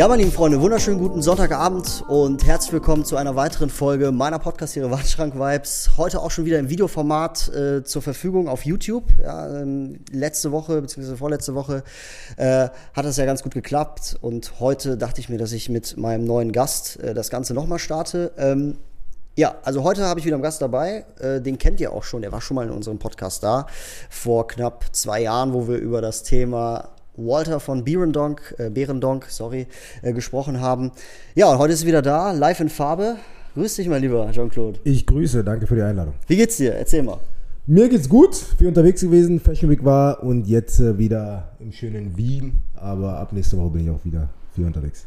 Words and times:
Ja, 0.00 0.08
meine 0.08 0.22
lieben 0.22 0.34
Freunde, 0.34 0.62
wunderschönen 0.62 0.98
guten 0.98 1.20
Sonntagabend 1.20 2.04
und 2.08 2.46
herzlich 2.46 2.72
willkommen 2.72 3.04
zu 3.04 3.16
einer 3.18 3.36
weiteren 3.36 3.68
Folge 3.68 4.12
meiner 4.12 4.38
Podcast-Serie 4.38 4.90
Wandschrank 4.90 5.34
Vibes. 5.34 5.90
Heute 5.98 6.22
auch 6.22 6.30
schon 6.30 6.46
wieder 6.46 6.58
im 6.58 6.70
Videoformat 6.70 7.48
äh, 7.54 7.84
zur 7.84 8.00
Verfügung 8.00 8.48
auf 8.48 8.64
YouTube. 8.64 9.04
Ja, 9.22 9.60
ähm, 9.60 10.00
letzte 10.10 10.52
Woche 10.52 10.80
bzw. 10.80 11.16
vorletzte 11.16 11.54
Woche 11.54 11.84
äh, 12.38 12.70
hat 12.94 13.04
das 13.04 13.18
ja 13.18 13.26
ganz 13.26 13.42
gut 13.42 13.52
geklappt 13.52 14.16
und 14.22 14.58
heute 14.58 14.96
dachte 14.96 15.20
ich 15.20 15.28
mir, 15.28 15.36
dass 15.36 15.52
ich 15.52 15.68
mit 15.68 15.98
meinem 15.98 16.24
neuen 16.24 16.52
Gast 16.52 16.98
äh, 17.00 17.12
das 17.12 17.28
Ganze 17.28 17.52
nochmal 17.52 17.78
starte. 17.78 18.32
Ähm, 18.38 18.78
ja, 19.36 19.56
also 19.64 19.84
heute 19.84 20.06
habe 20.06 20.18
ich 20.18 20.24
wieder 20.24 20.36
einen 20.36 20.42
Gast 20.42 20.62
dabei. 20.62 21.04
Äh, 21.20 21.42
den 21.42 21.58
kennt 21.58 21.78
ihr 21.78 21.92
auch 21.92 22.04
schon. 22.04 22.22
Der 22.22 22.32
war 22.32 22.40
schon 22.40 22.54
mal 22.54 22.66
in 22.66 22.72
unserem 22.72 22.98
Podcast 22.98 23.42
da. 23.42 23.66
Vor 24.08 24.46
knapp 24.46 24.86
zwei 24.92 25.20
Jahren, 25.20 25.52
wo 25.52 25.68
wir 25.68 25.76
über 25.76 26.00
das 26.00 26.22
Thema 26.22 26.88
Walter 27.26 27.60
von 27.60 27.84
Berendonk, 27.84 28.54
äh, 28.58 28.70
Berendonk, 28.70 29.26
sorry, 29.28 29.66
äh, 30.02 30.12
gesprochen 30.12 30.60
haben. 30.60 30.92
Ja, 31.34 31.50
und 31.50 31.58
heute 31.58 31.72
ist 31.72 31.82
er 31.82 31.88
wieder 31.88 32.02
da, 32.02 32.32
live 32.32 32.60
in 32.60 32.68
Farbe. 32.68 33.16
Grüß 33.54 33.76
dich, 33.76 33.88
mein 33.88 34.02
lieber 34.02 34.30
Jean-Claude. 34.32 34.78
Ich 34.84 35.06
grüße, 35.06 35.44
danke 35.44 35.66
für 35.66 35.74
die 35.74 35.82
Einladung. 35.82 36.14
Wie 36.26 36.36
geht's 36.36 36.56
dir? 36.56 36.74
Erzähl 36.74 37.02
mal. 37.02 37.18
Mir 37.66 37.88
geht's 37.88 38.08
gut, 38.08 38.34
viel 38.34 38.68
unterwegs 38.68 39.00
gewesen, 39.00 39.38
Fashion 39.38 39.70
Week 39.70 39.84
war 39.84 40.22
und 40.22 40.46
jetzt 40.46 40.80
äh, 40.80 40.96
wieder 40.98 41.52
im 41.60 41.72
schönen 41.72 42.16
Wien, 42.16 42.60
aber 42.74 43.18
ab 43.18 43.32
nächste 43.32 43.56
Woche 43.58 43.70
bin 43.70 43.84
ich 43.84 43.90
auch 43.90 44.04
wieder 44.04 44.28
viel 44.54 44.64
unterwegs. 44.64 45.06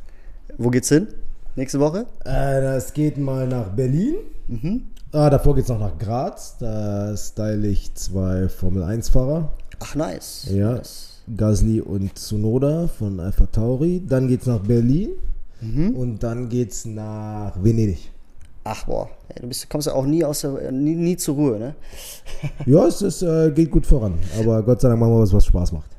Wo 0.57 0.69
geht's 0.69 0.89
hin? 0.89 1.07
Nächste 1.55 1.79
Woche? 1.79 2.05
Äh, 2.25 2.61
das 2.61 2.93
geht 2.93 3.17
mal 3.17 3.47
nach 3.47 3.69
Berlin. 3.69 4.15
Mhm. 4.47 4.83
Ah, 5.11 5.29
davor 5.29 5.55
geht's 5.55 5.69
noch 5.69 5.79
nach 5.79 5.97
Graz. 5.97 6.57
Da 6.57 7.15
style 7.15 7.67
ich 7.67 7.93
zwei 7.95 8.49
Formel-1-Fahrer. 8.49 9.51
Ach, 9.79 9.95
nice. 9.95 10.47
Ja. 10.49 10.73
Nice. 10.73 11.12
Gasly 11.37 11.81
und 11.81 12.15
Tsunoda 12.15 12.87
von 12.87 13.19
Alpha 13.19 13.45
Tauri. 13.45 14.01
Dann 14.07 14.27
geht's 14.27 14.45
nach 14.45 14.59
Berlin 14.59 15.09
Mhm. 15.61 15.95
und 15.95 16.23
dann 16.23 16.49
geht's 16.49 16.85
nach 16.85 17.53
Venedig. 17.63 18.11
Ach, 18.65 18.85
boah. 18.85 19.09
Du 19.41 19.47
bist, 19.47 19.69
kommst 19.69 19.87
ja 19.87 19.93
auch 19.93 20.05
nie, 20.05 20.23
aus 20.23 20.41
der, 20.41 20.71
nie, 20.71 20.95
nie 20.95 21.17
zur 21.17 21.35
Ruhe, 21.35 21.59
ne? 21.59 21.75
Ja, 22.65 22.85
es 22.87 23.01
ist, 23.01 23.21
äh, 23.21 23.51
geht 23.51 23.71
gut 23.71 23.85
voran, 23.85 24.13
aber 24.39 24.61
Gott 24.63 24.81
sei 24.81 24.87
Dank 24.89 24.99
machen 24.99 25.13
wir 25.13 25.21
was, 25.21 25.33
was 25.33 25.45
Spaß 25.45 25.71
macht. 25.73 25.89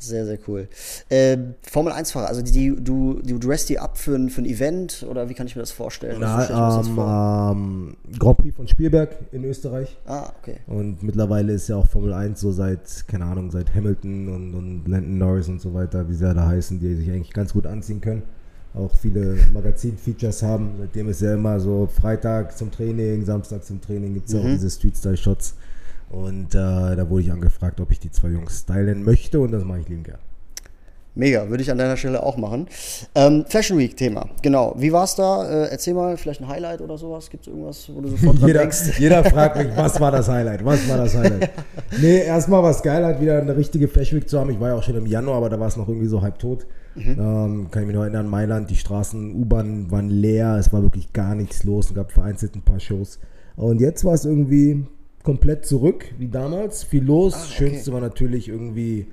Ja, 0.00 0.06
sehr, 0.06 0.26
sehr 0.26 0.38
cool. 0.48 0.68
Äh, 1.08 1.36
Formel 1.62 1.92
1-Fahrer, 1.92 2.26
also 2.28 2.42
die, 2.42 2.50
die, 2.50 2.74
du, 2.82 3.20
du 3.22 3.38
dressst 3.38 3.68
die 3.68 3.78
ab 3.78 3.98
für 3.98 4.14
ein, 4.16 4.30
für 4.30 4.42
ein 4.42 4.46
Event 4.46 5.06
oder 5.08 5.28
wie 5.28 5.34
kann 5.34 5.46
ich 5.46 5.56
mir 5.56 5.62
das 5.62 5.72
vorstellen? 5.72 6.18
Mir 6.18 6.46
das 6.48 6.86
ähm, 6.86 6.94
vor? 6.94 7.50
ähm, 7.54 7.96
Grand 8.18 8.38
Prix 8.38 8.56
von 8.56 8.66
Spielberg 8.68 9.16
in 9.32 9.44
Österreich. 9.44 9.96
Ah, 10.06 10.30
okay. 10.40 10.56
Und 10.66 11.02
mittlerweile 11.02 11.52
ist 11.52 11.68
ja 11.68 11.76
auch 11.76 11.86
Formel 11.86 12.12
1 12.12 12.40
so 12.40 12.52
seit, 12.52 13.06
keine 13.08 13.24
Ahnung, 13.26 13.50
seit 13.50 13.74
Hamilton 13.74 14.28
und, 14.28 14.54
und 14.54 14.88
Landon 14.88 15.18
Norris 15.18 15.48
und 15.48 15.60
so 15.60 15.74
weiter, 15.74 16.08
wie 16.08 16.14
sie 16.14 16.24
ja 16.24 16.34
da 16.34 16.46
heißen, 16.46 16.80
die 16.80 16.94
sich 16.96 17.10
eigentlich 17.10 17.32
ganz 17.32 17.52
gut 17.52 17.66
anziehen 17.66 18.00
können. 18.00 18.22
Auch 18.72 18.94
viele 18.96 19.36
Magazin-Features 19.52 20.42
haben. 20.44 20.70
Seitdem 20.78 21.08
ist 21.08 21.20
ja 21.22 21.34
immer 21.34 21.58
so 21.58 21.88
Freitag 21.88 22.56
zum 22.56 22.70
Training, 22.70 23.24
Samstag 23.24 23.64
zum 23.64 23.80
Training 23.80 24.14
gibt 24.14 24.28
es 24.28 24.34
ja 24.34 24.40
auch 24.40 24.44
Mhm. 24.44 24.52
diese 24.52 24.70
Street-Style-Shots. 24.70 25.54
Und 26.10 26.54
äh, 26.54 26.96
da 26.96 27.08
wurde 27.08 27.22
ich 27.22 27.32
angefragt, 27.32 27.80
ob 27.80 27.90
ich 27.92 28.00
die 28.00 28.10
zwei 28.10 28.28
Jungs 28.28 28.60
stylen 28.60 29.04
möchte 29.04 29.40
und 29.40 29.52
das 29.52 29.64
mache 29.64 29.80
ich 29.80 29.88
lieben 29.88 30.02
gern. 30.02 30.18
Mega, 31.16 31.48
würde 31.50 31.62
ich 31.62 31.70
an 31.70 31.78
deiner 31.78 31.96
Stelle 31.96 32.22
auch 32.22 32.36
machen. 32.36 32.68
Ähm, 33.16 33.44
Fashion 33.48 33.76
Week 33.78 33.96
Thema, 33.96 34.28
genau. 34.42 34.74
Wie 34.78 34.92
war's 34.92 35.16
da? 35.16 35.44
Äh, 35.44 35.70
erzähl 35.70 35.92
mal, 35.92 36.16
vielleicht 36.16 36.40
ein 36.40 36.48
Highlight 36.48 36.80
oder 36.80 36.96
sowas. 36.96 37.28
Gibt 37.28 37.46
es 37.46 37.52
irgendwas, 37.52 37.90
wo 37.92 38.00
du 38.00 38.08
sofort 38.08 38.40
dran 38.40 38.46
Jeder, 38.46 38.60
denkst? 38.60 38.98
jeder 38.98 39.24
fragt 39.24 39.56
mich, 39.56 39.76
was 39.76 40.00
war 40.00 40.12
das 40.12 40.28
Highlight? 40.28 40.64
Was 40.64 40.88
war 40.88 40.98
das 40.98 41.16
Highlight? 41.16 41.50
nee, 42.00 42.22
erstmal 42.22 42.62
war 42.62 42.70
es 42.70 42.82
geil, 42.82 43.04
halt 43.04 43.20
wieder 43.20 43.40
eine 43.40 43.56
richtige 43.56 43.88
Fashion 43.88 44.20
Week 44.20 44.28
zu 44.28 44.38
haben. 44.38 44.50
Ich 44.50 44.60
war 44.60 44.68
ja 44.68 44.74
auch 44.76 44.82
schon 44.84 44.96
im 44.96 45.06
Januar, 45.06 45.38
aber 45.38 45.50
da 45.50 45.58
war 45.58 45.66
es 45.66 45.76
noch 45.76 45.88
irgendwie 45.88 46.06
so 46.06 46.22
halb 46.22 46.38
tot. 46.38 46.64
Ähm, 46.96 47.68
kann 47.70 47.82
ich 47.82 47.86
mich 47.86 47.96
noch 47.96 48.02
erinnern, 48.02 48.28
Mailand, 48.28 48.68
die 48.68 48.76
Straßen, 48.76 49.34
U-Bahn 49.34 49.90
waren 49.90 50.10
leer, 50.10 50.56
es 50.58 50.72
war 50.72 50.82
wirklich 50.82 51.12
gar 51.12 51.34
nichts 51.34 51.64
los, 51.64 51.88
es 51.88 51.94
gab 51.94 52.12
vereinzelt 52.12 52.56
ein 52.56 52.62
paar 52.62 52.80
Shows. 52.80 53.18
Und 53.56 53.80
jetzt 53.80 54.04
war 54.04 54.14
es 54.14 54.24
irgendwie 54.24 54.86
komplett 55.22 55.66
zurück, 55.66 56.06
wie 56.18 56.28
damals, 56.28 56.82
viel 56.82 57.04
los. 57.04 57.34
Ah, 57.34 57.42
okay. 57.44 57.52
Schönste 57.52 57.92
war 57.92 58.00
natürlich 58.00 58.48
irgendwie 58.48 59.06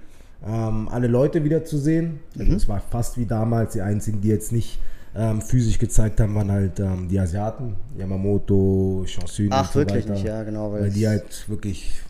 ähm, 0.45 0.87
alle 0.89 1.07
Leute 1.07 1.43
wieder 1.43 1.65
zu 1.65 1.77
sehen. 1.77 2.19
Also 2.37 2.53
Es 2.53 2.67
war 2.67 2.79
fast 2.79 3.17
wie 3.17 3.25
damals, 3.25 3.73
die 3.73 3.81
einzigen, 3.81 4.21
die 4.21 4.29
jetzt 4.29 4.51
nicht 4.51 4.79
ähm, 5.15 5.41
physisch 5.41 5.79
gezeigt 5.79 6.19
haben, 6.19 6.35
waren 6.35 6.51
halt 6.51 6.79
ähm, 6.79 7.07
die 7.09 7.19
Asiaten, 7.19 7.75
Yamamoto, 7.97 9.03
Chansün 9.07 9.49
Ach, 9.51 9.65
und 9.65 9.73
so 9.73 9.79
wirklich 9.79 10.03
weiter. 10.05 10.13
nicht, 10.13 10.25
ja, 10.25 10.43
genau. 10.43 10.71
Weil 10.71 10.83
Weil 10.83 10.91
die 10.91 11.07
halt 11.07 11.49
wirklich, 11.49 12.01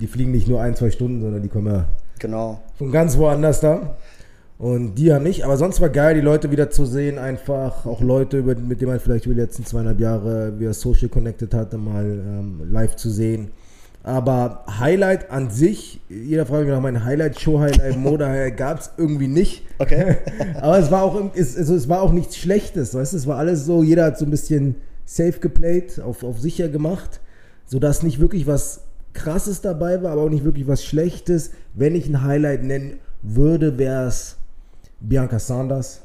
die 0.00 0.06
fliegen 0.06 0.30
nicht 0.32 0.48
nur 0.48 0.60
ein, 0.62 0.74
zwei 0.74 0.90
Stunden, 0.90 1.20
sondern 1.20 1.42
die 1.42 1.48
kommen 1.48 1.66
ja 1.66 1.86
genau. 2.18 2.60
von 2.76 2.90
ganz 2.90 3.16
woanders 3.18 3.60
da. 3.60 3.96
Und 4.60 4.96
die 4.96 5.10
haben 5.10 5.22
nicht, 5.22 5.42
aber 5.42 5.56
sonst 5.56 5.80
war 5.80 5.88
geil, 5.88 6.16
die 6.16 6.20
Leute 6.20 6.50
wieder 6.50 6.68
zu 6.68 6.84
sehen, 6.84 7.18
einfach 7.18 7.86
auch 7.86 8.02
Leute, 8.02 8.36
über, 8.36 8.54
mit 8.54 8.82
denen 8.82 8.90
man 8.90 9.00
vielleicht 9.00 9.24
über 9.24 9.34
die 9.34 9.40
letzten 9.40 9.64
zweieinhalb 9.64 9.98
Jahre 9.98 10.60
wieder 10.60 10.74
social 10.74 11.08
connected 11.08 11.54
hatte, 11.54 11.78
mal 11.78 12.04
ähm, 12.04 12.70
live 12.70 12.94
zu 12.94 13.08
sehen. 13.08 13.52
Aber 14.02 14.66
Highlight 14.78 15.30
an 15.30 15.48
sich, 15.48 16.02
jeder 16.10 16.44
fragt 16.44 16.64
mich 16.64 16.74
nach 16.74 16.82
meinem 16.82 17.02
Highlight, 17.02 17.40
Show-Highlight, 17.40 17.96
Mode-Highlight, 17.96 18.56
gab 18.58 18.80
es 18.80 18.90
irgendwie 18.98 19.28
nicht. 19.28 19.62
Okay. 19.78 20.18
Aber 20.60 20.78
es 20.78 20.90
war 20.90 21.04
auch, 21.04 21.18
es, 21.34 21.56
also 21.56 21.74
es 21.74 21.88
war 21.88 22.02
auch 22.02 22.12
nichts 22.12 22.36
Schlechtes, 22.36 22.94
weißt 22.94 23.14
du, 23.14 23.16
es 23.16 23.26
war 23.26 23.38
alles 23.38 23.64
so, 23.64 23.82
jeder 23.82 24.04
hat 24.04 24.18
so 24.18 24.26
ein 24.26 24.30
bisschen 24.30 24.74
safe 25.06 25.40
geplayt, 25.40 26.00
auf, 26.00 26.22
auf 26.22 26.38
sicher 26.38 26.68
gemacht, 26.68 27.20
sodass 27.64 28.02
nicht 28.02 28.20
wirklich 28.20 28.46
was 28.46 28.82
Krasses 29.14 29.62
dabei 29.62 30.02
war, 30.02 30.12
aber 30.12 30.20
auch 30.20 30.28
nicht 30.28 30.44
wirklich 30.44 30.68
was 30.68 30.84
Schlechtes. 30.84 31.52
Wenn 31.72 31.94
ich 31.94 32.06
ein 32.10 32.22
Highlight 32.22 32.62
nennen 32.62 32.98
würde, 33.22 33.78
wäre 33.78 34.06
es 34.06 34.36
Bianca 35.00 35.38
Sanders. 35.38 36.02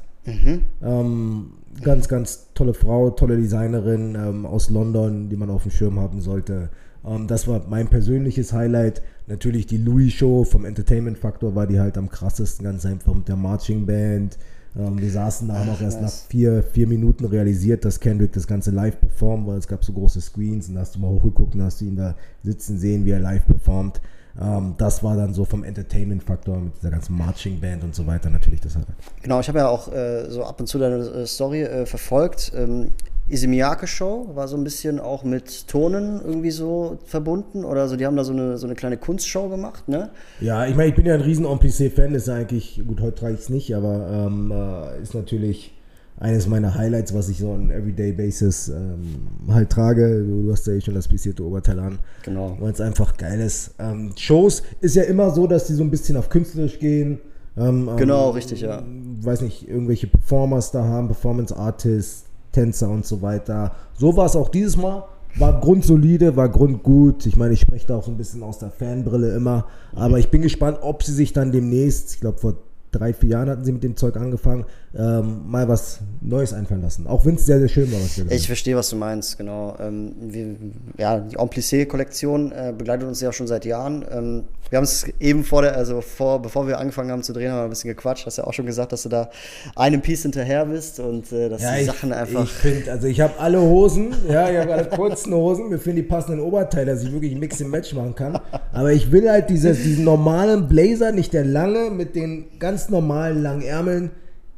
Ähm, 0.82 1.52
ganz, 1.82 2.08
ganz 2.08 2.48
tolle 2.54 2.74
Frau, 2.74 3.10
tolle 3.10 3.36
Designerin 3.36 4.14
ähm, 4.14 4.46
aus 4.46 4.70
London, 4.70 5.28
die 5.28 5.36
man 5.36 5.50
auf 5.50 5.62
dem 5.62 5.70
Schirm 5.70 6.00
haben 6.00 6.20
sollte. 6.20 6.70
Ähm, 7.04 7.26
das 7.26 7.46
war 7.46 7.62
mein 7.68 7.88
persönliches 7.88 8.52
Highlight. 8.52 9.02
Natürlich 9.28 9.66
die 9.66 9.78
Louis 9.78 10.12
Show 10.12 10.44
vom 10.44 10.64
Entertainment 10.64 11.18
Faktor 11.18 11.54
war 11.54 11.66
die 11.66 11.80
halt 11.80 11.98
am 11.98 12.08
krassesten, 12.08 12.64
ganz 12.64 12.84
einfach 12.86 13.14
mit 13.14 13.28
der 13.28 13.36
Marching 13.36 13.86
Band. 13.86 14.38
Ähm, 14.76 15.00
wir 15.00 15.10
saßen 15.10 15.48
da, 15.48 15.54
haben 15.54 15.70
auch 15.70 15.80
erst 15.80 16.02
nach 16.02 16.10
vier, 16.10 16.62
vier 16.62 16.86
Minuten 16.86 17.24
realisiert, 17.24 17.84
dass 17.84 18.00
Kendrick 18.00 18.32
das 18.32 18.46
Ganze 18.46 18.70
live 18.70 19.00
performt, 19.00 19.46
weil 19.46 19.58
es 19.58 19.68
gab 19.68 19.84
so 19.84 19.92
große 19.92 20.20
Screens 20.20 20.68
und 20.68 20.74
da 20.74 20.80
hast 20.80 20.96
du 20.96 21.00
mal 21.00 21.10
hochgeguckt 21.10 21.54
und 21.54 21.62
hast 21.62 21.80
du 21.80 21.86
ihn 21.86 21.96
da 21.96 22.16
sitzen 22.42 22.78
sehen, 22.78 23.04
wie 23.04 23.10
er 23.10 23.20
live 23.20 23.46
performt. 23.46 24.00
Ähm, 24.40 24.74
das 24.78 25.02
war 25.02 25.16
dann 25.16 25.32
so 25.34 25.44
vom 25.44 25.64
Entertainment-Faktor 25.64 26.58
mit 26.58 26.76
dieser 26.76 26.90
ganzen 26.90 27.16
Marching 27.16 27.60
Band 27.60 27.84
und 27.84 27.94
so 27.94 28.06
weiter 28.06 28.30
natürlich 28.30 28.60
das 28.60 28.74
Highlight. 28.74 28.96
Genau, 29.22 29.40
ich 29.40 29.48
habe 29.48 29.58
ja 29.58 29.68
auch 29.68 29.92
äh, 29.92 30.30
so 30.30 30.44
ab 30.44 30.60
und 30.60 30.66
zu 30.66 30.78
deine 30.78 30.96
äh, 30.96 31.26
Story 31.26 31.62
äh, 31.62 31.86
verfolgt. 31.86 32.52
Ähm, 32.54 32.92
Ise 33.28 33.48
Miyake 33.48 33.88
Show 33.88 34.30
war 34.34 34.46
so 34.46 34.56
ein 34.56 34.62
bisschen 34.62 35.00
auch 35.00 35.24
mit 35.24 35.66
Tonen 35.66 36.20
irgendwie 36.24 36.52
so 36.52 36.98
verbunden 37.06 37.64
oder 37.64 37.88
so. 37.88 37.96
Die 37.96 38.06
haben 38.06 38.16
da 38.16 38.22
so 38.22 38.32
eine, 38.32 38.56
so 38.56 38.66
eine 38.66 38.76
kleine 38.76 38.98
Kunstshow 38.98 39.48
gemacht, 39.48 39.88
ne? 39.88 40.10
Ja, 40.40 40.64
ich 40.66 40.76
meine, 40.76 40.90
ich 40.90 40.94
bin 40.94 41.06
ja 41.06 41.14
ein 41.14 41.22
riesen 41.22 41.44
Amplissé-Fan, 41.44 42.14
ist 42.14 42.28
ja 42.28 42.34
eigentlich, 42.34 42.80
gut, 42.86 43.00
heute 43.00 43.16
trage 43.16 43.34
ich 43.34 43.40
es 43.40 43.48
nicht, 43.48 43.74
aber 43.74 44.08
ähm, 44.12 44.52
äh, 44.52 45.02
ist 45.02 45.14
natürlich 45.14 45.75
eines 46.18 46.46
meiner 46.46 46.74
Highlights, 46.74 47.14
was 47.14 47.28
ich 47.28 47.38
so 47.38 47.50
on 47.50 47.70
Everyday 47.70 48.12
Basis 48.12 48.68
ähm, 48.68 49.28
halt 49.48 49.70
trage. 49.70 50.24
Du, 50.24 50.42
du 50.42 50.52
hast 50.52 50.66
ja 50.66 50.72
eh 50.72 50.80
schon 50.80 50.94
das 50.94 51.08
pisierte 51.08 51.44
Oberteil 51.44 51.78
an. 51.78 51.98
Genau. 52.22 52.56
Weil 52.58 52.72
es 52.72 52.80
einfach 52.80 53.16
geil 53.16 53.40
ist. 53.40 53.74
Ähm, 53.78 54.12
Shows 54.16 54.62
ist 54.80 54.96
ja 54.96 55.02
immer 55.02 55.30
so, 55.30 55.46
dass 55.46 55.66
die 55.66 55.74
so 55.74 55.82
ein 55.82 55.90
bisschen 55.90 56.16
auf 56.16 56.28
künstlerisch 56.28 56.78
gehen. 56.78 57.18
Ähm, 57.56 57.90
Genau, 57.96 58.28
ähm, 58.28 58.34
richtig, 58.34 58.62
ja. 58.62 58.82
Weiß 59.20 59.42
nicht, 59.42 59.68
irgendwelche 59.68 60.06
Performers 60.06 60.70
da 60.70 60.84
haben, 60.84 61.08
Performance 61.08 61.54
Artists, 61.54 62.24
Tänzer 62.52 62.88
und 62.88 63.04
so 63.04 63.20
weiter. 63.20 63.72
So 63.98 64.16
war 64.16 64.26
es 64.26 64.36
auch 64.36 64.48
dieses 64.48 64.76
Mal. 64.76 65.04
War 65.38 65.60
grundsolide, 65.60 66.34
war 66.34 66.48
grundgut. 66.48 67.26
Ich 67.26 67.36
meine, 67.36 67.52
ich 67.52 67.60
spreche 67.60 67.86
da 67.86 67.96
auch 67.96 68.04
so 68.04 68.10
ein 68.10 68.16
bisschen 68.16 68.42
aus 68.42 68.58
der 68.58 68.70
Fanbrille 68.70 69.34
immer. 69.34 69.66
Aber 69.94 70.18
ich 70.18 70.30
bin 70.30 70.40
gespannt, 70.40 70.78
ob 70.80 71.02
sie 71.02 71.12
sich 71.12 71.34
dann 71.34 71.52
demnächst, 71.52 72.14
ich 72.14 72.20
glaube 72.20 72.38
vor 72.38 72.54
drei, 72.90 73.12
vier 73.12 73.30
Jahren 73.30 73.50
hatten 73.50 73.64
sie 73.64 73.72
mit 73.72 73.84
dem 73.84 73.96
Zeug 73.96 74.16
angefangen, 74.16 74.64
ähm, 74.98 75.42
mal 75.46 75.68
was 75.68 76.00
Neues 76.22 76.52
einfallen 76.52 76.82
lassen. 76.82 77.06
Auch 77.06 77.24
wenn 77.26 77.34
es 77.34 77.46
sehr, 77.46 77.58
sehr 77.58 77.68
schön 77.68 77.92
war, 77.92 78.00
was 78.00 78.16
wir 78.16 78.30
Ich 78.30 78.46
verstehe, 78.46 78.76
was 78.76 78.88
du 78.88 78.96
meinst, 78.96 79.36
genau. 79.36 79.76
Ähm, 79.78 80.14
wir, 80.20 80.56
ja, 80.98 81.20
die 81.20 81.38
Amplissé-Kollektion 81.38 82.52
äh, 82.52 82.72
begleitet 82.76 83.06
uns 83.06 83.20
ja 83.20 83.32
schon 83.32 83.46
seit 83.46 83.64
Jahren. 83.64 84.04
Ähm, 84.10 84.44
wir 84.70 84.78
haben 84.78 84.84
es 84.84 85.06
eben 85.20 85.44
vor 85.44 85.62
der, 85.62 85.76
also 85.76 86.00
vor, 86.00 86.42
bevor 86.42 86.66
wir 86.66 86.78
angefangen 86.78 87.10
haben 87.10 87.22
zu 87.22 87.32
drehen, 87.32 87.50
haben 87.50 87.58
wir 87.58 87.64
ein 87.64 87.70
bisschen 87.70 87.88
gequatscht. 87.88 88.26
Hast 88.26 88.38
ja 88.38 88.44
auch 88.44 88.52
schon 88.52 88.66
gesagt, 88.66 88.92
dass 88.92 89.02
du 89.02 89.08
da 89.08 89.30
einem 89.76 90.00
Piece 90.00 90.22
hinterher 90.22 90.66
bist 90.66 90.98
und 90.98 91.30
äh, 91.30 91.48
dass 91.48 91.62
Ja, 91.62 91.74
die 91.74 91.82
ich, 91.82 91.86
Sachen 91.86 92.12
einfach. 92.12 92.44
Ich 92.44 92.50
finde, 92.50 92.90
also 92.90 93.06
ich 93.06 93.20
habe 93.20 93.38
alle 93.38 93.60
Hosen, 93.60 94.14
ja, 94.28 94.50
ich 94.50 94.58
habe 94.58 94.72
alle 94.72 94.86
kurzen 94.86 95.34
Hosen, 95.34 95.68
mir 95.68 95.78
fehlen 95.78 95.96
die 95.96 96.02
passenden 96.02 96.40
Oberteile, 96.40 96.92
dass 96.92 97.02
ich 97.02 97.12
wirklich 97.12 97.36
Mix 97.36 97.60
and 97.60 97.70
Match 97.70 97.92
machen 97.94 98.14
kann. 98.14 98.40
Aber 98.72 98.92
ich 98.92 99.12
will 99.12 99.30
halt 99.30 99.50
dieses, 99.50 99.82
diesen 99.82 100.04
normalen 100.04 100.66
Blazer, 100.68 101.12
nicht 101.12 101.32
der 101.32 101.44
lange, 101.44 101.90
mit 101.90 102.16
den 102.16 102.46
ganz 102.58 102.88
normalen 102.88 103.42
langen 103.42 103.62
Ärmeln, 103.62 104.10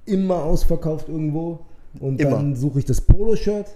immer 0.09 0.43
ausverkauft 0.45 1.09
irgendwo. 1.09 1.61
Und 2.01 2.21
Immer. 2.21 2.31
dann 2.33 2.57
suche 2.57 2.81
ich 2.81 2.85
das 2.85 3.01
Poloshirt. 3.01 3.67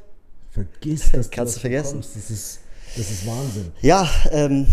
Vergiss 0.50 1.11
das. 1.11 1.31
Kannst 1.31 1.56
du 1.56 1.61
vergessen. 1.61 1.99
Das 2.00 2.31
ist, 2.31 2.61
das 2.96 3.11
ist 3.11 3.26
Wahnsinn. 3.26 3.73
Ja, 3.81 4.08
ähm, 4.31 4.67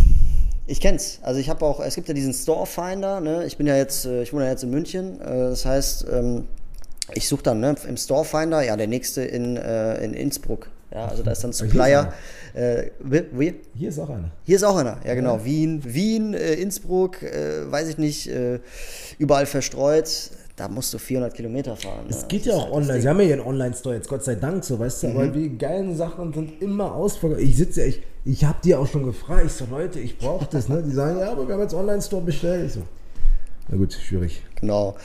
ich 0.67 0.81
kenn's. 0.81 1.19
Also 1.23 1.39
ich 1.39 1.49
habe 1.49 1.65
auch, 1.65 1.79
es 1.79 1.95
gibt 1.95 2.07
ja 2.09 2.13
diesen 2.13 2.33
Store 2.33 2.65
Finder, 2.65 3.21
ne? 3.21 3.45
Ich 3.45 3.57
bin 3.57 3.65
ja 3.65 3.75
jetzt, 3.75 4.05
äh, 4.05 4.21
ich 4.21 4.33
wohne 4.33 4.43
ja 4.43 4.51
jetzt 4.51 4.63
in 4.63 4.69
München. 4.69 5.19
Äh, 5.21 5.49
das 5.49 5.65
heißt, 5.65 6.05
ähm, 6.11 6.45
ich 7.13 7.27
suche 7.27 7.43
dann 7.43 7.59
ne, 7.59 7.75
im 7.87 7.97
Store 7.97 8.25
Finder, 8.25 8.61
ja, 8.61 8.77
der 8.77 8.87
nächste 8.87 9.23
in, 9.23 9.57
äh, 9.57 10.03
in 10.03 10.13
Innsbruck. 10.13 10.69
Ja, 10.91 11.07
also 11.07 11.23
da 11.23 11.31
ist 11.31 11.43
dann 11.43 11.51
ist 11.51 11.57
Supplier. 11.57 12.13
Äh, 12.53 12.89
wie? 12.99 13.55
Hier 13.75 13.89
ist 13.89 13.99
auch 13.99 14.09
einer. 14.09 14.31
Hier 14.43 14.57
ist 14.57 14.63
auch 14.63 14.75
einer, 14.75 14.97
ja 15.05 15.13
genau. 15.15 15.43
Wien, 15.45 15.81
Wien, 15.85 16.33
äh, 16.33 16.53
Innsbruck, 16.55 17.21
äh, 17.21 17.71
weiß 17.71 17.89
ich 17.89 17.97
nicht, 17.97 18.29
überall 19.17 19.45
verstreut. 19.45 20.31
Da 20.59 20.67
musst 20.67 20.93
du 20.93 20.97
400 20.97 21.33
Kilometer 21.33 21.73
fahren. 21.77 22.05
Es 22.09 22.23
ne? 22.23 22.27
geht 22.27 22.45
ja 22.45 22.53
auch 22.53 22.65
halt 22.65 22.73
online. 22.73 23.01
Sie 23.01 23.07
haben 23.07 23.19
ja 23.21 23.27
ihren 23.27 23.39
Online-Store 23.39 23.95
jetzt, 23.95 24.09
Gott 24.09 24.25
sei 24.25 24.35
Dank, 24.35 24.65
so, 24.65 24.77
weißt 24.77 25.03
du, 25.03 25.07
Mhm. 25.07 25.15
aber 25.15 25.27
die 25.27 25.57
geilen 25.57 25.95
Sachen 25.95 26.33
sind 26.33 26.61
immer 26.61 26.93
ausverkauft. 26.93 27.41
Ich 27.41 27.55
sitze 27.55 27.79
ja, 27.81 27.87
ich, 27.87 28.01
ich 28.25 28.43
habe 28.43 28.57
die 28.61 28.75
auch 28.75 28.85
schon 28.85 29.05
gefragt. 29.05 29.43
Ich 29.45 29.53
so, 29.53 29.65
Leute, 29.71 30.01
ich 30.01 30.17
brauche 30.17 30.45
das, 30.51 30.67
ne? 30.67 30.83
Die 30.85 30.91
sagen, 30.91 31.17
ja, 31.17 31.31
aber 31.31 31.47
wir 31.47 31.53
haben 31.53 31.61
jetzt 31.61 31.73
Online-Store 31.73 32.21
bestellt. 32.21 32.65
Ich 32.67 32.73
so, 32.73 32.81
na 33.69 33.77
gut, 33.77 33.93
schwierig. 33.93 34.41
Genau. 34.59 34.97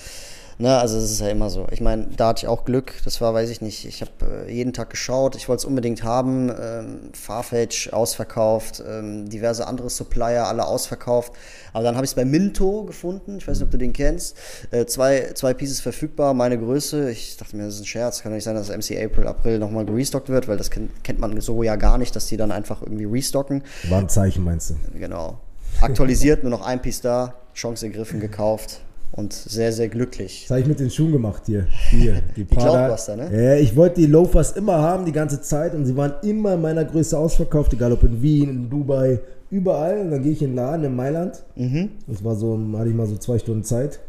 Na, 0.59 0.79
also 0.79 0.99
es 0.99 1.11
ist 1.11 1.21
ja 1.21 1.29
immer 1.29 1.51
so. 1.51 1.67
Ich 1.73 1.81
meine, 1.81 2.06
da 2.17 2.29
hatte 2.29 2.45
ich 2.45 2.49
auch 2.49 2.65
Glück. 2.65 2.95
Das 3.05 3.21
war, 3.21 3.35
weiß 3.35 3.51
ich 3.51 3.61
nicht. 3.61 3.85
Ich 3.87 4.01
habe 4.01 4.47
äh, 4.47 4.53
jeden 4.53 4.73
Tag 4.73 4.91
geschaut. 4.91 5.35
Ich 5.35 5.49
wollte 5.49 5.61
es 5.61 5.65
unbedingt 5.65 6.05
haben. 6.05 6.49
Ähm, 6.49 7.11
Farfetch 7.12 7.93
ausverkauft, 7.93 8.83
ähm, 8.87 9.29
diverse 9.29 9.67
andere 9.67 9.91
Supplier 9.91 10.47
alle 10.47 10.67
ausverkauft. 10.67 11.33
Aber 11.73 11.83
dann 11.83 11.97
habe 11.97 12.05
ich 12.05 12.12
es 12.12 12.15
bei 12.15 12.25
Minto 12.25 12.85
gefunden. 12.85 13.39
Ich 13.39 13.49
weiß 13.49 13.59
nicht, 13.59 13.65
ob 13.65 13.73
du 13.73 13.79
den 13.79 13.93
kennst. 13.93 14.37
Äh, 14.71 14.87
zwei, 14.87 15.33
zwei 15.35 15.55
Pieces 15.55 15.81
verfügbar, 15.81 16.35
meine 16.35 16.56
Größe. 16.56 17.11
Ich 17.11 17.37
dachte 17.37 17.56
mir, 17.56 17.65
das 17.65 17.75
ist 17.75 17.81
ein 17.81 17.87
Scherz. 17.87 18.23
Kann 18.23 18.31
doch 18.31 18.37
nicht 18.37 18.45
sein, 18.45 18.55
dass 18.55 18.69
MC 18.69 19.03
April, 19.03 19.27
April 19.27 19.59
nochmal 19.59 19.85
gerestockt 19.85 20.29
wird, 20.29 20.47
weil 20.47 20.56
das 20.56 20.71
kennt, 20.71 21.03
kennt 21.03 21.19
man 21.19 21.41
so 21.41 21.65
ja 21.65 21.75
gar 21.75 21.99
nicht, 21.99 22.15
dass 22.15 22.27
die 22.27 22.37
dann 22.37 22.53
einfach 22.53 22.81
irgendwie 22.81 23.06
restocken. 23.06 23.65
War 23.89 23.99
ein 23.99 24.09
Zeichen, 24.09 24.45
meinst 24.45 24.71
du? 24.71 24.77
Genau. 24.97 25.41
Aktualisiert, 25.81 26.45
nur 26.45 26.51
noch 26.51 26.65
ein 26.65 26.81
Piece 26.81 27.01
da, 27.01 27.35
Chance 27.55 27.87
ergriffen, 27.87 28.21
gekauft 28.21 28.81
und 29.17 29.33
sehr, 29.33 29.73
sehr 29.73 29.89
glücklich. 29.89 30.43
Das 30.43 30.51
habe 30.51 30.61
ich 30.61 30.67
mit 30.67 30.81
den 30.81 30.91
Schuhen 30.91 31.13
gemacht 31.13 31.45
hier. 31.47 31.67
Hier, 31.91 32.21
die. 32.37 32.45
Cloudbuster, 32.45 33.17
ne? 33.17 33.31
Ja, 33.33 33.55
ich 33.55 33.77
wollte 33.77 34.01
die 34.01 34.07
Loafers 34.07 34.53
immer 34.53 34.79
haben, 34.79 35.05
die 35.05 35.13
ganze 35.13 35.41
Zeit. 35.41 35.75
Und 35.75 35.87
sie 35.87 35.97
waren 35.97 36.15
immer 36.23 36.55
in 36.55 36.61
meiner 36.61 36.85
Größe 36.85 37.17
ausverkauft, 37.17 37.73
egal 37.73 37.93
ob 37.93 38.03
in 38.03 38.21
Wien, 38.21 38.49
in 38.49 38.71
Dubai, 38.71 39.21
überall. 39.51 40.01
Und 40.01 40.11
dann 40.11 40.23
gehe 40.23 40.33
ich 40.33 40.43
in 40.43 40.51
den 40.51 40.57
Laden 40.57 40.85
in 40.85 40.97
Mailand. 40.97 41.45
Mhm. 41.55 41.91
Das 42.09 42.25
war 42.25 42.35
so, 42.35 42.59
hatte 42.77 42.89
ich 42.89 42.95
mal 42.95 43.07
so 43.07 43.17
zwei 43.17 43.39
Stunden 43.39 43.63
Zeit. 43.63 44.01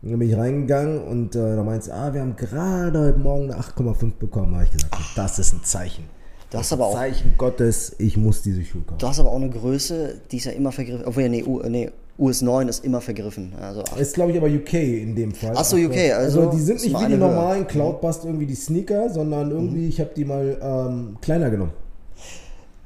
Und 0.00 0.12
dann 0.12 0.18
bin 0.18 0.30
ich 0.30 0.36
reingegangen 0.36 1.02
und 1.02 1.34
äh, 1.34 1.56
da 1.56 1.62
meinte 1.62 1.86
sie, 1.86 1.92
ah, 1.92 2.14
wir 2.14 2.20
haben 2.20 2.36
gerade 2.36 2.98
heute 2.98 3.18
Morgen 3.18 3.50
eine 3.50 3.60
8,5 3.60 4.12
bekommen. 4.18 4.52
Da 4.52 4.58
habe 4.60 4.64
ich 4.64 4.70
gesagt, 4.70 4.96
das 5.16 5.38
ist 5.40 5.52
ein 5.54 5.64
Zeichen. 5.64 6.04
Du 6.50 6.56
hast 6.56 6.72
aber 6.72 6.86
auch, 6.86 6.94
Zeichen 6.94 7.34
Gottes, 7.36 7.96
ich 7.98 8.16
muss 8.16 8.40
diese 8.40 8.64
Schuhe 8.64 8.80
kaufen. 8.82 8.98
du 8.98 9.06
hast 9.08 9.20
aber 9.20 9.30
auch 9.30 9.36
eine 9.36 9.50
Größe, 9.50 10.22
die 10.30 10.38
ist 10.38 10.46
ja 10.46 10.52
immer 10.52 10.72
vergriffen. 10.72 11.04
Obwohl, 11.04 11.24
ja, 11.24 11.28
nee, 11.28 11.42
U, 11.42 11.60
nee, 11.68 11.90
US 12.18 12.42
9 12.42 12.66
ist 12.68 12.84
immer 12.84 13.00
vergriffen. 13.00 13.52
Also, 13.60 13.82
Ist, 13.96 14.14
glaube 14.14 14.32
ich, 14.32 14.36
aber 14.38 14.48
UK 14.48 14.74
in 14.74 15.14
dem 15.14 15.32
Fall. 15.32 15.52
Ach 15.54 15.64
so, 15.64 15.76
UK, 15.76 16.12
also 16.16 16.46
die 16.50 16.58
sind 16.60 16.82
nicht 16.82 16.98
wie 16.98 17.06
die. 17.06 17.14
Mhm. 17.14 17.20
normalen 17.20 17.66
Cloudbust 17.66 18.24
irgendwie 18.24 18.46
die 18.46 18.56
Sneaker, 18.56 19.08
sondern 19.10 19.50
irgendwie, 19.52 19.86
ich 19.88 20.00
habe 20.00 20.10
die 20.16 20.24
mal 20.24 20.56
ähm, 20.60 21.16
kleiner 21.20 21.48
genommen. 21.50 21.72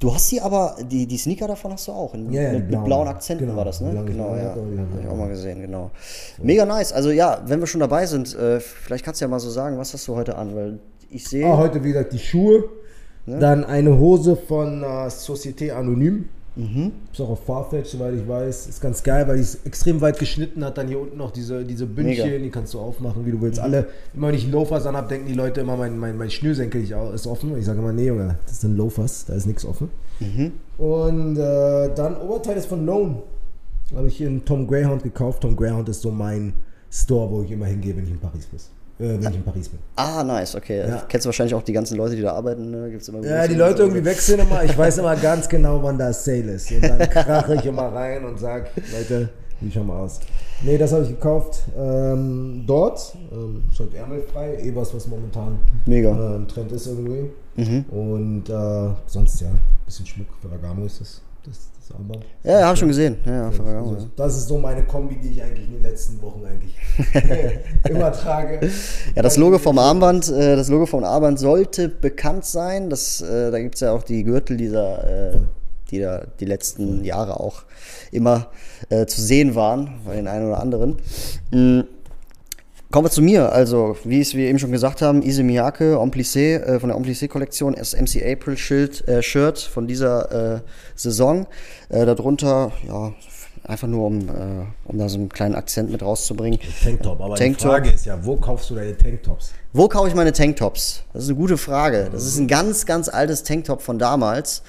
du 0.00 0.12
hast 0.14 0.28
sie 0.28 0.40
aber, 0.40 0.76
die, 0.90 1.06
die 1.06 1.16
Sneaker 1.16 1.46
davon 1.48 1.72
hast 1.72 1.88
du 1.88 1.92
auch. 1.92 2.12
In, 2.12 2.30
Ja, 2.30 2.42
ja, 2.42 2.52
mit, 2.52 2.60
mit 2.62 2.68
blauen. 2.70 2.84
blauen 2.84 3.08
Akzenten 3.08 3.46
Genau, 3.46 3.56
war 3.56 3.64
das, 3.64 3.80
ne? 3.80 3.90
blauen 3.90 4.06
Genau, 4.06 4.36
ja. 4.36 4.54
die 4.54 4.78
haben 4.78 4.78
Hab 4.90 4.94
wir 4.98 5.00
ich 5.00 5.08
auch 5.08 5.16
mal 5.16 5.28
gesehen, 5.28 5.60
genau. 5.62 5.90
Mega 6.42 6.66
nice. 6.66 6.92
Also 6.92 7.10
ja, 7.10 7.40
wenn 7.46 7.60
wir 7.60 7.66
schon 7.66 7.80
dabei 7.80 8.04
sind, 8.06 8.34
äh, 8.36 8.60
vielleicht 8.60 9.04
kannst 9.04 9.20
du 9.20 9.24
ja 9.24 9.28
mal 9.30 9.40
so 9.40 9.48
sagen, 9.48 9.78
was 9.78 9.94
hast 9.94 10.06
du 10.08 10.14
heute 10.14 10.36
an? 10.36 10.54
Weil 10.54 10.78
ich 11.08 11.26
sehe. 11.26 11.46
Ah, 11.46 11.56
heute, 11.56 11.82
wie 11.84 11.88
gesagt, 11.92 12.12
die 12.12 12.18
Schuhe. 12.18 12.64
Dann 13.24 13.64
eine 13.64 13.98
Hose 13.98 14.34
von 14.36 14.82
äh, 14.82 14.86
Société 15.06 15.70
Anonyme. 15.72 16.24
Mhm. 16.54 16.92
Ist 17.10 17.20
auch 17.20 17.30
auf 17.30 17.44
Farfetch, 17.44 17.90
soweit 17.90 18.14
ich 18.14 18.28
weiß. 18.28 18.66
Ist 18.66 18.80
ganz 18.80 19.02
geil, 19.02 19.26
weil 19.26 19.36
die 19.36 19.42
ist 19.42 19.66
extrem 19.66 20.00
weit 20.00 20.18
geschnitten 20.18 20.64
hat. 20.64 20.76
Dann 20.76 20.88
hier 20.88 21.00
unten 21.00 21.16
noch 21.16 21.30
diese, 21.30 21.64
diese 21.64 21.86
Bündchen, 21.86 22.24
Mega. 22.26 22.38
Mhm. 22.38 22.42
die 22.42 22.50
kannst 22.50 22.74
du 22.74 22.78
aufmachen, 22.78 23.24
wie 23.24 23.30
du 23.30 23.40
willst. 23.40 23.58
Alle, 23.58 23.86
immer 24.14 24.28
wenn 24.28 24.34
ich 24.34 24.50
Loafers 24.50 24.86
anhab, 24.86 25.08
denken 25.08 25.26
die 25.26 25.34
Leute 25.34 25.62
immer, 25.62 25.76
mein, 25.76 25.98
mein, 25.98 26.16
mein 26.16 26.30
Schnürsenkel 26.30 26.82
ist 26.82 27.26
offen. 27.26 27.56
Ich 27.56 27.64
sage 27.64 27.78
immer, 27.78 27.92
nee, 27.92 28.06
Junge, 28.06 28.36
das 28.46 28.60
sind 28.60 28.76
Loafers, 28.76 29.24
da 29.26 29.34
ist 29.34 29.46
nichts 29.46 29.64
offen. 29.64 29.90
Mhm. 30.20 30.52
Und 30.78 31.38
äh, 31.38 31.94
dann 31.94 32.16
Oberteil 32.16 32.56
ist 32.56 32.66
von 32.66 32.84
Lone. 32.84 33.22
Habe 33.94 34.08
ich 34.08 34.20
in 34.20 34.44
Tom 34.44 34.66
Greyhound 34.66 35.02
gekauft. 35.02 35.42
Tom 35.42 35.56
Greyhound 35.56 35.88
ist 35.88 36.02
so 36.02 36.10
mein 36.10 36.54
Store, 36.90 37.30
wo 37.30 37.42
ich 37.42 37.50
immer 37.50 37.66
hingehe, 37.66 37.96
wenn 37.96 38.04
ich 38.04 38.10
in 38.10 38.18
Paris 38.18 38.46
bin. 38.46 38.58
Äh, 39.02 39.20
wenn 39.20 39.30
ich 39.30 39.36
in 39.36 39.42
Paris 39.42 39.68
bin. 39.68 39.80
Ah, 39.96 40.22
nice, 40.22 40.54
okay. 40.54 40.86
Ja. 40.88 41.02
Kennst 41.08 41.24
du 41.24 41.28
wahrscheinlich 41.28 41.54
auch 41.54 41.62
die 41.62 41.72
ganzen 41.72 41.96
Leute, 41.96 42.14
die 42.14 42.22
da 42.22 42.34
arbeiten, 42.34 42.70
ne? 42.70 42.88
Gibt's 42.90 43.08
immer 43.08 43.24
Ja, 43.24 43.48
die 43.48 43.56
Leute 43.56 43.82
irgendwie 43.82 44.04
wechseln 44.04 44.38
immer. 44.40 44.62
Ich 44.62 44.78
weiß 44.78 44.98
immer 44.98 45.16
ganz 45.16 45.48
genau, 45.48 45.82
wann 45.82 45.98
da 45.98 46.12
Sale 46.12 46.52
ist. 46.52 46.70
Und 46.70 46.82
dann 46.82 46.98
krache 47.10 47.56
ich 47.56 47.66
immer 47.66 47.92
rein 47.92 48.24
und 48.24 48.38
sag, 48.38 48.70
Leute, 48.92 49.28
wie 49.60 49.70
schau 49.70 49.82
mal 49.82 50.00
aus. 50.00 50.20
Nee, 50.62 50.78
das 50.78 50.92
habe 50.92 51.02
ich 51.02 51.08
gekauft 51.10 51.62
ähm, 51.76 52.62
dort. 52.66 53.16
Ähm, 53.32 53.64
ist 53.70 53.80
halt 53.80 53.94
ärmelfrei, 53.94 54.58
eh 54.62 54.72
was, 54.74 54.94
was 54.94 55.08
momentan 55.08 55.58
Mega. 55.86 56.10
äh, 56.10 56.36
ein 56.36 56.46
Trend 56.46 56.70
ist 56.70 56.86
irgendwie. 56.86 57.30
Und 57.90 58.48
äh, 58.48 58.94
sonst 59.06 59.40
ja, 59.40 59.48
ein 59.48 59.58
bisschen 59.84 60.06
Schmuck. 60.06 60.28
Ferragamo 60.40 60.86
ist 60.86 61.00
das. 61.00 61.20
Das, 61.44 61.70
das 61.80 61.96
Armband. 61.96 62.24
Ja, 62.44 62.60
ja, 62.60 62.68
hab 62.68 62.78
schon 62.78 62.88
gesehen. 62.88 63.16
Ja, 63.24 63.50
ja, 63.50 63.78
Also, 63.78 64.08
das 64.16 64.36
ist 64.36 64.48
so 64.48 64.58
meine 64.58 64.84
Kombi, 64.84 65.16
die 65.16 65.30
ich 65.30 65.42
eigentlich 65.42 65.66
in 65.66 65.74
den 65.74 65.82
letzten 65.82 66.22
Wochen 66.22 66.42
eigentlich 66.44 66.76
immer 67.88 68.12
trage. 68.12 68.70
Ja, 69.14 69.22
das 69.22 69.36
Logo 69.36 69.58
vom 69.58 69.78
Armband, 69.78 70.28
äh, 70.30 70.56
das 70.56 70.68
Logo 70.68 70.86
vom 70.86 71.02
Armband 71.02 71.38
sollte 71.40 71.88
bekannt 71.88 72.44
sein. 72.44 72.90
Das, 72.90 73.20
äh, 73.20 73.50
da 73.50 73.58
gibt 73.58 73.74
es 73.74 73.80
ja 73.80 73.92
auch 73.92 74.04
die 74.04 74.22
Gürtel 74.22 74.56
dieser, 74.56 75.32
äh, 75.32 75.38
die 75.90 76.00
da 76.00 76.24
die 76.38 76.46
letzten 76.46 77.04
Jahre 77.04 77.40
auch 77.40 77.62
immer 78.12 78.48
äh, 78.88 79.06
zu 79.06 79.20
sehen 79.20 79.54
waren, 79.54 80.00
bei 80.06 80.14
den 80.14 80.28
einen 80.28 80.46
oder 80.46 80.60
anderen. 80.60 80.96
Mm. 81.50 81.80
Kommen 82.92 83.06
wir 83.06 83.10
zu 83.10 83.22
mir. 83.22 83.50
Also, 83.52 83.96
wie 84.04 84.20
es 84.20 84.34
wir 84.34 84.48
eben 84.48 84.58
schon 84.58 84.70
gesagt 84.70 85.00
haben, 85.00 85.22
Ise 85.22 85.42
Miyake, 85.42 85.96
Omplissé, 85.96 86.58
äh, 86.58 86.78
von 86.78 86.90
der 86.90 86.98
Omplissé-Kollektion, 86.98 87.74
das 87.74 87.94
MC 87.94 88.22
April 88.22 88.58
Schild, 88.58 89.08
äh, 89.08 89.22
Shirt 89.22 89.58
von 89.58 89.86
dieser 89.86 90.56
äh, 90.56 90.60
Saison. 90.94 91.46
Äh, 91.88 92.04
darunter, 92.04 92.70
ja, 92.86 93.14
einfach 93.64 93.88
nur 93.88 94.06
um, 94.06 94.28
äh, 94.28 94.32
um 94.84 94.98
da 94.98 95.08
so 95.08 95.16
einen 95.16 95.30
kleinen 95.30 95.54
Akzent 95.54 95.90
mit 95.90 96.02
rauszubringen. 96.02 96.58
Tanktop, 96.84 97.18
aber 97.22 97.36
Tanktop. 97.36 97.56
die 97.56 97.66
Frage 97.66 97.90
ist 97.92 98.04
ja, 98.04 98.18
wo 98.26 98.36
kaufst 98.36 98.68
du 98.68 98.74
deine 98.74 98.94
Tanktops? 98.94 99.52
Wo 99.72 99.88
kaufe 99.88 100.08
ich 100.08 100.14
meine 100.14 100.34
Tanktops? 100.34 101.04
Das 101.14 101.22
ist 101.22 101.30
eine 101.30 101.38
gute 101.38 101.56
Frage. 101.56 102.10
Das 102.12 102.26
ist 102.26 102.36
ein 102.36 102.46
ganz, 102.46 102.84
ganz 102.84 103.08
altes 103.08 103.42
Tanktop 103.42 103.80
von 103.80 103.98
damals. 103.98 104.62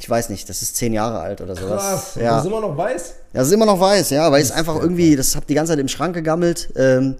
Ich 0.00 0.08
weiß 0.08 0.30
nicht, 0.30 0.48
das 0.48 0.62
ist 0.62 0.76
zehn 0.76 0.94
Jahre 0.94 1.20
alt 1.20 1.42
oder 1.42 1.54
sowas. 1.54 1.82
Krass, 1.82 2.14
Ja. 2.16 2.36
das 2.36 2.44
ist 2.44 2.50
immer 2.50 2.60
noch 2.62 2.74
weiß? 2.76 3.14
Das 3.34 3.46
ist 3.46 3.52
immer 3.52 3.66
noch 3.66 3.78
weiß, 3.78 4.10
ja, 4.10 4.32
weil 4.32 4.42
es 4.42 4.50
einfach 4.50 4.76
irgendwie, 4.80 5.14
das 5.14 5.36
hab 5.36 5.46
die 5.46 5.54
ganze 5.54 5.72
Zeit 5.72 5.78
im 5.78 5.88
Schrank 5.88 6.14
gegammelt. 6.14 6.70
Ähm, 6.74 7.16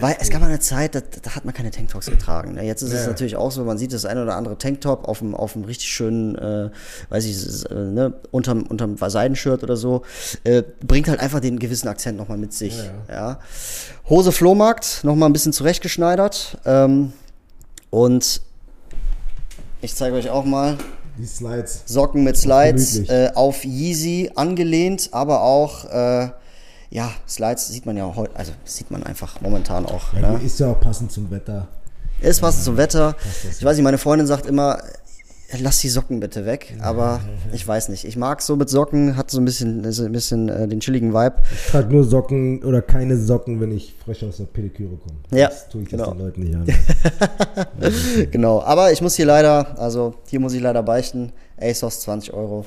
weil 0.00 0.16
es 0.20 0.30
gab 0.30 0.40
mal 0.40 0.48
eine 0.48 0.58
Zeit, 0.58 0.94
da, 0.96 1.00
da 1.22 1.30
hat 1.36 1.44
man 1.44 1.54
keine 1.54 1.70
Tanktops 1.70 2.06
getragen. 2.06 2.54
Ne? 2.54 2.64
Jetzt 2.64 2.82
ist 2.82 2.92
es 2.92 3.02
Ja. 3.02 3.06
natürlich 3.06 3.36
auch 3.36 3.50
so, 3.52 3.62
man 3.64 3.78
sieht 3.78 3.92
das 3.92 4.04
eine 4.04 4.22
oder 4.24 4.34
andere 4.36 4.58
Tanktop 4.58 5.06
auf 5.08 5.22
einem, 5.22 5.34
auf 5.34 5.54
einem 5.54 5.64
richtig 5.64 5.88
schönen, 5.88 6.34
äh, 6.36 6.70
weiß 7.08 7.24
ich, 7.24 7.36
es 7.36 7.62
äh, 7.64 7.74
ne, 7.74 8.12
unterm, 8.32 8.64
unterm 8.64 8.96
Seidenshirt 8.98 9.62
oder 9.62 9.76
so, 9.76 10.02
äh, 10.44 10.64
bringt 10.84 11.08
halt 11.08 11.20
einfach 11.20 11.38
den 11.40 11.58
gewissen 11.60 11.86
Akzent 11.88 12.18
nochmal 12.18 12.36
mit 12.36 12.52
sich. 12.52 12.76
Ja, 13.08 13.38
Hose 14.10 14.32
Flohmarkt, 14.32 15.00
nochmal 15.04 15.30
ein 15.30 15.32
bisschen 15.32 15.52
zurechtgeschneidert. 15.52 16.58
Ähm, 16.66 17.12
und 17.90 18.42
ich 19.82 19.94
zeige 19.94 20.16
euch 20.16 20.30
auch 20.30 20.44
mal, 20.44 20.76
Die 21.18 21.26
Slides. 21.26 21.82
Socken 21.86 22.24
mit 22.24 22.36
Slides 22.36 23.08
äh, 23.08 23.30
auf 23.34 23.64
Yeezy 23.64 24.30
angelehnt, 24.34 25.08
aber 25.12 25.42
auch, 25.42 25.84
äh, 25.86 26.28
ja, 26.90 27.10
Slides 27.28 27.68
sieht 27.68 27.86
man 27.86 27.96
ja 27.96 28.12
heute, 28.14 28.36
also 28.36 28.52
sieht 28.64 28.90
man 28.90 29.02
einfach 29.02 29.40
momentan 29.40 29.86
auch. 29.86 30.12
Ja, 30.12 30.32
ne? 30.32 30.40
ist 30.44 30.60
ja 30.60 30.68
auch 30.68 30.80
passend 30.80 31.12
zum 31.12 31.30
Wetter. 31.30 31.68
Ist 32.20 32.40
passend 32.40 32.64
zum 32.64 32.76
Wetter. 32.76 33.14
Ich 33.50 33.64
weiß 33.64 33.76
nicht, 33.76 33.84
meine 33.84 33.98
Freundin 33.98 34.26
sagt 34.26 34.46
immer, 34.46 34.82
lass 35.60 35.80
die 35.80 35.88
Socken 35.88 36.20
bitte 36.20 36.44
weg. 36.46 36.76
Aber 36.80 37.20
ich 37.52 37.66
weiß 37.66 37.88
nicht. 37.88 38.04
Ich 38.04 38.16
mag 38.16 38.42
so 38.42 38.56
mit 38.56 38.68
Socken, 38.68 39.16
hat 39.16 39.30
so 39.30 39.38
ein 39.40 39.44
bisschen, 39.44 39.90
so 39.92 40.04
ein 40.04 40.12
bisschen 40.12 40.48
äh, 40.48 40.66
den 40.68 40.80
chilligen 40.80 41.12
Vibe. 41.12 41.36
Ich 41.52 41.70
trage 41.70 41.92
nur 41.92 42.04
Socken 42.04 42.62
oder 42.64 42.82
keine 42.82 43.16
Socken, 43.16 43.60
wenn 43.60 43.70
ich 43.72 43.94
frisch 44.04 44.22
aus 44.24 44.38
der 44.38 44.44
Pediküre 44.44 44.96
komme. 44.96 45.16
Ja, 45.30 45.48
Das 45.48 45.68
tue 45.68 45.82
ich 45.82 45.88
genau. 45.88 46.04
jetzt 46.06 46.12
den 46.14 46.18
Leuten 46.24 46.40
nicht 46.42 46.54
an. 46.56 46.66
Genau. 48.30 48.62
Aber 48.62 48.92
ich 48.92 49.00
muss 49.02 49.14
hier 49.16 49.26
leider, 49.26 49.78
also 49.78 50.14
hier 50.28 50.40
muss 50.40 50.52
ich 50.52 50.60
leider 50.60 50.82
beichten. 50.82 51.32
ASOS 51.60 52.00
20 52.00 52.32
Euro. 52.34 52.64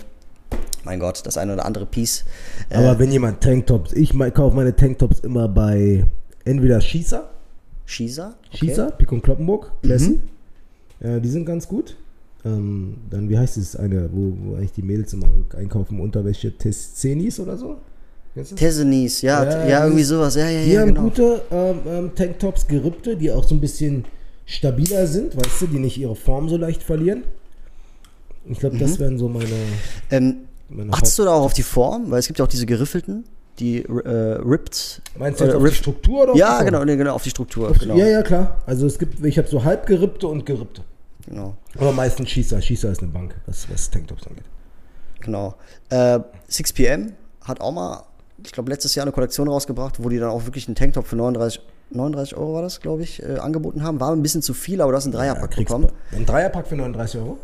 Mein 0.84 1.00
Gott, 1.00 1.22
das 1.26 1.38
eine 1.38 1.54
oder 1.54 1.66
andere 1.66 1.86
Piece. 1.86 2.24
Äh, 2.70 2.78
Aber 2.78 2.98
wenn 3.00 3.12
jemand 3.12 3.42
Tanktops, 3.42 3.94
ich 3.94 4.14
me- 4.14 4.32
kaufe 4.32 4.56
meine 4.56 4.76
Tanktops 4.76 5.20
immer 5.20 5.48
bei 5.48 6.06
entweder 6.46 6.80
Schießer, 6.82 7.30
Schießer? 7.86 8.36
Schießer, 8.52 8.92
Pik 8.92 9.12
und 9.12 9.22
Kloppenburg, 9.22 9.72
Classy. 9.84 10.12
Mhm. 11.02 11.08
Ja, 11.08 11.20
die 11.20 11.30
sind 11.30 11.46
ganz 11.46 11.68
gut. 11.68 11.96
Ähm, 12.46 12.98
dann, 13.10 13.28
wie 13.30 13.38
heißt 13.38 13.58
es, 13.58 13.76
eine, 13.76 14.10
wo, 14.14 14.34
wo 14.44 14.56
eigentlich 14.56 14.72
die 14.72 14.82
Mädels 14.82 15.12
immer 15.14 15.28
einkaufen, 15.58 16.00
Unterwäsche, 16.00 16.58
Tessenis 16.58 17.40
oder 17.40 17.58
so? 17.58 17.78
Tessenis, 18.56 19.22
ja, 19.22 19.44
Ja, 19.44 19.68
ja, 19.68 19.80
irgendwie 19.84 20.02
die- 20.02 20.06
sowas. 20.06 20.36
Ja, 20.36 20.48
ja, 20.50 20.64
Die 20.64 20.72
ja, 20.72 20.82
haben 20.82 20.88
genau. 20.90 21.02
gute 21.04 21.42
ähm, 21.52 21.76
ähm, 21.88 22.12
Tanktops, 22.16 22.68
gerippte, 22.68 23.18
die 23.18 23.32
auch 23.32 23.44
so 23.44 23.56
ein 23.56 23.60
bisschen 23.60 24.06
stabiler 24.46 25.06
sind, 25.08 25.36
weißt 25.36 25.62
du, 25.62 25.68
die 25.68 25.80
nicht 25.80 25.98
ihre 25.98 26.16
Form 26.16 26.48
so 26.48 26.56
leicht 26.56 26.82
verlieren. 26.84 27.24
Ich 28.46 28.60
glaube, 28.60 28.76
Mhm. 28.76 28.80
das 28.80 29.00
wären 29.00 29.18
so 29.18 29.28
meine. 29.28 29.46
Ähm, 30.12 30.36
meine 30.70 30.94
achtest 30.94 31.20
du 31.20 31.24
da 31.24 31.32
auch 31.34 31.44
auf 31.44 31.54
die 31.54 31.64
Form? 31.64 32.10
Weil 32.10 32.20
es 32.20 32.28
gibt 32.28 32.40
ja 32.40 32.46
auch 32.46 32.50
diese 32.50 32.66
geriffelten, 32.66 33.26
die 33.60 33.80
äh, 33.84 33.90
ripped. 33.90 35.02
Meinst 35.18 35.40
du 35.42 35.44
jetzt 35.44 35.50
oder 35.56 35.58
auf 35.58 35.64
die 35.64 35.68
ripped- 35.70 35.76
Struktur 35.78 36.24
oder 36.24 36.34
die 36.34 36.40
Ja, 36.40 36.64
genau, 36.64 36.86
nee, 36.86 36.96
genau, 36.96 37.16
auf 37.16 37.24
die 37.24 37.30
Struktur. 37.32 37.70
Auf 37.70 37.78
die- 37.80 37.86
genau. 37.86 37.98
Ja, 37.98 38.08
ja, 38.08 38.22
klar. 38.24 38.62
Also 38.66 38.86
es 38.88 38.98
gibt, 38.98 39.24
ich 39.26 39.38
habe 39.38 39.48
so 39.50 39.64
halb 39.66 39.86
gerippte 39.86 40.28
und 40.28 40.46
gerippte. 40.46 40.82
Genau. 41.30 41.56
Aber 41.78 41.92
meistens 41.94 42.30
Schießer. 42.30 42.62
Schießer 42.62 42.92
ist 42.92 43.02
eine 43.02 43.12
Bank, 43.12 43.36
was, 43.46 43.70
was 43.70 43.90
Tanktops 43.90 44.28
angeht. 44.28 44.44
Genau. 45.22 45.56
Äh, 45.90 46.20
6pm 46.50 47.14
hat 47.44 47.62
auch 47.62 47.72
mal, 47.72 48.04
ich 48.44 48.52
glaube, 48.52 48.70
letztes 48.72 48.96
Jahr 48.96 49.04
eine 49.06 49.12
Kollektion 49.12 49.48
rausgebracht, 49.48 50.04
wo 50.04 50.10
die 50.10 50.18
dann 50.18 50.30
auch 50.30 50.46
wirklich 50.46 50.68
einen 50.68 50.76
Tanktop 50.76 51.08
für 51.08 51.16
39, 51.16 51.62
39 51.92 52.36
Euro 52.38 52.54
war 52.54 52.62
das, 52.62 52.80
glaube 52.82 53.04
ich, 53.04 53.22
äh, 53.24 53.38
angeboten 53.38 53.84
haben. 53.84 54.00
War 54.00 54.12
ein 54.12 54.22
bisschen 54.22 54.42
zu 54.42 54.54
viel, 54.54 54.82
aber 54.82 54.92
du 54.92 54.98
hast 54.98 55.06
einen 55.06 55.14
Dreierpack 55.14 55.52
kriegst 55.52 55.68
bekommen. 55.68 55.90
Ein 56.12 56.26
Dreierpack 56.26 56.68
für 56.68 56.76
39 56.76 57.20
Euro? 57.22 57.38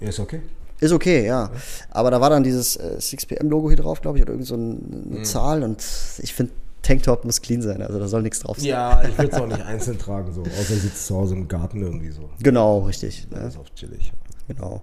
Ja, 0.00 0.08
ist 0.08 0.18
okay. 0.20 0.40
Ist 0.80 0.92
okay, 0.92 1.26
ja. 1.26 1.50
Aber 1.90 2.10
da 2.10 2.20
war 2.22 2.30
dann 2.30 2.42
dieses 2.42 2.76
äh, 2.76 2.96
6pm-Logo 2.98 3.68
hier 3.68 3.76
drauf, 3.76 4.00
glaube 4.00 4.16
ich, 4.18 4.22
oder 4.22 4.32
irgend 4.32 4.46
so 4.46 4.54
ein, 4.56 5.04
eine 5.10 5.18
Mhm. 5.18 5.24
Zahl. 5.24 5.62
Und 5.62 5.84
ich 6.22 6.32
finde, 6.32 6.52
Tanktop 6.82 7.24
muss 7.24 7.40
clean 7.42 7.62
sein, 7.62 7.82
also 7.82 7.98
da 7.98 8.08
soll 8.08 8.22
nichts 8.22 8.40
drauf 8.40 8.56
sein. 8.58 8.66
Ja, 8.68 9.02
ich 9.02 9.16
würde 9.18 9.30
es 9.32 9.40
auch 9.40 9.46
nicht 9.46 9.62
einzeln 9.62 9.98
tragen, 9.98 10.32
so. 10.32 10.42
Außer 10.42 10.74
du 10.74 10.80
sitzt 10.80 11.06
zu 11.06 11.16
Hause 11.16 11.34
im 11.34 11.46
Garten 11.48 11.82
irgendwie 11.82 12.10
so. 12.10 12.28
Genau, 12.42 12.80
richtig. 12.80 13.26
Das 13.30 13.40
Ne? 13.40 13.48
ist 13.48 13.58
auch 13.58 13.68
chillig. 13.74 14.12
Genau. 14.48 14.82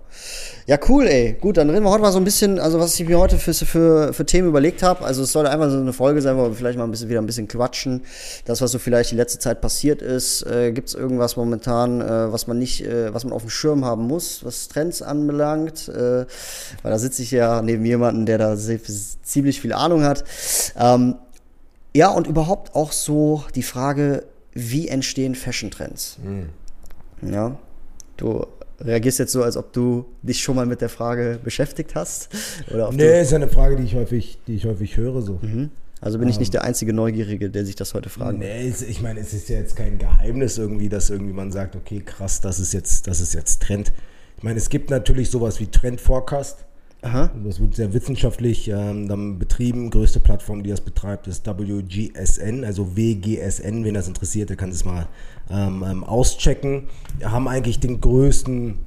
Ja, 0.66 0.78
cool, 0.88 1.08
ey. 1.08 1.34
Gut, 1.42 1.58
dann 1.58 1.70
reden 1.70 1.84
wir 1.84 1.90
heute 1.92 2.02
mal 2.02 2.14
so 2.14 2.20
ein 2.20 2.24
bisschen, 2.24 2.58
also 2.58 2.80
was 2.80 2.98
ich 2.98 3.06
mir 3.06 3.20
heute 3.20 3.38
für, 3.38 3.54
für, 3.54 4.14
für 4.14 4.26
Themen 4.26 4.48
überlegt 4.48 4.82
habe. 4.82 5.04
Also 5.04 5.24
es 5.24 5.34
sollte 5.34 5.50
einfach 5.50 5.70
so 5.70 5.76
eine 5.78 5.92
Folge 5.92 6.22
sein, 6.22 6.38
wo 6.38 6.44
wir 6.44 6.54
vielleicht 6.54 6.78
mal 6.78 6.86
ein 6.86 6.92
bisschen 6.92 7.10
wieder 7.10 7.20
ein 7.20 7.26
bisschen 7.26 7.50
quatschen. 7.50 8.04
Das, 8.46 8.62
was 8.62 8.72
so 8.72 8.80
vielleicht 8.80 9.12
die 9.12 9.16
letzte 9.18 9.40
Zeit 9.40 9.60
passiert 9.60 10.02
ist. 10.02 10.44
Äh, 10.44 10.72
Gibt 10.72 10.88
es 10.88 10.96
irgendwas 10.96 11.36
momentan, 11.36 12.00
äh, 12.00 12.32
was 12.32 12.48
man 12.48 12.58
nicht, 12.58 12.86
äh, 12.86 13.14
was 13.14 13.26
man 13.26 13.34
auf 13.34 13.42
dem 13.42 13.50
Schirm 13.50 13.84
haben 13.84 14.04
muss, 14.08 14.46
was 14.46 14.70
Trends 14.70 15.02
anbelangt? 15.02 15.90
Äh, 15.90 16.26
weil 16.84 16.92
da 16.92 16.98
sitze 16.98 17.22
ich 17.22 17.32
ja 17.32 17.62
neben 17.62 17.84
jemandem, 17.84 18.26
der 18.26 18.38
da 18.38 18.56
sehr, 18.56 18.80
ziemlich 19.22 19.60
viel 19.60 19.74
Ahnung 19.74 20.04
hat. 20.06 20.24
Ähm, 20.80 21.16
ja, 21.96 22.10
und 22.10 22.28
überhaupt 22.28 22.76
auch 22.76 22.92
so 22.92 23.44
die 23.56 23.64
Frage, 23.64 24.24
wie 24.54 24.88
entstehen 24.88 25.36
Fashion-Trends? 25.36 26.18
Ja, 27.22 27.58
du 28.18 28.46
reagierst 28.80 29.20
jetzt 29.20 29.32
so, 29.32 29.44
als 29.44 29.58
ob 29.58 29.74
du 29.74 30.06
dich 30.22 30.42
schon 30.42 30.56
mal 30.56 30.66
mit 30.66 30.82
der 30.82 30.90
Frage 30.90 31.40
beschäftigt 31.44 31.96
hast. 31.96 32.30
Oder 32.74 32.92
Nee, 32.92 33.22
ist 33.22 33.32
ja 33.32 33.38
eine 33.38 33.48
Frage, 33.48 33.76
die 33.76 33.84
ich 33.84 33.96
häufig, 33.96 34.40
die 34.48 34.56
ich 34.56 34.66
häufig 34.66 34.98
höre, 34.98 35.22
so. 35.22 35.40
du, 35.42 35.70
also 36.00 36.20
bin 36.20 36.30
ich 36.30 36.40
nicht 36.40 36.54
der 36.54 36.64
einzige 36.64 36.94
Neugierige, 36.94 37.50
der 37.50 37.66
sich 37.66 37.76
das 37.76 37.94
heute 37.94 38.10
fragt. 38.10 38.38
Nee, 38.38 38.68
ich 38.88 39.02
meine, 39.02 39.20
es 39.20 39.34
ist 39.34 39.50
ja 39.50 39.58
jetzt 39.58 39.76
kein 39.76 39.98
Geheimnis 39.98 40.58
irgendwie, 40.58 40.90
dass 40.90 41.10
irgendwie 41.10 41.34
man 41.34 41.52
sagt, 41.52 41.76
okay, 41.76 42.02
krass, 42.06 42.40
das 42.42 42.60
ist 42.60 42.74
jetzt, 42.74 43.08
das 43.08 43.20
ist 43.20 43.34
jetzt 43.34 43.64
Trend. 43.64 43.92
Ich 44.38 44.44
meine, 44.44 44.58
es 44.58 44.70
gibt 44.70 44.92
natürlich 44.92 45.32
sowas 45.32 45.60
wie 45.60 45.68
Trend 45.68 46.00
Forecast. 46.00 46.66
Aha. 47.02 47.30
Das 47.46 47.60
wird 47.60 47.76
sehr 47.76 47.94
wissenschaftlich 47.94 48.70
ähm, 48.70 49.08
dann 49.08 49.38
betrieben. 49.38 49.92
Größte 49.92 50.20
Plattform, 50.20 50.64
die 50.64 50.72
das 50.72 50.82
betreibt, 50.82 51.28
ist 51.28 51.46
WGSN, 51.46 52.64
also 52.64 52.98
WGSN. 52.98 53.84
Wen 53.84 53.94
das 53.94 54.08
interessiert, 54.08 54.50
der 54.50 54.58
kann 54.58 54.72
das 54.72 54.84
mal 54.84 55.08
ähm, 55.50 55.86
ähm, 55.88 56.04
auschecken. 56.04 56.88
Wir 57.20 57.32
haben 57.32 57.48
eigentlich 57.48 57.80
den 57.80 58.02
größten, 58.02 58.80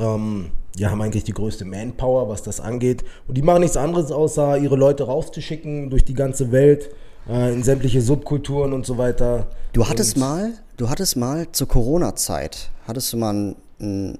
ähm, 0.00 0.46
ja, 0.76 0.90
haben 0.90 1.02
eigentlich 1.02 1.24
die 1.24 1.34
größte 1.34 1.66
Manpower, 1.66 2.30
was 2.30 2.42
das 2.42 2.58
angeht. 2.58 3.04
Und 3.28 3.36
die 3.36 3.42
machen 3.42 3.60
nichts 3.60 3.76
anderes, 3.76 4.10
außer 4.10 4.56
ihre 4.56 4.76
Leute 4.76 5.04
rauszuschicken 5.04 5.90
durch 5.90 6.04
die 6.04 6.14
ganze 6.14 6.52
Welt, 6.52 6.88
äh, 7.28 7.52
in 7.52 7.62
sämtliche 7.62 8.00
Subkulturen 8.00 8.72
und 8.72 8.86
so 8.86 8.96
weiter. 8.96 9.48
Du 9.74 9.86
hattest 9.86 10.16
und, 10.16 10.20
mal, 10.20 10.52
du 10.78 10.88
hattest 10.88 11.16
mal 11.16 11.46
zur 11.52 11.68
Corona-Zeit, 11.68 12.70
hattest 12.88 13.12
du 13.12 13.18
mal 13.18 13.34
ein, 13.34 13.56
ein, 13.78 14.18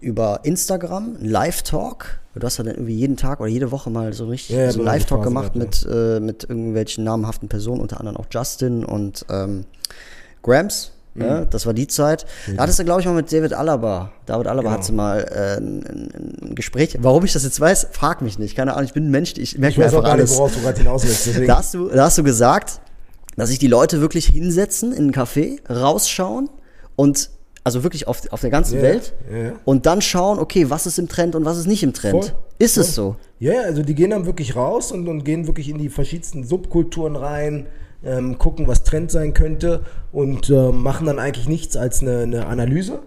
über 0.00 0.40
Instagram 0.44 1.16
einen 1.16 1.30
Live-Talk. 1.30 2.20
Du 2.38 2.46
hast 2.46 2.58
ja 2.58 2.64
dann 2.64 2.74
irgendwie 2.74 2.94
jeden 2.94 3.16
Tag 3.16 3.40
oder 3.40 3.48
jede 3.48 3.70
Woche 3.70 3.88
mal 3.90 4.12
so 4.12 4.26
richtig 4.26 4.56
Ja, 4.56 4.70
so 4.70 4.80
einen 4.80 4.86
Live-Talk 4.86 5.22
gemacht 5.22 5.54
gehabt, 5.54 5.84
mit, 5.84 5.86
äh, 5.90 6.20
mit 6.20 6.44
irgendwelchen 6.44 7.02
namhaften 7.04 7.48
Personen, 7.48 7.80
unter 7.80 7.98
anderem 7.98 8.18
auch 8.18 8.26
Justin 8.30 8.84
und 8.84 9.24
ähm, 9.30 9.64
Grams. 10.42 10.92
Mhm. 11.14 11.22
Ja, 11.22 11.44
das 11.46 11.64
war 11.64 11.72
die 11.72 11.86
Zeit. 11.86 12.26
Da 12.54 12.62
hattest 12.62 12.78
du, 12.78 12.84
glaube 12.84 13.00
ich, 13.00 13.06
mal 13.06 13.14
mit 13.14 13.32
David 13.32 13.54
Alaba. 13.54 14.12
David 14.26 14.48
Alaba 14.48 14.68
Genau. 14.68 14.72
hat 14.74 14.84
sie 14.84 14.92
mal 14.92 15.20
äh, 15.20 15.56
ein, 15.56 16.10
ein, 16.42 16.54
Gespräch. 16.54 16.96
Warum 17.00 17.24
ich 17.24 17.32
das 17.32 17.44
jetzt 17.44 17.58
weiß, 17.58 17.88
frag 17.92 18.20
mich 18.20 18.38
nicht. 18.38 18.54
Keine 18.54 18.74
Ahnung, 18.74 18.84
ich 18.84 18.92
bin 18.92 19.06
ein 19.06 19.10
Mensch, 19.10 19.32
ich 19.38 19.56
merke 19.56 19.72
Ich 19.72 19.78
mir 19.78 19.84
einfach 19.86 20.04
alles. 20.04 20.36
worauf 20.36 20.54
du 20.54 20.60
gerade 20.60 20.78
hinaus 20.78 21.04
willst. 21.04 21.26
Deswegen. 21.26 21.46
Da 21.46 21.56
hast, 21.58 21.72
du, 21.72 21.88
da 21.88 22.04
hast 22.04 22.18
du 22.18 22.22
gesagt, 22.22 22.80
dass 23.36 23.48
sich 23.48 23.58
die 23.58 23.66
Leute 23.66 24.00
wirklich 24.02 24.26
hinsetzen 24.26 24.92
in 24.92 25.08
ein 25.08 25.12
Café, 25.12 25.58
rausschauen 25.72 26.50
und 26.96 27.30
also 27.66 27.82
wirklich 27.82 28.06
auf, 28.06 28.22
auf 28.30 28.40
der 28.40 28.50
ganzen 28.50 28.76
Ja, 28.76 28.82
Welt 28.82 29.12
ja. 29.28 29.54
und 29.64 29.86
dann 29.86 30.00
schauen, 30.00 30.38
okay, 30.38 30.70
was 30.70 30.86
ist 30.86 31.00
im 31.00 31.08
Trend 31.08 31.34
und 31.34 31.44
was 31.44 31.58
ist 31.58 31.66
nicht 31.66 31.82
im 31.82 31.92
Trend. 31.92 32.24
Voll, 32.26 32.36
ist 32.60 32.76
es 32.78 32.94
voll. 32.94 33.14
so? 33.14 33.16
Ja, 33.40 33.54
ja, 33.54 33.60
also 33.62 33.82
die 33.82 33.96
gehen 33.96 34.10
dann 34.10 34.24
wirklich 34.24 34.54
raus 34.54 34.92
und, 34.92 35.08
und 35.08 35.24
gehen 35.24 35.48
wirklich 35.48 35.68
in 35.68 35.76
die 35.76 35.88
verschiedensten 35.88 36.44
Subkulturen 36.44 37.16
rein, 37.16 37.66
ähm, 38.04 38.38
gucken, 38.38 38.68
was 38.68 38.84
Trend 38.84 39.10
sein 39.10 39.34
könnte 39.34 39.80
und 40.12 40.48
ähm, 40.48 40.80
machen 40.80 41.08
dann 41.08 41.18
eigentlich 41.18 41.48
nichts 41.48 41.76
als 41.76 42.02
eine, 42.02 42.20
eine 42.20 42.46
Analyse. 42.46 43.00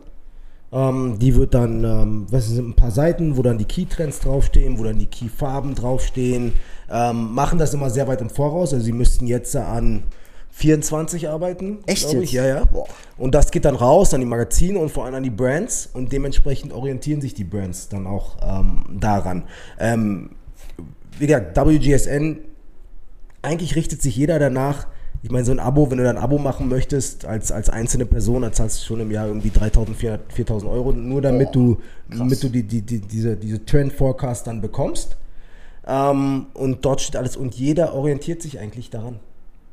Ähm, 0.74 1.18
die 1.20 1.36
wird 1.36 1.54
dann, 1.54 1.86
ähm, 1.86 2.26
was 2.30 2.50
sind 2.50 2.68
ein 2.68 2.76
paar 2.76 2.92
Seiten, 2.92 3.38
wo 3.38 3.42
dann 3.42 3.58
die 3.60 3.66
Key-Trends 3.66 4.20
draufstehen, 4.20 4.78
wo 4.78 4.84
dann 4.84 5.00
die 5.00 5.06
Key-Farben 5.06 5.74
draufstehen, 5.74 6.52
ähm, 6.92 7.34
machen 7.34 7.60
das 7.60 7.74
immer 7.74 7.90
sehr 7.90 8.10
weit 8.10 8.20
im 8.20 8.30
Voraus. 8.30 8.74
Also 8.74 8.84
sie 8.84 8.92
müssten 8.92 9.26
jetzt 9.26 9.56
an 9.56 10.04
24 10.60 11.30
arbeiten. 11.30 11.80
Echt 11.86 12.12
jetzt? 12.12 12.22
Ich. 12.22 12.32
Ja, 12.34 12.46
ja. 12.46 12.66
Boah. 12.66 12.86
Und 13.18 13.34
das 13.34 13.52
geht 13.52 13.64
dann 13.64 13.76
raus 13.76 14.14
an 14.14 14.20
die 14.20 14.26
Magazine 14.26 14.78
und 14.78 14.90
vor 14.90 15.06
allem 15.06 15.16
an 15.16 15.24
die 15.24 15.30
Brands 15.30 15.90
und 15.94 16.12
dementsprechend 16.12 16.74
orientieren 16.74 17.22
sich 17.22 17.34
die 17.34 17.46
Brands 17.46 17.88
dann 17.88 18.06
auch 18.06 18.36
ähm, 18.42 18.84
daran. 19.00 19.44
Ähm, 19.80 20.32
wie 21.18 21.28
gesagt, 21.28 21.56
WGSN, 21.56 22.40
eigentlich 23.42 23.76
richtet 23.78 24.02
sich 24.02 24.18
jeder 24.18 24.38
danach. 24.38 24.88
Ich 25.24 25.32
meine, 25.32 25.46
so 25.46 25.52
ein 25.52 25.60
Abo, 25.60 25.90
wenn 25.92 25.98
du 25.98 26.04
dann 26.04 26.18
ein 26.18 26.24
Abo 26.24 26.38
machen 26.38 26.68
möchtest, 26.68 27.26
als, 27.26 27.52
als 27.52 27.70
einzelne 27.70 28.06
Person, 28.06 28.42
dann 28.42 28.54
zahlst 28.54 28.82
du 28.82 28.86
schon 28.86 29.00
im 29.00 29.12
Jahr 29.12 29.28
irgendwie 29.28 29.50
3.400, 29.50 30.20
4.000 30.36 30.70
Euro, 30.70 30.92
nur 30.92 31.22
damit 31.22 31.56
du, 31.56 31.78
damit 32.10 32.44
du 32.44 32.50
die, 32.50 32.64
die, 32.64 32.82
die, 32.82 33.00
diese, 33.00 33.38
diese 33.38 33.66
Trend 33.66 33.94
Forecast 33.94 34.48
dann 34.48 34.62
bekommst. 34.62 35.18
Ähm, 35.88 36.48
und 36.54 36.84
dort 36.86 37.02
steht 37.02 37.16
alles 37.16 37.38
und 37.38 37.56
jeder 37.56 37.94
orientiert 37.94 38.42
sich 38.42 38.60
eigentlich 38.60 38.90
daran. 38.90 39.20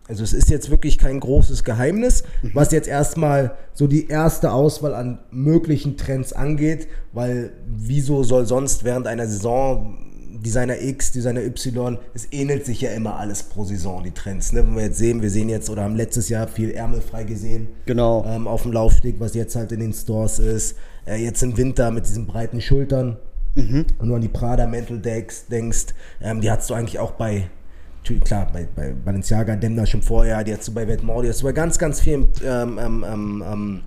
Also 0.08 0.22
es 0.22 0.32
ist 0.32 0.50
jetzt 0.50 0.70
wirklich 0.70 0.98
kein 0.98 1.18
großes 1.18 1.64
Geheimnis, 1.64 2.22
was 2.54 2.70
jetzt 2.70 2.88
erstmal 2.88 3.56
so 3.72 3.86
die 3.86 4.08
erste 4.08 4.52
Auswahl 4.52 4.94
an 4.94 5.18
möglichen 5.30 5.96
Trends 5.96 6.32
angeht, 6.32 6.86
weil 7.12 7.52
wieso 7.66 8.22
soll 8.22 8.46
sonst 8.46 8.84
während 8.84 9.06
einer 9.06 9.26
Saison 9.26 9.98
Designer 10.46 10.80
X, 10.80 11.12
Designer 11.12 11.42
Y, 11.42 11.98
es 12.14 12.28
ähnelt 12.30 12.66
sich 12.66 12.80
ja 12.80 12.90
immer 12.90 13.16
alles 13.16 13.42
pro 13.42 13.64
Saison, 13.64 14.04
die 14.04 14.12
Trends. 14.12 14.52
Ne? 14.52 14.64
Wenn 14.64 14.76
wir 14.76 14.84
jetzt 14.84 14.98
sehen, 14.98 15.22
wir 15.22 15.30
sehen 15.30 15.48
jetzt 15.48 15.70
oder 15.70 15.82
haben 15.82 15.96
letztes 15.96 16.28
Jahr 16.28 16.46
viel 16.46 16.70
ärmelfrei 16.70 17.25
gesehen. 17.25 17.68
Genau. 17.86 18.25
Ähm, 18.26 18.46
auf 18.46 18.62
dem 18.62 18.72
Laufsteg, 18.72 19.16
was 19.18 19.34
jetzt 19.34 19.56
halt 19.56 19.72
in 19.72 19.80
den 19.80 19.92
Stores 19.92 20.38
ist. 20.38 20.76
Äh, 21.06 21.22
jetzt 21.22 21.42
im 21.42 21.56
Winter 21.56 21.90
mit 21.90 22.06
diesen 22.06 22.26
breiten 22.26 22.60
Schultern. 22.60 23.16
Und 23.98 24.08
du 24.08 24.14
an 24.14 24.20
die 24.20 24.28
Prada 24.28 24.66
Mental 24.66 24.98
denkst, 24.98 25.46
denkst 25.50 25.86
ähm, 26.20 26.42
die 26.42 26.50
hattest 26.50 26.68
du 26.68 26.75
eigentlich 26.75 26.98
auch 26.98 27.12
bei, 27.12 27.48
natürlich, 28.06 28.22
klar, 28.22 28.48
bei, 28.52 28.68
bei 28.76 28.92
Balenciaga, 28.92 29.56
Demna 29.56 29.84
schon 29.84 30.00
vorher, 30.00 30.44
die 30.44 30.52
hattest 30.52 30.68
du 30.68 30.75
bei 30.75 30.86
Vetements, 30.86 31.22
die 31.22 31.28
hattest 31.28 31.42
du 31.42 31.46
bei 31.46 31.52
ganz, 31.52 31.76
ganz 31.76 32.00
vielen 32.00 32.28
ähm, 32.44 32.78
ähm, 32.78 33.04
ähm, 33.04 33.44
ähm, 33.44 33.80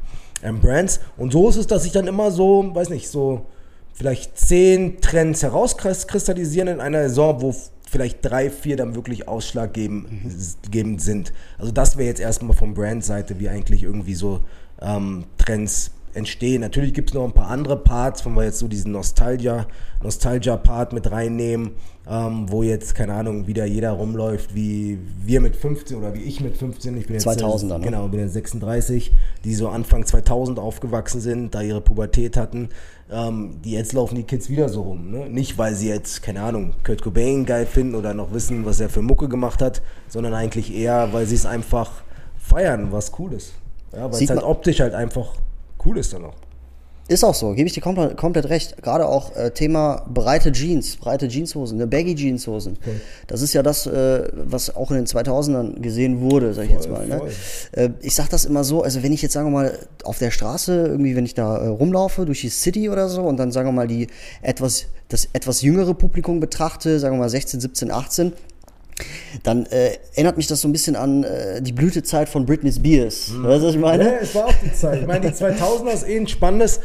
ähm, 0.44 0.60
Brands. 0.60 1.00
Und 1.16 1.32
so 1.32 1.48
ist 1.48 1.56
es, 1.56 1.68
dass 1.68 1.84
sich 1.84 1.94
dann 1.94 2.08
immer 2.08 2.30
so, 2.30 2.70
weiß 2.74 2.90
nicht, 2.90 3.08
so 3.08 3.46
vielleicht 3.94 4.38
zehn 4.38 5.00
Trends 5.00 5.42
herauskristallisieren 5.42 6.68
in 6.68 6.82
einer 6.82 7.08
Saison, 7.08 7.42
wo 7.42 7.56
vielleicht 7.90 8.20
drei, 8.22 8.50
vier 8.50 8.76
dann 8.76 8.94
wirklich 8.94 9.28
ausschlaggebend 9.30 11.02
sind. 11.02 11.34
Also 11.58 11.72
das 11.72 11.96
wäre 11.96 12.10
jetzt 12.10 12.20
erstmal 12.20 12.56
von 12.56 12.74
Brandseite, 12.74 13.40
wie 13.40 13.48
eigentlich 13.48 13.84
irgendwie 13.84 14.16
so 14.16 14.42
ähm, 14.82 15.24
Trends 15.38 15.92
entstehen. 16.20 16.62
Natürlich 16.62 16.94
gibt 16.94 17.10
es 17.10 17.14
noch 17.16 17.24
ein 17.24 17.34
paar 17.34 17.50
andere 17.50 17.78
Parts, 17.78 18.26
wenn 18.26 18.34
wir 18.36 18.44
jetzt 18.44 18.60
so 18.60 18.68
diesen 18.68 18.92
Nostalgia, 18.92 19.66
Nostalgia-Part 20.04 20.94
mit 20.94 21.12
reinnehmen, 21.12 21.72
ähm, 22.08 22.46
wo 22.50 22.64
jetzt, 22.64 22.96
keine 22.96 23.14
Ahnung, 23.14 23.48
wieder 23.48 23.66
jeder 23.66 23.92
rumläuft, 23.92 24.54
wie 24.56 25.00
wir 25.24 25.42
mit 25.42 25.56
15 25.56 25.98
oder 25.98 26.14
wie 26.14 26.22
ich 26.22 26.42
mit 26.42 26.58
15, 26.58 26.98
ich 26.98 27.08
bin 27.08 27.16
jetzt 27.16 27.28
2000er, 27.28 27.78
ne? 27.78 27.86
genau, 27.86 28.08
bin 28.08 28.20
jetzt 28.20 28.34
36, 28.34 29.12
die 29.44 29.56
so 29.56 29.70
Anfang 29.70 30.06
2000 30.06 30.60
aufgewachsen 30.60 31.22
sind, 31.22 31.56
da 31.56 31.62
ihre 31.62 31.82
Pubertät 31.82 32.38
hatten, 32.38 32.70
ähm, 33.12 33.60
die 33.64 33.72
jetzt 33.72 33.94
laufen 33.94 34.16
die 34.16 34.24
Kids 34.24 34.50
wieder 34.50 34.70
so 34.70 34.82
rum. 34.82 35.12
Ne? 35.12 35.30
Nicht, 35.30 35.58
weil 35.58 35.76
sie 35.76 35.90
jetzt, 35.90 36.22
keine 36.22 36.42
Ahnung, 36.42 36.74
Kurt 36.84 37.02
Cobain 37.02 37.46
geil 37.46 37.66
finden 37.66 37.96
oder 37.96 38.14
noch 38.14 38.34
wissen, 38.34 38.66
was 38.66 38.80
er 38.80 38.90
für 38.90 39.02
Mucke 39.02 39.28
gemacht 39.28 39.62
hat, 39.62 39.82
sondern 40.08 40.34
eigentlich 40.34 40.76
eher, 40.76 41.14
weil 41.14 41.26
sie 41.26 41.36
es 41.36 41.46
einfach 41.46 42.04
feiern, 42.38 42.92
was 42.92 43.12
cool 43.20 43.34
ist. 43.34 43.54
Ja, 43.94 44.12
weil 44.12 44.22
es 44.22 44.30
halt 44.30 44.44
optisch 44.44 44.80
halt 44.80 44.94
einfach 44.94 45.34
cool 45.86 45.98
ist 45.98 46.14
dann 46.14 46.26
auch. 46.26 46.36
Ist 47.10 47.24
auch 47.24 47.34
so, 47.34 47.54
gebe 47.56 47.66
ich 47.66 47.74
dir 47.74 47.82
komplett, 47.82 48.18
komplett 48.18 48.50
recht. 48.50 48.84
Gerade 48.84 49.08
auch 49.08 49.36
äh, 49.36 49.50
Thema 49.50 50.06
breite 50.14 50.52
Jeans, 50.52 50.96
breite 50.98 51.28
Jeanshosen, 51.28 51.80
ne, 51.80 51.88
Baggy 51.88 52.14
Jeanshosen. 52.14 52.78
Das 53.26 53.42
ist 53.42 53.54
ja 53.54 53.64
das, 53.64 53.88
äh, 53.88 54.30
was 54.32 54.76
auch 54.76 54.92
in 54.92 54.98
den 54.98 55.06
2000ern 55.08 55.80
gesehen 55.80 56.22
wurde, 56.22 56.54
sag 56.54 56.66
ich 56.66 56.72
jetzt 56.72 56.88
mal. 56.88 57.08
Ne? 57.08 57.18
voll. 57.18 57.32
Äh, 57.72 57.90
ich 58.02 58.14
sag 58.14 58.30
das 58.30 58.46
immer 58.46 58.64
so, 58.64 58.84
also 58.84 59.02
wenn 59.02 59.12
ich 59.12 59.24
jetzt, 59.24 59.34
sagen 59.34 59.48
wir 59.48 59.52
mal, 59.52 59.80
auf 60.04 60.20
der 60.20 60.30
Straße, 60.30 60.86
irgendwie, 60.86 61.16
wenn 61.16 61.26
ich 61.26 61.34
da 61.34 61.58
äh, 61.58 61.68
rumlaufe, 61.68 62.26
durch 62.26 62.42
die 62.42 62.50
City 62.50 62.92
oder 62.92 63.10
so 63.10 63.24
und 63.24 63.38
dann, 63.38 63.52
sagen 63.52 63.68
wir 63.70 63.74
mal, 63.74 63.88
die 63.88 64.06
etwas, 64.44 64.86
das 65.08 65.30
etwas 65.34 65.64
jüngere 65.64 65.96
Publikum 65.96 66.40
betrachte, 66.40 67.00
sagen 67.00 67.16
wir 67.16 67.22
mal 67.22 67.30
16, 67.30 67.60
17, 67.60 67.90
18, 67.90 68.34
dann 69.44 69.66
äh, 69.68 69.98
erinnert 70.14 70.38
mich 70.38 70.48
das 70.48 70.62
so 70.62 70.68
ein 70.68 70.72
bisschen 70.72 70.96
an 70.96 71.24
äh, 71.24 71.62
die 71.62 71.74
Blütezeit 71.74 72.30
von 72.30 72.46
Britney 72.46 72.72
Spears. 72.72 73.32
Weißt 73.36 73.64
du, 73.64 73.68
was 73.68 73.76
ich 73.76 73.80
meine? 73.80 74.04
Ja, 74.04 74.18
es 74.22 74.36
war 74.36 74.46
auch 74.46 74.54
die 74.64 74.74
Zeit. 74.74 75.02
Ich 75.02 75.08
meine, 75.08 75.30
die 75.30 75.36
2000er 75.36 75.92
ist 75.92 76.08
eh 76.08 76.18
ein 76.18 76.28
spannendes 76.28 76.80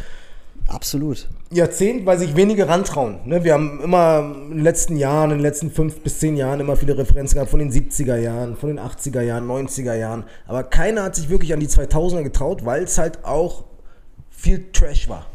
Absolut. 0.67 1.29
Jahrzehnt, 1.51 2.07
weil 2.07 2.19
sich 2.19 2.37
wenige 2.37 2.69
rantrauen. 2.69 3.19
Ne? 3.27 3.45
Wir 3.45 3.53
haben 3.53 3.81
immer 3.83 4.35
in 4.35 4.51
den 4.51 4.63
letzten 4.63 4.97
Jahren, 4.97 5.31
in 5.31 5.39
den 5.39 5.43
letzten 5.43 5.71
fünf 5.71 6.01
bis 6.01 6.19
zehn 6.21 6.37
Jahren 6.37 6.61
immer 6.61 6.77
viele 6.77 6.97
Referenzen 6.97 7.35
gehabt 7.35 7.51
von 7.51 7.61
den 7.61 7.71
70er 7.71 8.17
Jahren, 8.17 8.57
von 8.57 8.71
den 8.71 8.81
80er 8.81 9.21
Jahren, 9.21 9.47
90er 9.47 9.95
Jahren. 9.95 10.25
Aber 10.47 10.63
keiner 10.63 11.03
hat 11.03 11.17
sich 11.17 11.29
wirklich 11.29 11.53
an 11.53 11.61
die 11.61 11.69
2000er 11.69 12.23
getraut, 12.23 12.65
weil 12.65 12.85
es 12.85 12.97
halt 12.97 13.25
auch 13.25 13.65
viel 14.31 14.73
Trash 14.73 15.09
war. 15.09 15.27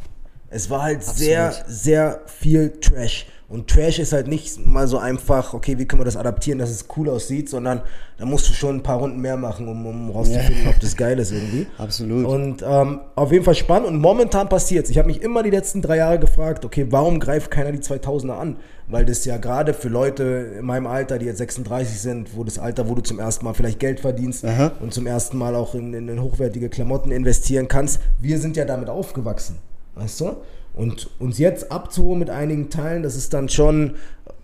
Es 0.50 0.70
war 0.70 0.84
halt 0.84 1.03
sehr, 1.03 1.53
sehr 1.68 2.22
viel 2.25 2.72
Trash. 2.82 3.27
Und 3.50 3.68
Trash 3.68 3.98
ist 3.98 4.13
halt 4.13 4.27
nicht 4.27 4.63
mal 4.63 4.88
so 4.88 5.00
einfach, 5.00 5.56
okay, 5.56 5.79
wie 5.79 5.86
können 5.86 6.01
wir 6.01 6.06
das 6.06 6.18
adaptieren, 6.18 6.60
dass 6.60 6.70
es 6.70 6.86
cool 6.96 7.10
aussieht, 7.10 7.50
sondern 7.50 7.82
da 8.18 8.25
musst 8.25 8.48
du 8.48 8.53
schon 8.53 8.75
ein 8.75 8.84
paar 8.84 9.00
Runden 9.00 9.20
mehr 9.20 9.38
machen, 9.38 9.68
um, 9.68 9.88
um 9.88 10.12
rauszufinden, 10.12 10.68
ob 10.68 10.79
das 10.79 10.96
geil 10.96 11.18
ist 11.18 11.32
irgendwie. 11.32 11.65
Absolut. 11.79 12.27
Und 12.27 12.63
ähm, 12.63 13.01
auf 13.15 13.32
jeden 13.32 13.44
Fall 13.44 13.56
spannend 13.56 13.88
und 13.88 13.98
momentan 13.98 14.50
passiert's. 14.50 14.91
Ich 14.91 15.00
habe 15.00 15.08
mich 15.08 15.24
immer 15.24 15.41
die 15.41 15.50
letzten 15.50 15.82
drei 15.82 15.98
Jahre 15.98 16.20
gefragt, 16.20 16.63
okay, 16.63 16.86
warum 16.91 17.20
greift 17.20 17.50
keiner 17.50 17.72
die 17.72 17.79
2000er 17.79 18.38
an? 18.38 18.58
Weil 18.88 19.06
das 19.06 19.25
ja 19.25 19.38
gerade 19.38 19.74
für 19.74 19.89
Leute 19.89 20.58
in 20.60 20.65
meinem 20.65 20.86
Alter, 20.86 21.18
die 21.18 21.25
jetzt 21.25 21.39
36 21.39 22.00
sind, 22.00 22.38
wo 22.38 22.44
das 22.44 22.60
Alter, 22.60 22.88
wo 22.88 22.94
du 22.94 23.01
zum 23.01 23.18
ersten 23.18 23.46
Mal 23.46 23.56
vielleicht 23.56 23.79
Geld 23.79 24.00
verdienst 24.00 24.46
Aha. 24.46 24.74
und 24.79 24.94
zum 24.94 25.08
ersten 25.08 25.39
Mal 25.39 25.56
auch 25.56 25.74
in, 25.74 25.96
in, 25.96 26.08
in 26.08 26.22
hochwertige 26.22 26.70
Klamotten 26.70 27.12
investieren 27.12 27.68
kannst, 27.68 28.00
wir 28.20 28.38
sind 28.38 28.58
ja 28.58 28.65
damit 28.65 28.89
aufgewachsen, 28.89 29.58
weißt 30.00 30.22
du? 30.22 30.38
Und 30.74 31.10
uns 31.20 31.38
jetzt 31.39 31.72
abzuholen 31.72 32.20
mit 32.20 32.29
einigen 32.29 32.70
Teilen, 32.70 33.03
das 33.03 33.15
ist 33.15 33.34
dann 33.34 33.50
schon, 33.50 33.96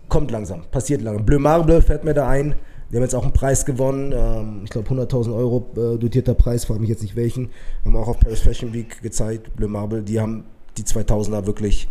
kommt 0.08 0.30
langsam, 0.30 0.62
passiert 0.70 1.02
langsam. 1.02 1.24
Bleu 1.24 1.38
Marble 1.38 1.82
fällt 1.82 2.04
mir 2.04 2.14
da 2.14 2.28
ein. 2.28 2.54
Die 2.90 2.96
haben 2.96 3.02
jetzt 3.02 3.14
auch 3.16 3.24
einen 3.24 3.32
Preis 3.32 3.64
gewonnen, 3.64 4.12
ähm, 4.16 4.60
ich 4.64 4.70
glaube 4.70 4.88
100.000 4.88 5.34
Euro 5.34 5.66
äh, 5.76 5.98
dotierter 5.98 6.34
Preis, 6.34 6.64
frage 6.66 6.78
mich 6.80 6.88
jetzt 6.88 7.02
nicht 7.02 7.16
welchen. 7.16 7.50
Haben 7.84 7.96
auch 7.96 8.06
auf 8.06 8.20
Paris 8.20 8.40
Fashion 8.40 8.72
Week 8.72 9.02
gezeigt, 9.02 9.56
Bleu 9.56 9.66
Marble, 9.66 10.02
die 10.02 10.20
haben 10.20 10.44
die 10.76 10.84
2000er 10.84 11.46
wirklich 11.46 11.88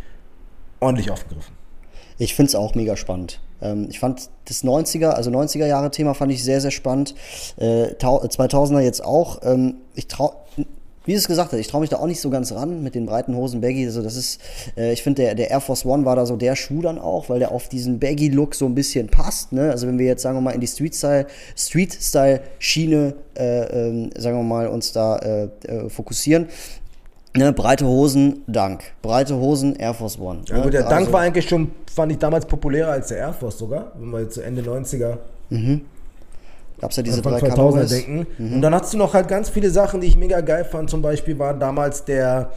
ordentlich 0.80 1.12
aufgegriffen. 1.12 1.54
Ich 2.18 2.34
finde 2.34 2.48
es 2.48 2.56
auch 2.56 2.76
mega 2.76 2.96
spannend. 2.96 3.42
Ähm, 3.62 3.88
ich 3.90 4.00
fand 4.00 4.30
das 4.46 4.64
90er, 4.64 5.10
also 5.10 5.30
90er 5.32 5.66
Jahre 5.66 5.92
Thema 5.92 6.14
fand 6.14 6.32
ich 6.32 6.44
sehr, 6.46 6.62
sehr 6.62 6.72
spannend. 6.72 7.14
Äh, 7.58 7.96
tau- 7.96 8.24
2000er 8.24 8.80
jetzt 8.80 9.04
auch. 9.04 9.42
Ähm, 9.44 9.76
ich 9.96 10.08
trau, 10.08 10.46
wie 11.06 11.14
es 11.14 11.28
gesagt 11.28 11.52
hat, 11.54 11.60
ich 11.60 11.68
traue 11.68 11.82
mich 11.82 11.90
da 11.90 11.98
auch 11.98 12.08
nicht 12.08 12.20
so 12.22 12.30
ganz 12.30 12.52
ran 12.52 12.82
mit 12.84 12.96
den 12.96 13.06
breiten 13.06 13.36
Hosen 13.36 13.62
Baggy. 13.62 13.86
Also 13.86 14.02
das 14.02 14.16
ist, 14.16 14.42
äh, 14.78 14.92
ich 14.94 15.04
finde 15.04 15.22
der, 15.24 15.36
der 15.36 15.52
Air 15.52 15.62
Force 15.62 15.86
One 15.86 16.06
war 16.06 16.16
da 16.16 16.26
so 16.26 16.36
der 16.36 16.56
Schuh 16.56 16.82
dann 16.82 16.98
auch, 17.00 17.30
weil 17.30 17.40
der 17.40 17.52
auf 17.52 17.70
diesen 17.70 18.00
Baggy 18.00 18.30
Look 18.30 18.56
so 18.56 18.66
ein 18.66 18.76
bisschen 18.76 19.08
passt. 19.08 19.52
Ne? 19.54 19.70
Also 19.72 19.88
wenn 19.88 20.00
wir 20.00 20.06
jetzt 20.08 20.22
sagen 20.24 20.36
wir 20.38 20.42
mal 20.42 20.52
in 20.52 20.62
die 20.62 20.68
Street 20.68 20.96
Style, 20.96 21.28
Street 21.56 21.94
Style 21.94 22.42
Schiene, 22.60 23.14
äh, 23.38 23.88
ähm, 23.90 24.10
sagen 24.18 24.38
wir 24.38 24.44
mal 24.44 24.68
uns 24.68 24.92
da 24.92 25.18
äh, 25.18 25.50
äh, 25.68 25.90
fokussieren. 25.90 26.48
Ne, 27.38 27.52
breite 27.52 27.86
Hosen, 27.86 28.44
Dank. 28.48 28.84
Breite 29.02 29.36
Hosen, 29.36 29.76
Air 29.76 29.94
Force 29.94 30.18
One. 30.18 30.44
Ja, 30.48 30.56
ne? 30.58 30.64
gut, 30.64 30.74
der 30.74 30.84
Gerade 30.84 30.96
Dank 30.96 31.08
so- 31.08 31.14
war 31.14 31.20
eigentlich 31.20 31.50
schon, 31.50 31.72
fand 31.94 32.12
ich 32.14 32.18
damals 32.18 32.46
populärer 32.46 32.92
als 32.92 33.10
der 33.10 33.18
Air 33.18 33.34
Force 33.34 33.58
sogar, 33.58 33.92
wenn 34.00 34.10
wir 34.10 34.22
jetzt 34.22 34.36
zu 34.36 34.42
Ende 34.42 34.62
90er 34.62 35.18
Gab's 36.86 36.96
ja 36.98 37.04
diese 37.04 37.18
Anfang 37.18 37.40
drei 37.40 37.48
2000er 37.50 37.56
Colorways. 37.56 37.90
denken. 37.90 38.28
Und 38.38 38.62
dann 38.62 38.74
hast 38.74 38.94
du 38.94 38.98
noch 38.98 39.14
halt 39.14 39.28
ganz 39.28 39.50
viele 39.50 39.70
Sachen, 39.70 40.02
die 40.02 40.08
ich 40.08 40.18
mega 40.18 40.42
geil 40.42 40.66
fand. 40.66 40.90
Zum 40.90 41.02
Beispiel 41.02 41.38
war 41.40 41.54
damals 41.54 42.06
der, 42.06 42.52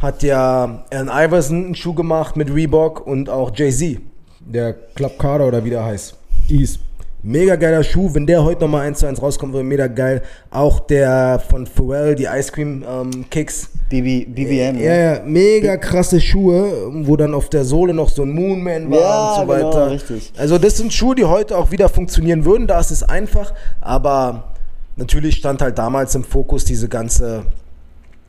hat 0.00 0.22
ja 0.22 0.84
Allen 0.90 1.08
Iverson 1.08 1.64
einen 1.64 1.74
Schuh 1.74 1.94
gemacht 1.94 2.36
mit 2.36 2.52
Reebok 2.52 3.06
und 3.06 3.30
auch 3.30 3.50
Jay-Z. 3.54 4.00
Der 4.40 4.74
Club 4.94 5.18
Carter 5.18 5.46
oder 5.46 5.64
wie 5.64 5.70
der 5.70 5.84
heißt. 5.84 6.14
Hieß. 6.48 6.78
Mega 7.24 7.54
geiler 7.54 7.84
Schuh. 7.84 8.12
Wenn 8.14 8.26
der 8.26 8.42
heute 8.42 8.62
nochmal 8.62 8.86
1 8.86 8.98
zu 8.98 9.06
1 9.06 9.22
rauskommt, 9.22 9.52
wäre 9.52 9.62
mega 9.62 9.86
geil. 9.86 10.22
Auch 10.50 10.80
der 10.80 11.40
von 11.48 11.66
Pharrell, 11.66 12.16
die 12.16 12.24
Ice 12.24 12.50
Cream 12.50 12.84
ähm, 12.88 13.30
Kicks. 13.30 13.70
BB, 13.88 14.34
BBM. 14.34 14.80
Ja, 14.80 14.94
ja, 14.94 15.22
mega 15.24 15.76
krasse 15.76 16.20
Schuhe, 16.20 16.90
wo 17.06 17.16
dann 17.16 17.34
auf 17.34 17.48
der 17.48 17.64
Sohle 17.64 17.94
noch 17.94 18.08
so 18.08 18.22
ein 18.22 18.32
Moonman 18.32 18.90
war 18.90 18.98
Ja, 18.98 19.34
und 19.34 19.48
so 19.48 19.54
genau, 19.54 19.68
weiter. 19.68 19.90
richtig. 19.90 20.32
Also 20.36 20.58
das 20.58 20.78
sind 20.78 20.92
Schuhe, 20.92 21.14
die 21.14 21.24
heute 21.24 21.56
auch 21.56 21.70
wieder 21.70 21.88
funktionieren 21.88 22.44
würden, 22.44 22.66
da 22.66 22.80
ist 22.80 22.90
es 22.90 23.02
einfach, 23.02 23.52
aber 23.80 24.54
natürlich 24.96 25.36
stand 25.36 25.60
halt 25.62 25.78
damals 25.78 26.14
im 26.14 26.24
Fokus 26.24 26.64
diese 26.64 26.88
ganze 26.88 27.44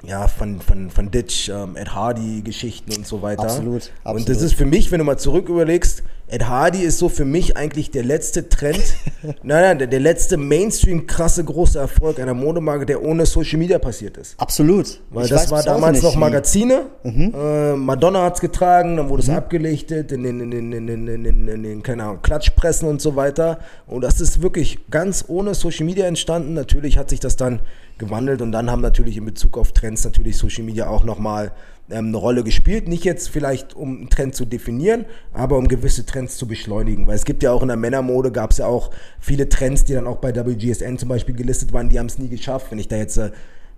ja, 0.06 0.28
von, 0.28 0.60
von, 0.60 0.90
von 0.90 1.10
Ditch, 1.12 1.50
ähm, 1.50 1.78
Ed 1.78 1.96
Hardy-Geschichten 1.96 2.94
und 2.94 3.08
so 3.08 3.22
weiter. 3.22 3.44
Absolut, 3.44 3.74
Und 3.74 3.92
absolut. 4.04 4.30
das 4.30 4.42
ist 4.42 4.54
für 4.54 4.66
mich, 4.66 4.92
wenn 4.92 5.00
du 5.00 5.06
mal 5.06 5.18
zurück 5.18 5.48
überlegst, 5.48 6.04
Ed 6.34 6.48
Hardy 6.48 6.80
ist 6.82 6.98
so 6.98 7.10
für 7.10 7.26
mich 7.26 7.58
eigentlich 7.58 7.92
der 7.92 8.04
letzte 8.04 8.50
Trend, 8.50 8.82
nein, 9.24 9.36
nein, 9.44 9.78
der, 9.78 9.86
der 9.88 10.00
letzte 10.00 10.36
Mainstream 10.38 11.06
krasse 11.06 11.44
große 11.44 11.78
Erfolg 11.78 12.20
einer 12.20 12.34
Modemarke, 12.34 12.88
der 12.88 13.04
ohne 13.04 13.28
Social 13.28 13.60
Media 13.60 13.78
passiert 13.78 14.18
ist. 14.18 14.34
Absolut. 14.40 15.00
Weil 15.12 15.26
Ich 15.26 15.30
das 15.30 15.44
weiß 15.44 15.52
war 15.52 15.62
damals 15.64 16.02
noch 16.02 16.14
wie- 16.14 16.16
Mhm. 16.16 16.20
Magazine. 16.20 16.82
Äh, 17.04 17.74
Madonna 17.76 18.24
hat 18.24 18.34
es 18.36 18.42
getragen, 18.42 18.98
dann 18.98 19.10
wurde 19.10 19.22
es 19.22 19.30
abgelichtet 19.30 20.12
in 20.12 20.24
den, 20.24 20.40
in, 20.40 20.50
den, 20.50 20.72
in, 20.74 20.88
den, 20.88 21.08
in, 21.08 21.24
den, 21.24 21.48
in 21.48 21.64
den, 21.64 21.84
keine 21.84 22.04
Ahnung, 22.06 22.20
Klatschpressen 22.24 22.88
und 22.90 23.00
so 23.00 23.16
weiter. 23.16 23.60
Und 23.86 24.02
das 24.02 24.20
ist 24.20 24.42
wirklich 24.42 24.80
ganz 24.90 25.26
ohne 25.28 25.54
Social 25.54 25.86
Media 25.86 26.08
entstanden. 26.08 26.56
Natürlich 26.56 26.98
hat 26.98 27.12
sich 27.12 27.20
das 27.20 27.36
dann 27.36 27.60
gewandelt 28.00 28.42
und 28.42 28.52
dann 28.52 28.72
haben 28.72 28.82
natürlich 28.82 29.18
in 29.18 29.26
Bezug 29.26 29.56
auf 29.56 29.72
Trends 29.72 30.04
natürlich 30.04 30.36
Social 30.38 30.64
Media 30.64 30.88
auch 30.88 31.04
nochmal 31.04 31.52
ähm, 31.90 32.08
eine 32.08 32.18
Rolle 32.18 32.44
gespielt. 32.44 32.88
Nicht 32.88 33.04
jetzt 33.04 33.30
vielleicht, 33.30 33.76
um 33.76 33.98
einen 33.98 34.10
Trend 34.10 34.36
zu 34.36 34.46
definieren, 34.46 35.06
aber 35.34 35.58
um 35.58 35.68
gewisse 35.68 36.06
Trends 36.06 36.38
zu 36.38 36.48
beschleunigen. 36.48 37.08
Weil 37.08 37.16
es 37.16 37.26
gibt 37.26 37.44
ja 37.44 37.52
auch 37.52 37.62
in 37.62 37.68
der 37.68 37.78
Männermode, 37.78 38.32
gab 38.32 38.52
es 38.52 38.58
ja 38.58 38.68
auch 38.68 38.92
viele 39.20 39.50
Trends, 39.50 39.84
die 39.84 39.94
dann 39.94 40.08
auch 40.08 40.18
bei 40.18 40.34
WGSN 40.34 40.98
zum 40.98 41.10
Beispiel 41.10 41.36
gelistet 41.36 41.74
waren, 41.74 41.90
die 41.90 42.00
haben 42.00 42.08
es 42.08 42.18
nie 42.18 42.30
geschafft. 42.30 42.68
Wenn 42.72 42.80
ich 42.80 42.88
da 42.88 42.96
jetzt, 42.96 43.18
äh, 43.18 43.32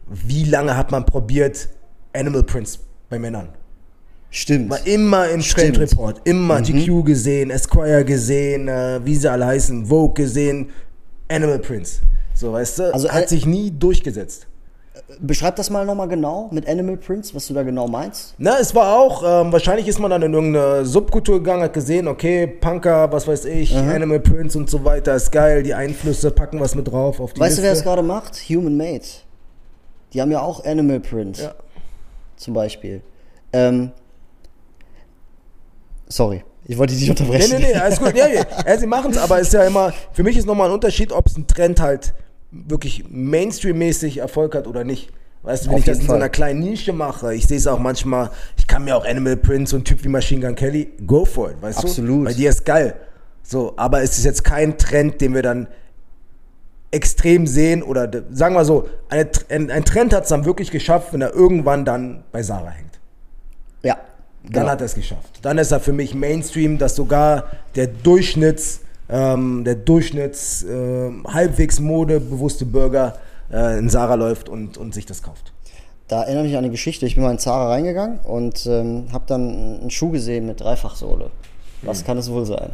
wie 0.07 0.43
lange 0.43 0.77
hat 0.77 0.91
man 0.91 1.05
probiert, 1.05 1.69
Animal 2.13 2.43
Prints 2.43 2.79
bei 3.09 3.19
Männern? 3.19 3.49
Stimmt. 4.29 4.69
War 4.69 4.85
immer 4.85 5.29
im. 5.29 5.39
Trend 5.39 5.79
Report, 5.79 6.21
immer 6.25 6.61
GQ 6.61 7.05
gesehen, 7.05 7.51
Esquire 7.51 8.03
gesehen, 8.03 8.67
äh, 8.67 8.99
wie 9.03 9.15
sie 9.15 9.31
alle 9.31 9.45
heißen, 9.45 9.85
Vogue 9.85 10.13
gesehen, 10.13 10.69
Animal 11.29 11.59
Prints. 11.59 12.01
So, 12.33 12.51
weißt 12.51 12.79
du, 12.79 12.93
Also, 12.93 13.09
hat 13.09 13.25
äh, 13.25 13.27
sich 13.29 13.45
nie 13.45 13.71
durchgesetzt. 13.71 14.47
Beschreib 15.19 15.55
das 15.55 15.69
mal 15.69 15.85
nochmal 15.85 16.07
genau 16.07 16.49
mit 16.51 16.67
Animal 16.67 16.97
Prints, 16.97 17.33
was 17.35 17.45
du 17.47 17.53
da 17.53 17.61
genau 17.61 17.87
meinst. 17.87 18.33
Na, 18.39 18.57
es 18.59 18.73
war 18.73 18.97
auch, 18.97 19.23
ähm, 19.23 19.51
wahrscheinlich 19.51 19.87
ist 19.87 19.99
man 19.99 20.09
dann 20.09 20.23
in 20.23 20.33
irgendeine 20.33 20.83
Subkultur 20.83 21.37
gegangen, 21.37 21.61
hat 21.61 21.73
gesehen, 21.73 22.07
okay, 22.07 22.47
Punker, 22.47 23.11
was 23.11 23.27
weiß 23.27 23.45
ich, 23.45 23.75
Animal 23.77 24.19
Prints 24.19 24.55
und 24.55 24.67
so 24.67 24.83
weiter, 24.83 25.13
ist 25.15 25.31
geil, 25.31 25.61
die 25.61 25.75
Einflüsse, 25.75 26.31
packen 26.31 26.59
was 26.59 26.73
mit 26.73 26.87
drauf 26.87 27.19
auf 27.19 27.33
die 27.33 27.39
Weißt 27.39 27.59
du, 27.59 27.61
wer 27.61 27.69
das 27.69 27.79
Liste. 27.79 27.89
gerade 27.89 28.01
macht? 28.01 28.35
Human 28.49 28.75
Made. 28.75 29.05
Die 30.13 30.21
haben 30.21 30.31
ja 30.31 30.41
auch 30.41 30.65
Animal 30.65 30.99
Print. 30.99 31.37
Ja. 31.37 31.53
Zum 32.37 32.55
Beispiel. 32.55 33.01
Ähm, 33.53 33.91
sorry, 36.07 36.43
ich 36.65 36.77
wollte 36.77 36.93
dich 36.93 37.01
nicht 37.01 37.11
unterbrechen. 37.11 37.57
Nee, 37.59 37.67
nee, 37.67 37.73
nee, 37.73 37.79
alles 37.79 37.99
gut. 37.99 38.15
Ja, 38.17 38.27
ja, 38.27 38.43
ja, 38.65 38.77
sie 38.77 38.87
machen 38.87 39.11
es, 39.11 39.17
aber 39.17 39.39
es 39.39 39.47
ist 39.47 39.53
ja 39.53 39.65
immer, 39.65 39.93
für 40.13 40.23
mich 40.23 40.35
ist 40.35 40.47
nochmal 40.47 40.69
ein 40.69 40.73
Unterschied, 40.73 41.11
ob 41.11 41.27
es 41.27 41.37
ein 41.37 41.45
Trend 41.45 41.79
halt 41.79 42.13
wirklich 42.67 43.05
Mainstream-mäßig 43.09 44.17
Erfolg 44.19 44.55
hat 44.55 44.67
oder 44.67 44.83
nicht. 44.83 45.11
Weißt 45.43 45.65
du, 45.65 45.69
wenn 45.69 45.75
Auf 45.75 45.79
ich 45.81 45.85
das 45.85 45.99
in 45.99 46.07
so 46.07 46.13
einer 46.13 46.29
kleinen 46.29 46.59
Nische 46.59 46.91
mache, 46.91 47.35
ich 47.35 47.45
sehe 47.45 47.57
es 47.57 47.67
auch 47.67 47.77
manchmal, 47.77 48.31
ich 48.57 48.65
kann 48.65 48.83
mir 48.83 48.95
auch 48.95 49.05
Animal 49.05 49.37
Prints 49.37 49.73
und 49.73 49.85
Typ 49.85 50.03
wie 50.03 50.07
Machine 50.07 50.45
Gun 50.45 50.55
Kelly, 50.55 50.91
go 51.05 51.23
for 51.23 51.51
it, 51.51 51.61
weißt 51.61 51.83
du? 51.83 51.87
Absolut. 51.87 52.25
Bei 52.25 52.33
dir 52.33 52.49
ist 52.49 52.65
geil. 52.65 52.95
So, 53.43 53.73
aber 53.77 54.01
es 54.01 54.17
ist 54.17 54.25
jetzt 54.25 54.43
kein 54.43 54.77
Trend, 54.79 55.21
den 55.21 55.35
wir 55.35 55.43
dann 55.43 55.67
extrem 56.89 57.45
sehen 57.45 57.83
oder 57.83 58.07
de- 58.07 58.23
sagen 58.31 58.55
wir 58.55 58.65
so, 58.65 58.89
eine, 59.09 59.29
ein, 59.49 59.69
ein 59.69 59.85
Trend 59.85 60.13
hat 60.13 60.23
es 60.23 60.29
dann 60.29 60.45
wirklich 60.45 60.71
geschafft, 60.71 61.13
wenn 61.13 61.21
er 61.21 61.33
irgendwann 61.33 61.85
dann 61.85 62.23
bei 62.31 62.41
Sarah 62.41 62.71
hängt. 62.71 62.99
Ja. 63.83 63.97
Dann 64.43 64.53
genau. 64.53 64.67
hat 64.69 64.81
er 64.81 64.85
es 64.85 64.95
geschafft. 64.95 65.39
Dann 65.43 65.57
ist 65.57 65.71
er 65.71 65.79
für 65.79 65.93
mich 65.93 66.15
Mainstream, 66.15 66.77
dass 66.77 66.95
sogar 66.95 67.51
der 67.75 67.87
Durchschnitts, 67.87 68.81
ähm, 69.09 69.63
der 69.63 69.75
Durchschnitts 69.75 70.63
äh, 70.63 71.11
halbwegs 71.27 71.79
modebewusste 71.79 72.65
Bürger 72.65 73.17
äh, 73.51 73.77
in 73.77 73.89
Sarah 73.89 74.15
läuft 74.15 74.49
und, 74.49 74.77
und 74.77 74.93
sich 74.93 75.05
das 75.05 75.21
kauft. 75.23 75.53
Da 76.07 76.23
erinnere 76.23 76.43
ich 76.45 76.49
mich 76.49 76.57
an 76.57 76.63
eine 76.65 76.71
Geschichte. 76.71 77.05
Ich 77.05 77.15
bin 77.15 77.23
mal 77.23 77.31
in 77.31 77.39
Zara 77.39 77.69
reingegangen 77.69 78.19
und 78.19 78.65
ähm, 78.67 79.05
habe 79.11 79.25
dann 79.27 79.79
einen 79.81 79.89
Schuh 79.89 80.11
gesehen 80.11 80.45
mit 80.45 80.61
Dreifachsohle. 80.61 81.31
Was 81.81 81.99
Hm. 81.99 82.05
kann 82.05 82.17
es 82.17 82.29
wohl 82.31 82.45
sein? 82.45 82.71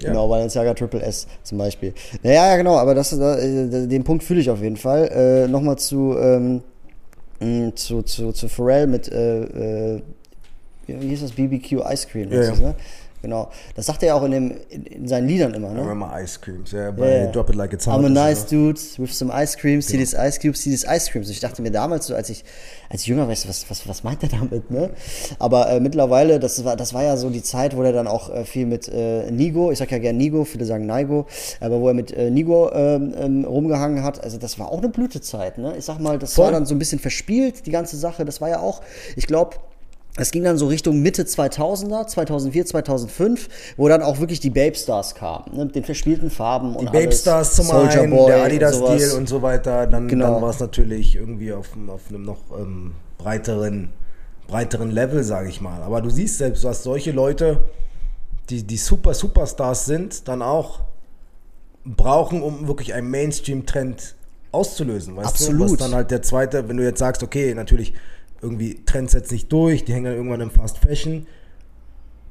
Genau, 0.02 0.28
Balenciaga 0.28 0.74
Triple 0.74 1.02
S 1.02 1.26
zum 1.42 1.58
Beispiel. 1.58 1.94
Naja, 2.22 2.50
ja, 2.50 2.58
genau, 2.58 2.78
aber 2.78 2.94
das, 2.94 3.14
äh, 3.14 3.88
den 3.88 4.04
Punkt 4.04 4.22
fühle 4.24 4.42
ich 4.42 4.50
auf 4.50 4.62
jeden 4.62 4.76
Fall. 4.76 5.08
Äh, 5.08 5.48
Nochmal 5.48 5.78
zu, 5.78 6.16
ähm, 6.20 6.62
mh, 7.40 7.74
zu, 7.76 8.02
zu, 8.02 8.34
zu 8.34 8.50
Pharrell 8.50 8.88
mit, 8.88 9.10
äh, 9.10 9.96
äh, 9.96 10.02
wie 10.88 11.08
hieß 11.08 11.22
das, 11.22 11.32
BBQ 11.32 11.82
Ice 11.92 12.08
Cream. 12.08 12.30
Ja, 12.32 12.42
ja. 12.44 12.50
das, 12.50 12.60
ne? 12.60 12.76
Genau. 13.24 13.50
Das 13.76 13.86
sagt 13.86 14.04
er 14.04 14.08
ja 14.10 14.14
auch 14.16 14.24
in, 14.24 14.32
dem, 14.32 14.54
in, 14.70 14.84
in 14.86 15.08
seinen 15.08 15.30
Liedern 15.30 15.54
immer, 15.54 15.70
ne? 15.70 15.80
Remember 15.80 16.12
Ice 16.22 16.38
Creams, 16.42 16.74
ja, 16.74 16.92
bei 16.92 17.20
Ja. 17.24 17.32
Drop 17.32 17.50
It 17.50 17.56
Like 17.56 17.72
It's 17.72 17.88
Hot. 17.88 17.98
I'm 17.98 18.06
a 18.06 18.10
nice 18.10 18.46
dude 18.46 18.78
with 18.98 19.14
some 19.14 19.32
ice 19.34 19.58
cream, 19.58 19.82
see 19.82 19.94
Genau. 19.94 20.02
these 20.04 20.18
ice 20.28 20.38
cubes, 20.40 20.62
see 20.62 20.70
these 20.72 20.86
ice 20.86 21.10
creams. 21.10 21.30
Ich 21.30 21.40
dachte 21.40 21.62
mir 21.62 21.72
damals 21.72 22.08
so, 22.08 22.16
als 22.16 22.30
ich, 22.30 22.44
als 22.90 23.02
ich 23.04 23.08
jünger 23.08 23.22
war, 23.22 23.30
was, 23.30 23.66
was, 23.70 23.88
was 23.88 24.04
meint 24.04 24.22
er 24.24 24.30
damit, 24.30 24.70
ne? 24.70 24.90
Aber 25.40 25.70
äh, 25.70 25.80
mittlerweile, 25.80 26.38
das 26.38 26.66
war, 26.66 26.76
das 26.76 26.94
war 26.94 27.04
ja 27.04 27.16
so 27.16 27.30
die 27.30 27.42
Zeit, 27.42 27.78
wo 27.78 27.82
er 27.84 27.94
dann 27.94 28.08
auch 28.08 28.30
äh, 28.30 28.44
viel 28.44 28.66
mit 28.66 28.90
äh, 28.90 29.32
Nigo, 29.32 29.72
ich 29.72 29.78
sag 29.80 29.90
ja 29.92 30.00
gern 30.00 30.18
Nigo, 30.18 30.44
viele 30.44 30.66
sagen 30.66 30.86
Nigo, 30.86 31.26
aber 31.62 31.80
wo 31.80 31.88
er 31.88 31.94
mit 31.94 32.12
äh, 32.12 32.30
Nigo 32.30 32.72
ähm, 32.74 33.14
ähm, 33.18 33.46
rumgehangen 33.46 34.04
hat, 34.04 34.22
also 34.22 34.38
das 34.38 34.60
war 34.60 34.70
auch 34.70 34.80
eine 34.80 34.90
Blütezeit, 34.90 35.58
ne? 35.58 35.76
Ich 35.78 35.86
sag 35.86 36.00
mal, 36.00 36.20
das 36.20 36.34
Voll. 36.34 36.46
war 36.46 36.52
dann 36.52 36.66
so 36.66 36.76
ein 36.76 36.80
bisschen 36.80 37.00
verspielt, 37.00 37.66
die 37.68 37.72
ganze 37.72 37.96
Sache. 37.96 38.26
Das 38.26 38.42
war 38.42 38.50
ja 38.50 38.60
auch, 38.60 38.82
ich 39.16 39.28
glaube, 39.28 39.56
es 40.16 40.30
ging 40.32 40.44
dann 40.44 40.58
so 40.58 40.68
Richtung 40.68 41.02
Mitte 41.02 41.24
2000er, 41.24 42.06
2004, 42.08 42.66
2005, 42.68 43.50
wo 43.78 43.88
dann 43.88 44.04
auch 44.04 44.20
wirklich 44.20 44.40
die 44.40 44.52
Babe 44.52 44.76
Stars 44.76 45.16
kamen, 45.16 45.46
ne, 45.56 45.66
mit 45.66 45.76
den 45.76 45.84
verspielten 45.84 46.30
Farben 46.30 46.76
und 46.76 46.82
Die 46.82 46.86
Babe 46.92 47.06
alles. 47.08 47.22
Stars 47.22 47.56
zum 47.56 47.66
Soulja 47.66 48.02
einen, 48.02 48.12
Boy 48.12 48.28
der 48.28 48.38
und 48.40 48.46
Adidas-Deal 48.46 49.00
sowas. 49.00 49.14
und 49.16 49.28
so 49.30 49.42
weiter. 49.42 49.88
Dann, 49.88 50.08
Genau. 50.08 50.34
dann 50.34 50.42
war 50.44 50.50
es 50.52 50.60
natürlich 50.60 51.16
irgendwie 51.16 51.52
auf, 51.54 51.74
einem- 51.74 51.90
auf 51.90 52.02
einem 52.10 52.22
noch 52.24 52.40
ähm, 52.60 52.94
breiteren, 53.18 53.90
breiteren 54.48 54.92
Level, 54.92 55.24
sage 55.24 55.50
ich 55.50 55.62
mal. 55.62 55.82
Aber 55.82 56.02
du 56.02 56.10
siehst 56.12 56.38
selbst, 56.38 56.64
was 56.64 56.84
solche 56.84 57.12
Leute, 57.12 57.62
die, 58.52 58.62
die 58.64 58.78
super 58.78 59.14
Superstars 59.16 59.86
sind, 59.86 60.28
dann 60.28 60.42
auch 60.44 60.82
brauchen, 61.86 62.42
um 62.44 62.68
wirklich 62.68 62.94
einen 62.94 63.10
Mainstream-Trend 63.10 64.16
auszulösen. 64.52 65.16
Weißt 65.16 65.26
Du? 65.26 65.30
Absolut. 65.32 65.72
Was 65.72 65.78
dann 65.80 65.96
halt 65.96 66.12
der 66.12 66.22
zweite, 66.22 66.70
wenn 66.70 66.78
du 66.78 66.84
jetzt 66.84 67.00
sagst, 67.00 67.24
okay, 67.24 67.54
natürlich 67.56 67.94
irgendwie 68.44 68.84
Trends 68.86 69.14
setzt 69.14 69.32
nicht 69.32 69.52
durch, 69.52 69.86
die 69.86 69.94
hängen 69.94 70.06
dann 70.06 70.16
irgendwann 70.16 70.42
im 70.42 70.52
Fast 70.52 70.78
Fashion. 70.78 71.26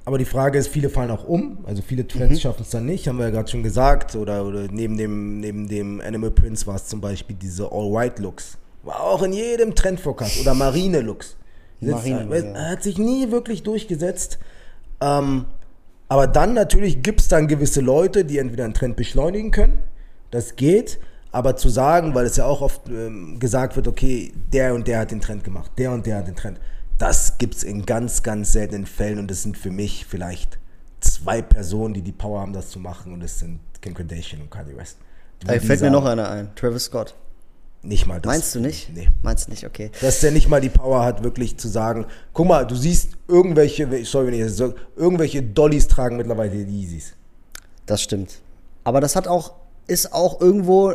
Aber 0.05 0.19
die 0.19 0.25
Frage 0.25 0.59
ist, 0.59 0.69
viele 0.69 0.89
fallen 0.89 1.11
auch 1.11 1.25
um. 1.25 1.59
Also 1.65 1.81
viele 1.81 2.07
Trends 2.07 2.41
schaffen 2.41 2.63
es 2.63 2.71
dann 2.71 2.87
nicht, 2.87 3.07
haben 3.07 3.19
wir 3.19 3.27
ja 3.27 3.31
gerade 3.31 3.49
schon 3.49 3.63
gesagt. 3.63 4.17
Oder, 4.17 4.45
oder 4.45 4.67
neben, 4.71 4.97
dem, 4.97 5.39
neben 5.39 5.69
dem 5.69 6.01
Animal 6.01 6.33
Prince 6.33 6.67
war 6.67 6.75
es 6.75 6.87
zum 6.87 7.01
Beispiel 7.01 7.37
diese 7.41 7.71
All-White-Looks. 7.71 8.59
War 8.83 9.01
auch 9.01 9.23
in 9.23 9.33
jedem 9.33 9.75
Trend 9.75 10.01
Forecast. 10.01 10.41
Oder 10.41 10.55
Marine-Looks. 10.55 11.37
Marine, 11.81 12.25
Marine, 12.27 12.53
ja. 12.55 12.71
Hat 12.71 12.83
sich 12.83 12.99
nie 12.99 13.31
wirklich 13.31 13.63
durchgesetzt. 13.63 14.39
Ähm, 15.01 15.47
aber 16.09 16.27
dann 16.27 16.53
natürlich 16.53 17.03
gibt 17.03 17.21
es 17.21 17.29
dann 17.29 17.47
gewisse 17.49 17.81
Leute, 17.81 18.25
die 18.25 18.39
entweder 18.39 18.65
einen 18.65 18.75
Trend 18.75 18.97
beschleunigen 18.97 19.51
können. 19.51 19.79
Das 20.31 20.57
geht. 20.57 20.99
Aber 21.33 21.57
zu 21.57 21.71
sagen, 21.71 22.15
weil 22.15 22.27
es 22.27 22.37
ja 22.37 22.45
auch 22.45 22.61
oft 22.61 22.89
ähm, 22.89 23.41
gesagt 23.41 23.75
wird, 23.75 23.89
okay, 23.89 24.33
der 24.53 24.75
und 24.75 24.87
der 24.87 25.01
hat 25.01 25.11
den 25.11 25.21
Trend 25.21 25.43
gemacht, 25.43 25.73
der 25.79 25.91
und 25.91 26.07
der 26.07 26.19
hat 26.19 26.29
den 26.29 26.37
Trend. 26.37 26.61
Das 26.99 27.39
gibt 27.39 27.57
es 27.57 27.65
in 27.65 27.87
ganz, 27.87 28.23
ganz 28.23 28.53
seltenen 28.53 28.87
Fällen 28.87 29.19
und 29.19 29.31
das 29.31 29.43
sind 29.43 29.57
für 29.57 29.71
mich 29.71 30.07
vielleicht 30.07 30.59
zwei 31.01 31.41
Personen, 31.41 31.95
die 31.95 32.03
die 32.03 32.13
Power 32.13 32.41
haben, 32.41 32.53
das 32.53 32.69
zu 32.69 32.79
machen 32.79 33.13
und 33.13 33.21
das 33.21 33.39
sind 33.39 33.61
Kim 33.81 33.95
Kardashian 33.95 34.43
und 34.43 34.51
Kanye 34.51 34.77
West. 34.77 34.99
Da 35.45 35.59
fällt 35.59 35.81
mir 35.81 35.91
noch 35.91 36.05
einer 36.05 36.31
ein, 36.31 36.55
Travis 36.55 36.85
Scott. 36.85 37.15
Nicht 37.85 38.07
mal 38.07 38.21
das. 38.21 38.31
Meinst 38.31 38.55
du 38.55 38.61
nicht? 38.61 38.91
Nee. 38.95 39.09
Meinst 39.23 39.47
du 39.47 39.51
nicht, 39.51 39.67
okay. 39.67 39.91
Dass 40.01 40.21
der 40.21 40.31
nicht 40.31 40.49
mal 40.49 40.61
die 40.61 40.69
Power 40.69 41.03
hat, 41.05 41.25
wirklich 41.25 41.57
zu 41.57 41.67
sagen, 41.67 42.07
guck 42.33 42.47
mal, 42.47 42.65
du 42.65 42.77
siehst 42.77 43.17
irgendwelche, 43.27 43.89
sorry, 44.05 44.29
wenn 44.29 44.35
ich 44.35 44.43
das 44.43 44.57
so, 44.57 44.75
irgendwelche 44.95 45.43
Dollys 45.43 45.89
tragen 45.89 46.17
mittlerweile 46.17 46.51
die 46.51 46.83
Yeezys. 46.83 47.15
Das 47.87 48.01
stimmt. 48.01 48.39
Aber 48.85 49.01
das 49.01 49.17
hat 49.17 49.27
auch, 49.27 49.55
ist 49.89 50.13
auch 50.13 50.41
irgendwo 50.41 50.95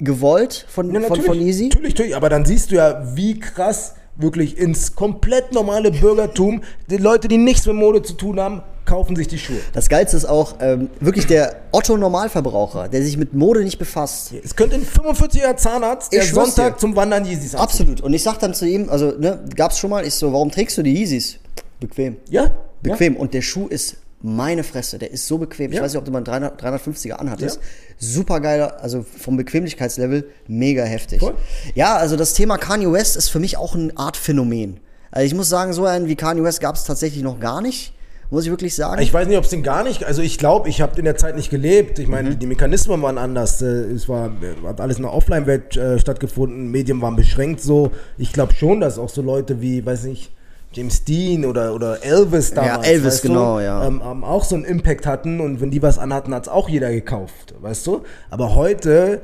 gewollt 0.00 0.66
von, 0.68 0.92
Ja, 0.92 1.00
von, 1.02 1.20
von 1.22 1.40
Easy. 1.40 1.64
Natürlich, 1.64 1.90
natürlich, 1.90 2.16
aber 2.16 2.28
dann 2.28 2.44
siehst 2.44 2.70
du 2.70 2.76
ja, 2.76 3.02
wie 3.14 3.38
krass 3.38 3.94
wirklich 4.16 4.58
ins 4.58 4.94
komplett 4.94 5.52
normale 5.52 5.90
Bürgertum, 5.90 6.62
die 6.90 6.98
Leute, 6.98 7.28
die 7.28 7.38
nichts 7.38 7.66
mit 7.66 7.76
Mode 7.76 8.02
zu 8.02 8.14
tun 8.14 8.38
haben, 8.38 8.62
kaufen 8.84 9.14
sich 9.16 9.28
die 9.28 9.38
Schuhe. 9.38 9.60
Das 9.72 9.88
Geilste 9.88 10.16
ist 10.16 10.24
auch 10.24 10.56
ähm, 10.60 10.88
wirklich 11.00 11.26
der 11.26 11.56
Otto-Normalverbraucher, 11.72 12.88
der 12.88 13.02
sich 13.02 13.16
mit 13.16 13.34
Mode 13.34 13.62
nicht 13.62 13.78
befasst. 13.78 14.32
Es 14.44 14.56
könnte 14.56 14.74
ein 14.76 14.84
45-jähriger 14.84 15.56
Zahnarzt, 15.56 16.12
der 16.12 16.22
Ich 16.24 16.30
Sonntag 16.32 16.74
dir. 16.74 16.78
zum 16.80 16.96
Wandern 16.96 17.24
Yeezys 17.24 17.54
anzieht. 17.54 17.60
Absolut. 17.60 18.00
Und 18.00 18.12
ich 18.12 18.22
sag 18.22 18.38
dann 18.40 18.52
zu 18.52 18.66
ihm, 18.66 18.88
also, 18.90 19.12
ne, 19.12 19.44
gab's 19.54 19.78
schon 19.78 19.90
mal, 19.90 20.04
ich 20.04 20.14
so, 20.14 20.32
warum 20.32 20.50
trägst 20.50 20.76
du 20.76 20.82
die 20.82 20.92
Yeezys? 20.94 21.38
Bequem. 21.78 22.16
Ja? 22.28 22.50
Bequem. 22.82 23.16
Und 23.16 23.32
der 23.32 23.42
Schuh 23.42 23.68
ist 23.68 23.96
meine 24.22 24.64
Fresse, 24.64 24.98
der 24.98 25.10
ist 25.10 25.26
so 25.26 25.38
bequem. 25.38 25.70
Ich 25.70 25.78
Ja. 25.78 25.82
weiß 25.82 25.92
nicht, 25.92 25.98
ob 25.98 26.04
du 26.04 26.10
mal 26.10 26.18
einen 26.18 26.24
300, 26.26 26.60
350er 26.62 27.12
anhattest. 27.14 27.56
Ja. 27.56 27.62
Super 27.98 28.40
geiler, 28.40 28.82
also 28.82 29.02
vom 29.18 29.36
Bequemlichkeitslevel 29.36 30.28
mega 30.46 30.84
heftig. 30.84 31.20
Voll. 31.20 31.34
Ja, 31.74 31.96
also 31.96 32.16
das 32.16 32.34
Thema 32.34 32.58
Kanye 32.58 32.92
West 32.92 33.16
ist 33.16 33.28
für 33.28 33.38
mich 33.40 33.56
auch 33.56 33.74
eine 33.74 33.96
Art 33.96 34.16
Phänomen. 34.16 34.80
Also 35.10 35.26
ich 35.26 35.34
muss 35.34 35.48
sagen, 35.48 35.72
so 35.72 35.84
einen 35.86 36.06
wie 36.06 36.16
Kanye 36.16 36.42
West 36.42 36.60
gab 36.60 36.74
es 36.76 36.84
tatsächlich 36.84 37.22
noch 37.22 37.40
gar 37.40 37.60
nicht, 37.62 37.92
muss 38.30 38.44
ich 38.44 38.50
wirklich 38.50 38.74
sagen. 38.76 39.00
Ich 39.02 39.12
weiß 39.12 39.26
nicht, 39.26 39.38
ob 39.38 39.44
es 39.44 39.50
den 39.50 39.62
gar 39.62 39.82
nicht, 39.84 40.04
also 40.04 40.22
ich 40.22 40.38
glaube, 40.38 40.68
ich 40.68 40.80
habe 40.80 40.98
in 40.98 41.04
der 41.04 41.16
Zeit 41.16 41.34
nicht 41.34 41.50
gelebt. 41.50 41.98
Ich 41.98 42.06
meine, 42.06 42.36
die 42.36 42.46
Mechanismen 42.46 43.00
waren 43.02 43.18
anders. 43.18 43.60
Äh, 43.62 43.66
Es 43.66 44.08
war, 44.08 44.30
hat 44.66 44.80
alles 44.80 44.98
in 44.98 45.02
der 45.02 45.12
Offline-Welt 45.12 45.76
äh, 45.76 45.98
stattgefunden. 45.98 46.70
Medien 46.70 47.00
waren 47.02 47.16
beschränkt 47.16 47.60
so. 47.60 47.90
Ich 48.18 48.32
glaube 48.32 48.54
schon, 48.54 48.80
dass 48.80 48.98
auch 48.98 49.08
so 49.08 49.20
Leute 49.22 49.60
wie, 49.60 49.84
weiß 49.84 50.04
nicht, 50.04 50.30
James 50.72 51.04
Dean 51.04 51.44
oder, 51.44 51.74
oder 51.74 52.02
Elvis 52.04 52.54
damals, 52.54 52.86
Elvis, 52.86 53.14
weißt 53.14 53.24
du, 53.24 53.28
genau, 53.28 53.60
ja. 53.60 53.84
ähm, 53.86 54.00
ähm, 54.04 54.22
auch 54.22 54.44
so 54.44 54.54
einen 54.54 54.64
Impact 54.64 55.04
hatten 55.04 55.40
und 55.40 55.60
wenn 55.60 55.70
die 55.70 55.82
was 55.82 55.98
anhatten, 55.98 56.32
hat 56.32 56.44
es 56.44 56.48
auch 56.48 56.68
jeder 56.68 56.92
gekauft, 56.92 57.54
weißt 57.60 57.86
du? 57.88 58.04
Aber 58.30 58.54
heute, 58.54 59.20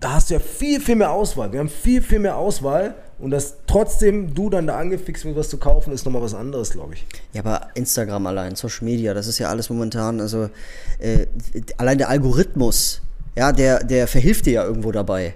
da 0.00 0.14
hast 0.14 0.30
du 0.30 0.34
ja 0.34 0.40
viel, 0.40 0.80
viel 0.80 0.96
mehr 0.96 1.10
Auswahl. 1.10 1.52
Wir 1.52 1.60
haben 1.60 1.68
viel, 1.68 2.00
viel 2.00 2.18
mehr 2.18 2.36
Auswahl 2.36 2.94
und 3.18 3.30
dass 3.30 3.56
trotzdem 3.66 4.32
du 4.32 4.48
dann 4.48 4.66
da 4.66 4.78
angefixt 4.78 5.26
wirst, 5.26 5.36
was 5.36 5.48
zu 5.50 5.58
kaufen, 5.58 5.92
ist 5.92 6.06
nochmal 6.06 6.22
was 6.22 6.34
anderes, 6.34 6.70
glaube 6.70 6.94
ich. 6.94 7.06
Ja, 7.34 7.42
aber 7.42 7.68
Instagram 7.74 8.26
allein, 8.26 8.56
Social 8.56 8.86
Media, 8.86 9.12
das 9.12 9.26
ist 9.26 9.38
ja 9.38 9.50
alles 9.50 9.68
momentan, 9.68 10.20
also 10.20 10.48
äh, 10.98 11.26
allein 11.76 11.98
der 11.98 12.08
Algorithmus, 12.08 13.02
ja, 13.36 13.52
der, 13.52 13.84
der 13.84 14.06
verhilft 14.06 14.46
dir 14.46 14.52
ja 14.54 14.64
irgendwo 14.64 14.92
dabei. 14.92 15.34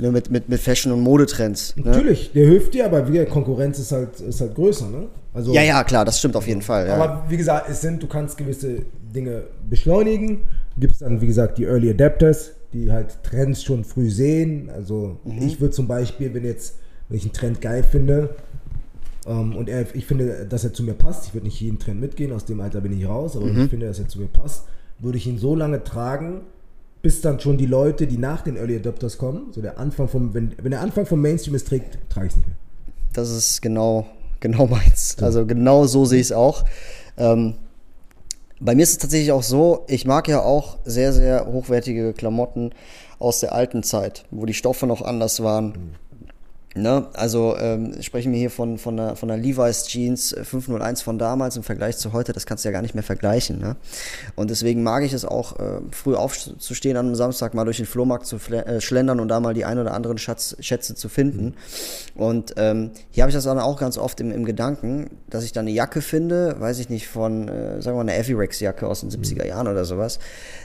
Ne, 0.00 0.10
mit, 0.10 0.28
mit, 0.30 0.48
mit 0.48 0.60
Fashion- 0.60 0.90
und 0.92 1.00
Modetrends. 1.02 1.76
Ne? 1.76 1.84
Natürlich, 1.86 2.32
der 2.32 2.46
hilft 2.48 2.74
dir, 2.74 2.86
aber 2.86 3.06
wie 3.06 3.12
gesagt, 3.12 3.30
Konkurrenz 3.30 3.78
ist 3.78 3.92
halt, 3.92 4.18
ist 4.20 4.40
halt 4.40 4.54
größer, 4.56 4.88
ne? 4.90 5.06
Also, 5.32 5.52
Ja, 5.52 5.62
ja, 5.62 5.84
klar, 5.84 6.04
das 6.04 6.18
stimmt 6.18 6.34
auf 6.34 6.46
jeden 6.48 6.62
Fall. 6.62 6.88
Ja. 6.88 6.94
Aber 6.96 7.24
wie 7.28 7.36
gesagt, 7.36 7.68
es 7.70 7.80
sind, 7.80 8.02
du 8.02 8.08
kannst 8.08 8.36
gewisse 8.36 8.78
Dinge 9.14 9.44
beschleunigen. 9.70 10.40
Gibt 10.78 10.94
es 10.94 10.98
dann, 10.98 11.20
wie 11.20 11.26
gesagt, 11.28 11.58
die 11.58 11.64
Early 11.64 11.90
Adapters, 11.90 12.52
die 12.72 12.90
halt 12.90 13.22
Trends 13.22 13.62
schon 13.62 13.84
früh 13.84 14.10
sehen. 14.10 14.68
Also 14.74 15.18
Mhm. 15.24 15.42
ich 15.42 15.60
würde 15.60 15.72
zum 15.74 15.86
Beispiel, 15.86 16.34
wenn 16.34 16.44
jetzt, 16.44 16.74
wenn 17.08 17.16
ich 17.18 17.24
einen 17.24 17.32
Trend 17.32 17.60
geil 17.60 17.84
finde, 17.84 18.30
ähm, 19.26 19.54
und 19.56 19.68
er, 19.68 19.86
ich 19.94 20.06
finde, 20.06 20.44
dass 20.48 20.64
er 20.64 20.72
zu 20.72 20.82
mir 20.82 20.94
passt, 20.94 21.28
ich 21.28 21.34
würde 21.34 21.46
nicht 21.46 21.60
jeden 21.60 21.78
Trend 21.78 22.00
mitgehen, 22.00 22.32
aus 22.32 22.44
dem 22.44 22.60
Alter 22.60 22.80
bin 22.80 22.98
ich 22.98 23.06
raus, 23.06 23.36
aber 23.36 23.46
Mhm. 23.46 23.62
ich 23.62 23.70
finde, 23.70 23.86
dass 23.86 23.98
er 24.00 24.08
zu 24.08 24.18
mir 24.20 24.26
passt, 24.28 24.64
würde 24.98 25.18
ich 25.18 25.26
ihn 25.28 25.38
so 25.38 25.54
lange 25.54 25.82
tragen, 25.84 26.40
bis 27.04 27.20
dann 27.20 27.38
schon 27.38 27.58
die 27.58 27.66
Leute, 27.66 28.06
die 28.06 28.16
nach 28.16 28.40
den 28.40 28.56
Early 28.56 28.76
Adapters 28.76 29.18
kommen, 29.18 29.52
so 29.52 29.60
der 29.60 29.78
Anfang 29.78 30.08
vom, 30.08 30.32
wenn, 30.32 30.54
wenn 30.62 30.70
der 30.70 30.80
Anfang 30.80 31.04
vom 31.04 31.20
Mainstream 31.20 31.54
ist, 31.54 31.68
trägt, 31.68 31.98
trage 32.08 32.28
ich 32.28 32.32
es 32.32 32.36
nicht 32.38 32.48
mehr. 32.48 32.56
Das 33.12 33.28
ist 33.28 33.60
genau, 33.60 34.06
genau 34.40 34.66
meins. 34.66 35.14
Also 35.20 35.44
genau 35.44 35.84
so 35.84 36.06
sehe 36.06 36.20
ich 36.20 36.28
es 36.28 36.32
auch. 36.32 36.64
Ähm, 37.18 37.56
bei 38.58 38.74
mir 38.74 38.84
ist 38.84 38.92
es 38.92 38.98
tatsächlich 38.98 39.32
auch 39.32 39.42
so, 39.42 39.84
ich 39.86 40.06
mag 40.06 40.28
ja 40.28 40.40
auch 40.40 40.78
sehr, 40.86 41.12
sehr 41.12 41.44
hochwertige 41.44 42.14
Klamotten 42.14 42.70
aus 43.18 43.40
der 43.40 43.52
alten 43.52 43.82
Zeit, 43.82 44.24
wo 44.30 44.46
die 44.46 44.54
Stoffe 44.54 44.86
noch 44.86 45.02
anders 45.02 45.42
waren. 45.42 45.94
Ne? 46.76 47.06
Also 47.12 47.56
ähm, 47.56 48.02
sprechen 48.02 48.32
wir 48.32 48.38
hier 48.40 48.50
von, 48.50 48.78
von, 48.78 48.98
einer, 48.98 49.14
von 49.14 49.30
einer 49.30 49.40
Levi's 49.40 49.84
Jeans 49.84 50.34
501 50.42 51.02
von 51.02 51.18
damals 51.20 51.56
im 51.56 51.62
Vergleich 51.62 51.98
zu 51.98 52.12
heute, 52.12 52.32
das 52.32 52.46
kannst 52.46 52.64
du 52.64 52.68
ja 52.68 52.72
gar 52.72 52.82
nicht 52.82 52.94
mehr 52.94 53.04
vergleichen. 53.04 53.60
Ne? 53.60 53.76
Und 54.34 54.50
deswegen 54.50 54.82
mag 54.82 55.04
ich 55.04 55.12
es 55.12 55.24
auch, 55.24 55.60
äh, 55.60 55.80
früh 55.92 56.16
aufzustehen 56.16 56.96
an 56.96 57.06
einem 57.06 57.14
Samstag, 57.14 57.54
mal 57.54 57.64
durch 57.64 57.76
den 57.76 57.86
Flohmarkt 57.86 58.26
zu 58.26 58.38
äh, 58.50 58.80
schlendern 58.80 59.20
und 59.20 59.28
da 59.28 59.38
mal 59.38 59.54
die 59.54 59.64
ein 59.64 59.78
oder 59.78 59.94
anderen 59.94 60.18
Schatz, 60.18 60.56
Schätze 60.58 60.96
zu 60.96 61.08
finden. 61.08 61.54
Und 62.16 62.54
ähm, 62.56 62.90
hier 63.12 63.22
habe 63.22 63.30
ich 63.30 63.36
das 63.36 63.44
dann 63.44 63.60
auch 63.60 63.78
ganz 63.78 63.96
oft 63.96 64.20
im, 64.20 64.32
im 64.32 64.44
Gedanken, 64.44 65.10
dass 65.30 65.44
ich 65.44 65.52
dann 65.52 65.66
eine 65.66 65.74
Jacke 65.76 66.02
finde, 66.02 66.56
weiß 66.58 66.80
ich 66.80 66.88
nicht, 66.88 67.06
von, 67.06 67.46
äh, 67.46 67.82
sagen 67.82 67.96
wir 67.96 68.02
mal, 68.04 68.10
eine 68.10 68.20
Avirex-Jacke 68.20 68.88
aus 68.88 69.00
den 69.00 69.10
70er 69.10 69.46
Jahren 69.46 69.68
oder 69.68 69.84
sowas. 69.84 70.18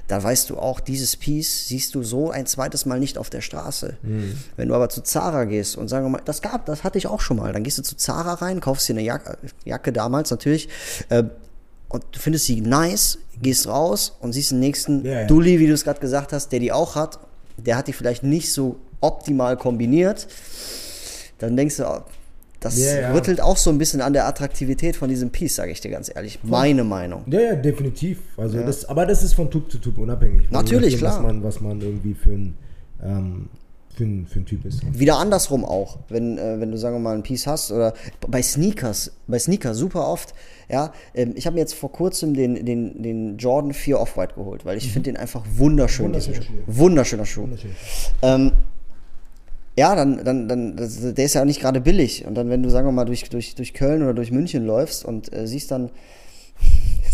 Da 0.07 0.23
weißt 0.23 0.49
du 0.49 0.57
auch, 0.57 0.79
dieses 0.79 1.15
Piece 1.17 1.67
siehst 1.67 1.93
du 1.93 2.01
so 2.01 2.31
ein 2.31 2.47
zweites 2.47 2.87
Mal 2.87 2.99
nicht 2.99 3.19
auf 3.19 3.29
der 3.29 3.41
Straße. 3.41 3.97
Mhm. 4.01 4.39
Wenn 4.57 4.69
du 4.69 4.73
aber 4.73 4.89
zu 4.89 5.03
Zara 5.03 5.45
gehst 5.45 5.77
und 5.77 5.87
sagst, 5.87 5.98
sagen 5.99 6.13
wir 6.13 6.17
mal, 6.17 6.23
das 6.25 6.41
gab, 6.41 6.65
das 6.65 6.83
hatte 6.83 6.97
ich 6.97 7.07
auch 7.07 7.21
schon 7.21 7.38
mal. 7.38 7.53
Dann 7.53 7.63
gehst 7.63 7.77
du 7.77 7.83
zu 7.83 7.95
Zara 7.95 8.33
rein, 8.35 8.59
kaufst 8.59 8.88
dir 8.88 8.93
eine 8.93 9.01
Jacke, 9.01 9.38
Jacke 9.65 9.91
damals 9.91 10.31
natürlich, 10.31 10.69
äh, 11.09 11.23
und 11.89 12.05
du 12.12 12.19
findest 12.19 12.45
sie 12.45 12.62
nice, 12.62 13.17
gehst 13.41 13.67
raus 13.67 14.15
und 14.19 14.33
siehst 14.33 14.51
den 14.51 14.59
nächsten 14.59 15.03
ja. 15.05 15.25
Dulli, 15.25 15.59
wie 15.59 15.67
du 15.67 15.73
es 15.73 15.83
gerade 15.83 15.99
gesagt 15.99 16.33
hast, 16.33 16.51
der 16.51 16.59
die 16.59 16.71
auch 16.71 16.95
hat. 16.95 17.19
Der 17.57 17.75
hat 17.75 17.88
die 17.88 17.93
vielleicht 17.93 18.23
nicht 18.23 18.53
so 18.53 18.77
optimal 19.01 19.57
kombiniert. 19.57 20.27
Dann 21.39 21.57
denkst 21.57 21.77
du, 21.77 21.88
oh, 21.88 22.01
das 22.59 22.77
ja. 22.77 23.12
rüttelt 23.12 23.41
auch 23.41 23.57
so 23.57 23.71
ein 23.71 23.79
bisschen 23.79 24.01
an 24.01 24.13
der 24.13 24.27
Attraktivität 24.27 24.97
von 24.97 25.09
diesem 25.09 25.31
Piece, 25.31 25.55
sage 25.55 25.71
ich 25.71 25.81
dir 25.81 25.89
ganz 25.89 26.12
ehrlich. 26.13 26.39
Meine 26.43 26.83
Meinung. 26.83 27.23
Ja, 27.27 27.39
ja, 27.39 27.55
definitiv. 27.55 28.19
Also 28.38 28.59
ja. 28.59 28.65
Das, 28.65 28.85
aber 28.85 29.05
das 29.05 29.23
ist 29.23 29.33
von 29.33 29.49
Typ 29.49 29.71
zu 29.71 29.79
Typ 29.79 29.97
unabhängig. 29.97 30.51
Natürlich, 30.51 30.93
nachdem, 30.93 30.99
klar. 30.99 31.15
Was 31.15 31.23
man, 31.23 31.43
was 31.43 31.62
man 31.62 31.81
irgendwie 31.81 32.13
für 32.13 32.31
ein 32.31 32.57
ähm, 33.01 33.49
für 33.99 34.05
ein, 34.05 34.25
für 34.25 34.39
ein 34.39 34.45
Typ 34.45 34.63
ist. 34.63 34.81
Wieder 34.97 35.17
andersrum 35.17 35.65
auch, 35.65 35.97
wenn, 36.07 36.38
äh, 36.38 36.59
wenn 36.62 36.71
du 36.71 36.77
sagen 36.77 36.95
wir 36.95 36.99
mal 37.01 37.15
ein 37.15 37.23
Piece 37.23 37.47
hast 37.47 37.69
oder 37.71 37.93
bei 38.27 38.41
Sneakers, 38.41 39.12
bei 39.27 39.38
Sneakers 39.38 39.77
super 39.77 40.07
oft. 40.07 40.33
Ja, 40.69 40.93
ähm, 41.13 41.33
ich 41.35 41.45
habe 41.45 41.55
mir 41.55 41.59
jetzt 41.59 41.73
vor 41.73 41.91
kurzem 41.91 42.33
den, 42.33 42.65
den, 42.65 43.03
den 43.03 43.38
Jordan 43.38 43.73
4 43.73 43.99
Off-White 43.99 44.35
geholt, 44.35 44.63
weil 44.63 44.77
ich 44.77 44.88
mhm. 44.88 44.91
finde 44.91 45.12
den 45.12 45.17
einfach 45.17 45.43
wunderschön. 45.57 46.05
Wunderschöner 46.05 46.41
Schuh. 46.41 46.53
Wunderschöner 46.67 47.25
Schuh. 47.25 47.41
Wunderschön. 47.41 47.71
Ähm, 48.21 48.51
ja, 49.77 49.95
dann, 49.95 50.23
dann, 50.23 50.47
dann, 50.47 50.75
der 50.77 51.25
ist 51.25 51.33
ja 51.33 51.41
auch 51.41 51.45
nicht 51.45 51.59
gerade 51.59 51.81
billig. 51.81 52.25
Und 52.25 52.35
dann, 52.35 52.49
wenn 52.49 52.63
du, 52.63 52.69
sagen 52.69 52.88
wir 52.88 52.93
mal, 52.93 53.05
durch, 53.05 53.29
durch, 53.29 53.55
durch 53.55 53.73
Köln 53.73 54.01
oder 54.01 54.13
durch 54.13 54.31
München 54.31 54.65
läufst 54.65 55.03
und 55.03 55.33
äh, 55.33 55.45
siehst 55.45 55.71
dann 55.71 55.89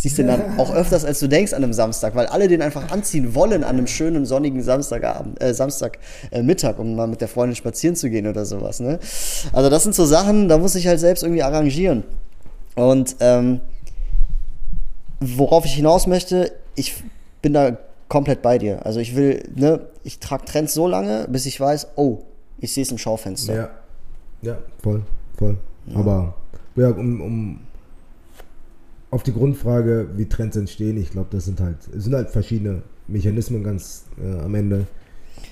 siehst 0.05 0.19
den 0.19 0.27
dann 0.27 0.41
auch 0.59 0.73
öfters, 0.73 1.03
als 1.03 1.19
du 1.19 1.27
denkst 1.27 1.53
an 1.53 1.63
einem 1.63 1.73
Samstag, 1.73 2.15
weil 2.15 2.27
alle 2.27 2.47
den 2.47 2.61
einfach 2.61 2.91
anziehen 2.91 3.33
wollen 3.33 3.63
an 3.63 3.77
einem 3.77 3.87
schönen 3.87 4.25
sonnigen 4.25 4.61
Samstagabend, 4.61 5.41
äh, 5.41 5.53
Samstagmittag, 5.53 6.77
äh, 6.77 6.81
um 6.81 6.95
mal 6.95 7.07
mit 7.07 7.21
der 7.21 7.27
Freundin 7.27 7.55
spazieren 7.55 7.95
zu 7.95 8.09
gehen 8.09 8.27
oder 8.27 8.45
sowas. 8.45 8.79
Ne? 8.79 8.99
Also 9.51 9.69
das 9.69 9.83
sind 9.83 9.95
so 9.95 10.05
Sachen, 10.05 10.47
da 10.47 10.59
muss 10.59 10.75
ich 10.75 10.85
halt 10.85 10.99
selbst 10.99 11.23
irgendwie 11.23 11.41
arrangieren. 11.41 12.03
Und 12.75 13.15
ähm, 13.19 13.61
worauf 15.19 15.65
ich 15.65 15.73
hinaus 15.73 16.05
möchte, 16.05 16.51
ich 16.75 17.03
bin 17.41 17.53
da 17.53 17.77
komplett 18.07 18.43
bei 18.43 18.59
dir. 18.59 18.85
Also 18.85 18.99
ich 18.99 19.15
will, 19.15 19.43
ne, 19.55 19.81
ich 20.03 20.19
trage 20.19 20.45
Trends 20.45 20.73
so 20.73 20.87
lange, 20.87 21.27
bis 21.29 21.47
ich 21.47 21.59
weiß, 21.59 21.87
oh, 21.95 22.19
ich 22.59 22.73
sehe 22.73 22.83
es 22.83 22.91
im 22.91 22.99
Schaufenster. 22.99 23.55
Ja, 23.55 23.69
ja, 24.41 24.57
voll, 24.83 25.01
voll. 25.37 25.57
Ja. 25.87 25.99
Aber 25.99 26.35
ja, 26.75 26.89
um, 26.89 27.21
um 27.21 27.59
auf 29.15 29.23
die 29.23 29.31
Grundfrage, 29.31 30.09
wie 30.17 30.25
Trends 30.25 30.57
entstehen, 30.57 30.97
ich 30.97 31.09
glaube, 31.09 31.29
das 31.31 31.45
sind 31.45 31.61
halt, 31.61 31.77
sind 31.93 32.13
halt 32.13 32.29
verschiedene 32.29 32.81
Mechanismen 33.07 33.63
ganz 33.63 34.03
äh, 34.21 34.41
am 34.41 34.53
Ende. 34.55 34.87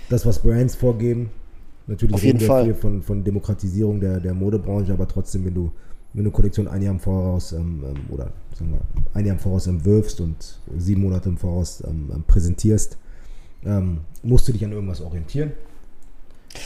Das, 0.10 0.26
was 0.26 0.40
Brands 0.40 0.76
vorgeben, 0.76 1.30
natürlich 1.88 2.14
auf 2.14 2.24
jeden 2.24 2.42
wir 2.42 2.48
Fall. 2.48 2.66
hier 2.66 2.76
von, 2.76 3.02
von 3.02 3.24
Demokratisierung 3.24 4.02
der, 4.02 4.20
der 4.20 4.34
Modebranche, 4.34 4.92
aber 4.92 5.08
trotzdem, 5.08 5.46
wenn 5.46 5.54
du, 5.54 5.72
wenn 6.12 6.26
du 6.26 6.32
Kollektion 6.32 6.68
ein 6.68 6.82
Jahr 6.82 6.94
im 6.94 7.00
Voraus 7.00 7.54
ähm, 7.54 7.86
ähm 7.88 8.14
oder 8.14 8.34
sagen 8.54 8.72
wir, 8.72 8.82
ein 9.14 9.26
Jahr 9.26 9.36
im 9.36 9.40
Voraus 9.40 9.66
entwirfst 9.66 10.20
und 10.20 10.60
sieben 10.78 11.02
Monate 11.02 11.30
im 11.30 11.38
Voraus 11.38 11.82
ähm, 11.88 12.12
ähm 12.14 12.24
präsentierst, 12.28 12.98
ähm, 13.64 14.00
musst 14.24 14.46
du 14.46 14.52
dich 14.52 14.66
an 14.66 14.74
irgendwas 14.74 15.00
orientieren. 15.00 15.54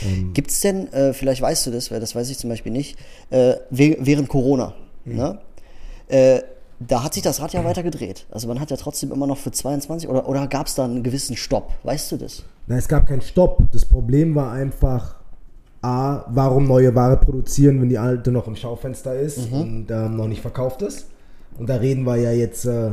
Ähm, 0.03 0.33
Gibt 0.33 0.49
es 0.49 0.62
denn, 0.62 0.91
äh, 0.91 1.13
vielleicht 1.13 1.43
weißt 1.43 1.67
du 1.67 1.71
das, 1.71 1.91
weil 1.91 1.99
das 1.99 2.15
weiß 2.15 2.27
ich 2.31 2.39
zum 2.39 2.49
Beispiel 2.49 2.71
nicht, 2.71 2.97
äh, 3.29 3.53
während 3.69 4.29
Corona, 4.29 4.73
mhm. 5.05 5.15
ne? 5.15 5.39
Äh, 6.07 6.41
da 6.79 7.03
hat 7.03 7.13
sich 7.13 7.23
das 7.23 7.41
Rad 7.41 7.53
ja 7.53 7.63
weiter 7.65 7.83
gedreht. 7.83 8.25
Also 8.29 8.47
man 8.47 8.59
hat 8.59 8.69
ja 8.69 8.77
trotzdem 8.77 9.11
immer 9.11 9.25
noch 9.25 9.37
für 9.37 9.51
22 9.51 10.07
oder, 10.09 10.29
oder 10.29 10.47
gab 10.47 10.67
es 10.67 10.75
da 10.75 10.85
einen 10.85 11.03
gewissen 11.03 11.35
Stopp? 11.35 11.71
Weißt 11.83 12.11
du 12.11 12.17
das? 12.17 12.43
Nein, 12.67 12.77
es 12.77 12.87
gab 12.87 13.07
keinen 13.07 13.21
Stopp. 13.21 13.63
Das 13.71 13.85
Problem 13.85 14.35
war 14.35 14.51
einfach, 14.51 15.15
A, 15.81 16.25
warum 16.29 16.67
neue 16.67 16.93
Ware 16.93 17.17
produzieren, 17.17 17.81
wenn 17.81 17.89
die 17.89 17.97
alte 17.97 18.31
noch 18.31 18.47
im 18.47 18.55
Schaufenster 18.55 19.17
ist 19.17 19.51
mhm. 19.51 19.61
und 19.61 19.91
ähm, 19.91 20.15
noch 20.15 20.27
nicht 20.27 20.41
verkauft 20.41 20.81
ist. 20.81 21.07
Und 21.57 21.69
da 21.69 21.75
reden 21.77 22.03
wir 22.03 22.17
ja 22.17 22.31
jetzt 22.31 22.65
äh, 22.65 22.91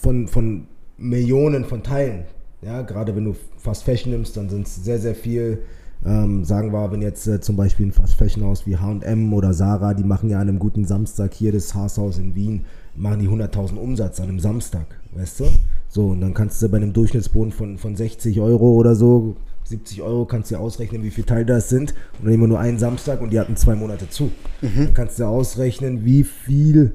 von, 0.00 0.26
von 0.26 0.66
Millionen 0.96 1.64
von 1.64 1.82
Teilen. 1.82 2.24
Ja, 2.62 2.82
gerade 2.82 3.14
wenn 3.14 3.24
du 3.24 3.36
Fast 3.56 3.84
Fashion 3.84 4.10
nimmst, 4.10 4.36
dann 4.36 4.48
sind 4.48 4.66
es 4.66 4.76
sehr, 4.76 4.98
sehr 4.98 5.14
viel 5.14 5.62
ähm, 6.08 6.44
sagen 6.44 6.72
wir, 6.72 6.90
wenn 6.90 7.02
jetzt 7.02 7.26
äh, 7.26 7.40
zum 7.40 7.56
Beispiel 7.56 7.86
ein 7.86 7.92
Fast 7.92 8.14
Fashion 8.14 8.42
Haus 8.44 8.66
wie 8.66 8.76
H&M 8.76 9.32
oder 9.34 9.52
Sarah, 9.52 9.92
die 9.92 10.04
machen 10.04 10.30
ja 10.30 10.38
an 10.38 10.48
einem 10.48 10.58
guten 10.58 10.86
Samstag 10.86 11.34
hier 11.34 11.52
das 11.52 11.74
Haashaus 11.74 12.18
in 12.18 12.34
Wien, 12.34 12.64
machen 12.96 13.20
die 13.20 13.28
100.000 13.28 13.76
Umsatz 13.76 14.18
an 14.20 14.28
einem 14.28 14.40
Samstag, 14.40 14.86
weißt 15.14 15.40
du? 15.40 15.44
So, 15.88 16.08
und 16.08 16.20
dann 16.22 16.32
kannst 16.32 16.62
du 16.62 16.68
bei 16.68 16.78
einem 16.78 16.94
Durchschnittsboden 16.94 17.52
von, 17.52 17.76
von 17.76 17.94
60 17.94 18.40
Euro 18.40 18.72
oder 18.74 18.94
so, 18.94 19.36
70 19.64 20.00
Euro, 20.00 20.24
kannst 20.24 20.50
du 20.50 20.54
dir 20.54 20.60
ausrechnen, 20.60 21.02
wie 21.02 21.10
viele 21.10 21.26
Teile 21.26 21.44
das 21.44 21.68
sind. 21.68 21.92
Und 22.14 22.24
dann 22.24 22.30
nehmen 22.30 22.44
wir 22.44 22.48
nur 22.48 22.60
einen 22.60 22.78
Samstag 22.78 23.20
und 23.20 23.30
die 23.30 23.38
hatten 23.38 23.56
zwei 23.56 23.74
Monate 23.74 24.08
zu. 24.08 24.30
Mhm. 24.62 24.70
Dann 24.76 24.94
kannst 24.94 25.18
du 25.18 25.24
ausrechnen, 25.24 26.06
wie 26.06 26.24
viel 26.24 26.94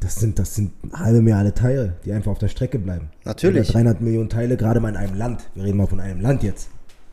das 0.00 0.16
sind, 0.16 0.38
das 0.38 0.54
sind 0.54 0.72
halbe 0.92 1.20
Milliarde 1.20 1.54
Teile, 1.54 1.94
die 2.04 2.12
einfach 2.12 2.32
auf 2.32 2.38
der 2.38 2.48
Strecke 2.48 2.78
bleiben. 2.78 3.10
Natürlich. 3.24 3.68
300 3.68 4.00
Millionen 4.00 4.28
Teile, 4.28 4.56
gerade 4.56 4.80
mal 4.80 4.90
in 4.90 4.96
einem 4.96 5.16
Land. 5.16 5.48
Wir 5.54 5.64
reden 5.64 5.76
mal 5.76 5.86
von 5.86 6.00
einem 6.00 6.20
Land 6.20 6.42
jetzt. 6.42 6.68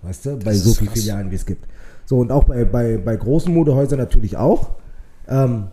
Weißt 0.06 0.26
du, 0.26 0.38
bei 0.38 0.54
so 0.54 0.74
vielen 0.74 0.92
Filialen, 0.92 1.32
wie 1.32 1.36
es 1.36 1.46
gibt. 1.46 1.66
So, 2.06 2.20
und 2.20 2.32
auch 2.32 2.44
bei, 2.46 2.66
bei, 2.66 2.98
bei 2.98 3.16
großen 3.16 3.54
Modehäusern 3.54 4.00
natürlich 4.00 4.38
auch. 4.38 4.72
Ähm, 5.28 5.68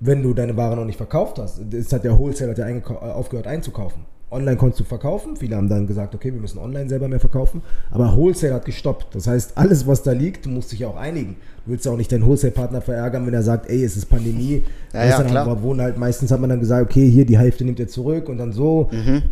wenn 0.00 0.22
du 0.22 0.34
deine 0.34 0.56
Ware 0.56 0.76
noch 0.76 0.84
nicht 0.84 0.96
verkauft 0.96 1.38
hast, 1.38 1.58
ist 1.72 1.92
hat 1.92 2.04
der 2.04 2.18
Wholesaler 2.18 2.50
hat 2.50 2.58
ja 2.58 2.68
äh, 2.68 2.82
aufgehört 3.12 3.46
einzukaufen. 3.46 4.04
Online 4.28 4.56
konntest 4.56 4.80
du 4.80 4.84
verkaufen. 4.84 5.36
Viele 5.36 5.54
haben 5.54 5.68
dann 5.68 5.86
gesagt, 5.86 6.14
okay, 6.14 6.32
wir 6.32 6.40
müssen 6.40 6.58
online 6.58 6.88
selber 6.88 7.06
mehr 7.06 7.20
verkaufen. 7.20 7.62
Aber 7.92 8.16
Wholesale 8.16 8.54
hat 8.54 8.64
gestoppt. 8.64 9.14
Das 9.14 9.28
heißt, 9.28 9.56
alles, 9.56 9.86
was 9.86 10.02
da 10.02 10.10
liegt, 10.10 10.46
du 10.46 10.50
musst 10.50 10.72
dich 10.72 10.80
ja 10.80 10.88
auch 10.88 10.96
einigen. 10.96 11.36
Du 11.64 11.70
willst 11.70 11.84
ja 11.86 11.92
auch 11.92 11.96
nicht 11.96 12.10
deinen 12.10 12.26
Wholesale-Partner 12.26 12.80
verärgern, 12.80 13.24
wenn 13.24 13.34
er 13.34 13.44
sagt, 13.44 13.70
ey, 13.70 13.84
es 13.84 13.96
ist 13.96 14.06
Pandemie. 14.06 14.64
Ja, 14.92 15.04
ja, 15.04 15.22
klar. 15.22 15.46
Halt, 15.46 15.62
wohnen 15.62 15.80
halt, 15.80 15.96
meistens 15.96 16.32
hat 16.32 16.40
man 16.40 16.50
dann 16.50 16.58
gesagt, 16.58 16.90
okay, 16.90 17.08
hier 17.08 17.24
die 17.24 17.38
Hälfte 17.38 17.64
nimmt 17.64 17.78
er 17.78 17.86
zurück 17.86 18.28
und 18.28 18.38
dann 18.38 18.52
so. 18.52 18.90
Mhm 18.90 19.22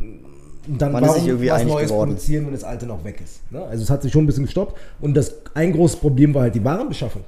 dann 0.67 0.93
Man 0.93 1.03
warum 1.03 1.17
ist 1.17 1.51
was 1.51 1.65
Neues 1.65 1.89
geworden. 1.89 2.11
produzieren, 2.11 2.47
wenn 2.47 2.53
das 2.53 2.65
alte 2.65 2.87
noch 2.87 3.05
weg 3.05 3.21
ist. 3.23 3.41
Ne? 3.51 3.63
Also 3.63 3.83
es 3.83 3.91
hat 3.91 4.03
sich 4.03 4.13
schon 4.13 4.25
ein 4.25 4.27
bisschen 4.27 4.45
gestoppt. 4.45 4.79
Und 5.01 5.15
das 5.15 5.35
ein 5.55 5.73
großes 5.73 5.97
Problem 5.97 6.35
war 6.35 6.43
halt 6.43 6.55
die 6.55 6.65
Warenbeschaffung. 6.65 7.23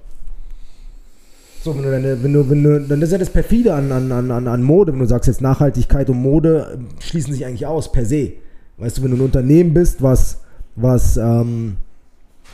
So, 1.63 1.75
wenn 1.75 1.83
du 1.83 1.91
deine, 1.91 2.23
wenn 2.23 2.33
du, 2.33 2.49
wenn 2.49 2.63
du, 2.63 2.81
dann 2.81 3.03
ist 3.03 3.11
ja 3.11 3.19
das 3.19 3.31
perfide 3.31 3.75
an, 3.75 3.91
an, 3.91 4.13
an, 4.13 4.49
an 4.49 4.63
Mode, 4.63 4.93
wenn 4.93 5.01
du 5.01 5.07
sagst 5.07 5.27
jetzt 5.27 5.41
Nachhaltigkeit 5.41 6.09
und 6.09 6.23
Mode 6.23 6.79
schließen 7.01 7.33
sich 7.33 7.45
eigentlich 7.45 7.67
aus, 7.67 7.91
per 7.91 8.05
se. 8.05 8.35
Weißt 8.79 8.99
du, 8.99 9.03
wenn 9.03 9.11
du 9.11 9.17
ein 9.17 9.23
Unternehmen 9.23 9.75
bist, 9.75 10.03
was, 10.03 10.43
was 10.77 11.17
ähm, 11.17 11.77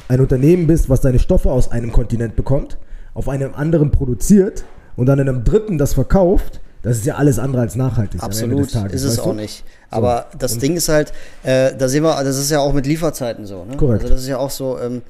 ein 0.08 0.20
Unternehmen 0.20 0.66
bist, 0.66 0.88
was 0.88 1.02
seine 1.02 1.18
Stoffe 1.18 1.50
aus 1.50 1.70
einem 1.70 1.92
Kontinent 1.92 2.36
bekommt, 2.36 2.78
auf 3.14 3.28
einem 3.28 3.54
anderen 3.54 3.90
produziert 3.90 4.64
und 4.96 5.06
dann 5.06 5.18
in 5.18 5.28
einem 5.28 5.44
dritten 5.44 5.78
das 5.78 5.94
verkauft, 5.94 6.60
das 6.82 6.98
ist 6.98 7.06
ja 7.06 7.14
alles 7.14 7.38
andere 7.38 7.62
als 7.62 7.76
nachhaltig. 7.76 8.22
Absolut, 8.22 8.72
Tages, 8.72 9.02
ist 9.02 9.04
es 9.04 9.18
auch 9.20 9.30
du? 9.30 9.34
nicht. 9.34 9.64
Aber 9.88 10.26
so. 10.32 10.38
das 10.38 10.54
und 10.54 10.62
Ding 10.62 10.76
ist 10.76 10.88
halt, 10.88 11.12
äh, 11.44 11.76
da 11.76 11.88
sehen 11.88 12.02
wir, 12.02 12.22
das 12.24 12.38
ist 12.38 12.50
ja 12.50 12.58
auch 12.58 12.72
mit 12.72 12.86
Lieferzeiten 12.86 13.46
so. 13.46 13.64
Ne? 13.64 13.76
Korrekt. 13.76 14.02
Also 14.02 14.14
das 14.14 14.22
ist 14.22 14.28
ja 14.28 14.38
auch 14.38 14.50
so, 14.50 14.78
ähm, 14.80 15.02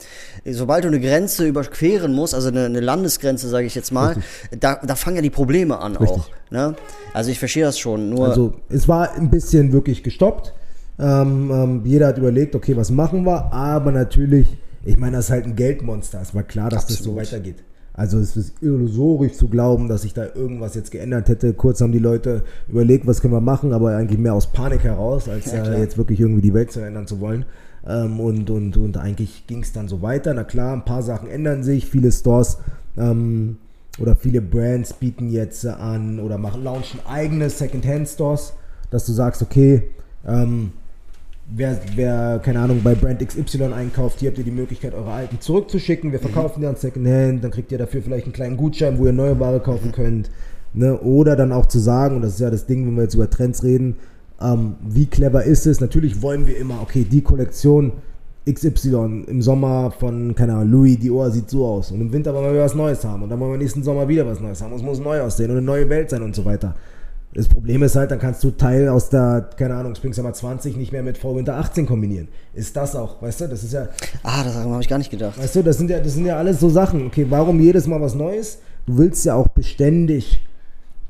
sobald 0.45 0.85
du 0.85 0.89
eine 0.89 1.01
Grenze 1.01 1.47
überqueren 1.47 2.13
musst, 2.13 2.35
also 2.35 2.49
eine, 2.49 2.67
eine 2.67 2.81
Landesgrenze, 2.81 3.49
sage 3.49 3.67
ich 3.67 3.75
jetzt 3.75 3.91
mal, 3.91 4.17
da, 4.61 4.81
da 4.85 4.95
fangen 4.97 5.17
ja 5.17 5.23
die 5.23 5.31
Probleme 5.31 5.79
an 5.79 5.97
Richtig. 5.97 6.19
auch. 6.19 6.29
Ne? 6.51 6.75
Also 7.15 7.31
ich 7.31 7.39
verstehe 7.39 7.65
das 7.65 7.79
schon. 7.79 8.11
Nur 8.11 8.29
also 8.29 8.55
es 8.69 8.87
war 8.87 9.15
ein 9.15 9.31
bisschen 9.31 9.73
wirklich 9.73 10.03
gestoppt. 10.03 10.53
Ähm, 10.99 11.51
ähm, 11.51 11.83
jeder 11.87 12.09
hat 12.09 12.19
überlegt, 12.19 12.55
okay, 12.55 12.77
was 12.77 12.91
machen 12.91 13.25
wir? 13.25 13.51
Aber 13.53 13.93
natürlich, 13.93 14.47
ich 14.85 14.99
meine, 14.99 15.17
das 15.17 15.27
ist 15.27 15.31
halt 15.31 15.47
ein 15.47 15.57
Geldmonster. 15.57 16.21
Es 16.21 16.35
war 16.35 16.43
klar, 16.43 16.69
dass 16.69 16.83
Absolut. 16.83 16.99
das 16.99 17.05
so 17.07 17.17
weitergeht. 17.17 17.65
Also 17.95 18.19
es 18.19 18.37
ist 18.37 18.63
illusorisch 18.63 19.35
zu 19.35 19.49
glauben, 19.49 19.89
dass 19.89 20.03
sich 20.03 20.15
da 20.15 20.25
irgendwas 20.35 20.75
jetzt 20.75 20.91
geändert 20.91 21.29
hätte. 21.29 21.53
Kurz 21.53 21.81
haben 21.83 21.93
die 21.93 21.99
Leute 21.99 22.43
überlegt, 22.69 23.07
was 23.07 23.21
können 23.21 23.35
wir 23.35 23.41
machen, 23.41 23.73
aber 23.73 23.95
eigentlich 23.97 24.19
mehr 24.19 24.35
aus 24.35 24.47
Panik 24.47 24.83
heraus, 24.85 25.29
als 25.29 25.53
ja, 25.53 25.65
äh, 25.65 25.81
jetzt 25.81 25.99
wirklich 25.99 26.19
irgendwie 26.19 26.41
die 26.41 26.55
Welt 26.55 26.73
zu 26.73 26.81
ändern 26.81 27.07
zu 27.07 27.21
wollen. 27.21 27.45
Ähm, 27.87 28.19
und, 28.19 28.49
und, 28.49 28.77
und 28.77 28.97
eigentlich 28.97 29.47
ging 29.47 29.63
es 29.63 29.73
dann 29.73 29.89
so 29.89 30.01
weiter. 30.01 30.33
Na 30.33 30.45
klar, 30.45 30.73
ein 30.73 30.85
paar 30.85 31.03
Sachen 31.03 31.29
ändern 31.29 31.63
sich. 31.63 31.87
Viele 31.87 32.11
Stores 32.11 32.59
ähm, 32.97 33.59
oder 33.99 34.17
viele 34.17 34.41
Brands 34.41 34.95
bieten 34.95 35.29
jetzt 35.29 35.67
an 35.67 36.19
oder 36.19 36.39
machen, 36.39 36.65
launchen 36.65 37.01
eigene 37.07 37.51
Second-Hand-Stores, 37.51 38.55
dass 38.91 39.05
du 39.05 39.13
sagst, 39.13 39.43
okay, 39.43 39.91
ähm, 40.27 40.73
wer, 41.47 41.81
wer, 41.95 42.41
keine 42.43 42.61
Ahnung, 42.61 42.81
bei 42.83 42.95
Brand 42.95 43.27
XY 43.27 43.73
einkauft, 43.75 44.21
hier 44.21 44.31
habt 44.31 44.39
ihr 44.39 44.45
die 44.45 44.51
Möglichkeit, 44.51 44.95
eure 44.95 45.13
alten 45.13 45.41
zurückzuschicken. 45.41 46.13
Wir 46.13 46.21
verkaufen 46.21 46.61
die 46.61 46.67
an 46.67 46.77
Secondhand, 46.77 47.45
dann 47.45 47.51
kriegt 47.51 47.73
ihr 47.73 47.79
dafür 47.79 48.03
vielleicht 48.03 48.27
einen 48.27 48.33
kleinen 48.33 48.57
Gutschein, 48.57 48.99
wo 48.99 49.07
ihr 49.07 49.13
neue 49.13 49.39
Ware 49.39 49.61
kaufen 49.61 49.93
könnt. 49.93 50.31
Ne? 50.75 50.99
Oder 51.01 51.37
dann 51.37 51.53
auch 51.53 51.67
zu 51.67 51.79
sagen, 51.79 52.17
und 52.17 52.23
das 52.23 52.35
ist 52.35 52.41
ja 52.41 52.51
das 52.51 52.67
Ding, 52.67 52.87
wenn 52.87 52.97
wir 52.97 53.03
jetzt 53.03 53.15
über 53.15 53.29
Trends 53.29 53.63
reden, 53.63 53.97
ähm, 54.41 54.77
wie 54.87 55.07
clever 55.07 55.45
ist 55.45 55.67
es? 55.67 55.81
Natürlich 55.81 56.23
wollen 56.23 56.47
wir 56.47 56.57
immer, 56.57 56.81
okay, 56.83 57.07
die 57.09 57.21
Kollektion 57.21 57.93
XY 58.51 59.25
im 59.29 59.41
Sommer 59.41 59.93
von, 59.93 60.35
keine 60.35 60.55
Ahnung, 60.55 60.71
Louis 60.71 60.99
Dior 60.99 61.31
sieht 61.31 61.49
so 61.49 61.65
aus. 61.65 61.93
Und 61.93 62.01
im 62.01 62.13
Winter 62.13 62.35
wollen 62.35 62.53
wir 62.53 62.63
was 62.63 62.75
Neues 62.75 63.05
haben. 63.05 63.23
Und 63.23 63.29
dann 63.29 63.39
wollen 63.39 63.53
wir 63.53 63.59
nächsten 63.59 63.85
Sommer 63.85 64.09
wieder 64.09 64.27
was 64.27 64.41
Neues 64.41 64.61
haben. 64.61 64.75
Es 64.75 64.83
muss 64.83 64.99
neu 64.99 65.21
aussehen 65.21 65.51
und 65.51 65.59
eine 65.59 65.67
neue 65.67 65.89
Welt 65.89 66.11
sein 66.11 66.23
und 66.23 66.35
so 66.35 66.45
weiter. 66.45 66.75
Das 67.35 67.49
Problem 67.49 67.83
ist 67.83 67.97
halt, 67.97 68.11
dann 68.11 68.19
kannst 68.19 68.45
du 68.45 68.51
Teil 68.51 68.89
aus 68.91 69.09
der, 69.09 69.49
keine 69.57 69.75
Ahnung, 69.75 69.95
Spring 69.95 70.13
Summer 70.13 70.35
20 70.35 70.77
nicht 70.77 70.93
mehr 70.93 71.03
mit 71.03 71.17
Fall 71.17 71.35
Winter 71.35 71.57
18 71.57 71.87
kombinieren. 71.87 72.29
Ist 72.53 72.77
das 72.77 72.95
auch, 72.95 73.23
weißt 73.23 73.43
du? 73.43 73.49
Das 73.49 73.65
ist 73.65 73.73
ja. 73.73 73.89
Ah, 74.23 74.45
das 74.45 74.55
habe 74.55 74.83
ich 74.83 74.89
gar 74.89 74.99
nicht 74.99 75.11
gedacht. 75.11 75.39
Weißt 75.39 75.57
du, 75.57 75.63
das 75.63 75.79
sind 75.79 75.89
ja, 75.89 75.99
das 75.99 76.13
sind 76.13 76.27
ja 76.27 76.37
alles 76.37 76.61
so 76.61 76.69
Sachen. 76.69 77.07
Okay, 77.07 77.27
warum 77.31 77.59
jedes 77.59 77.87
Mal 77.87 78.01
was 78.03 78.15
Neues? 78.15 78.59
Du 78.85 78.99
willst 78.99 79.25
ja 79.25 79.35
auch 79.35 79.49
beständig 79.49 80.47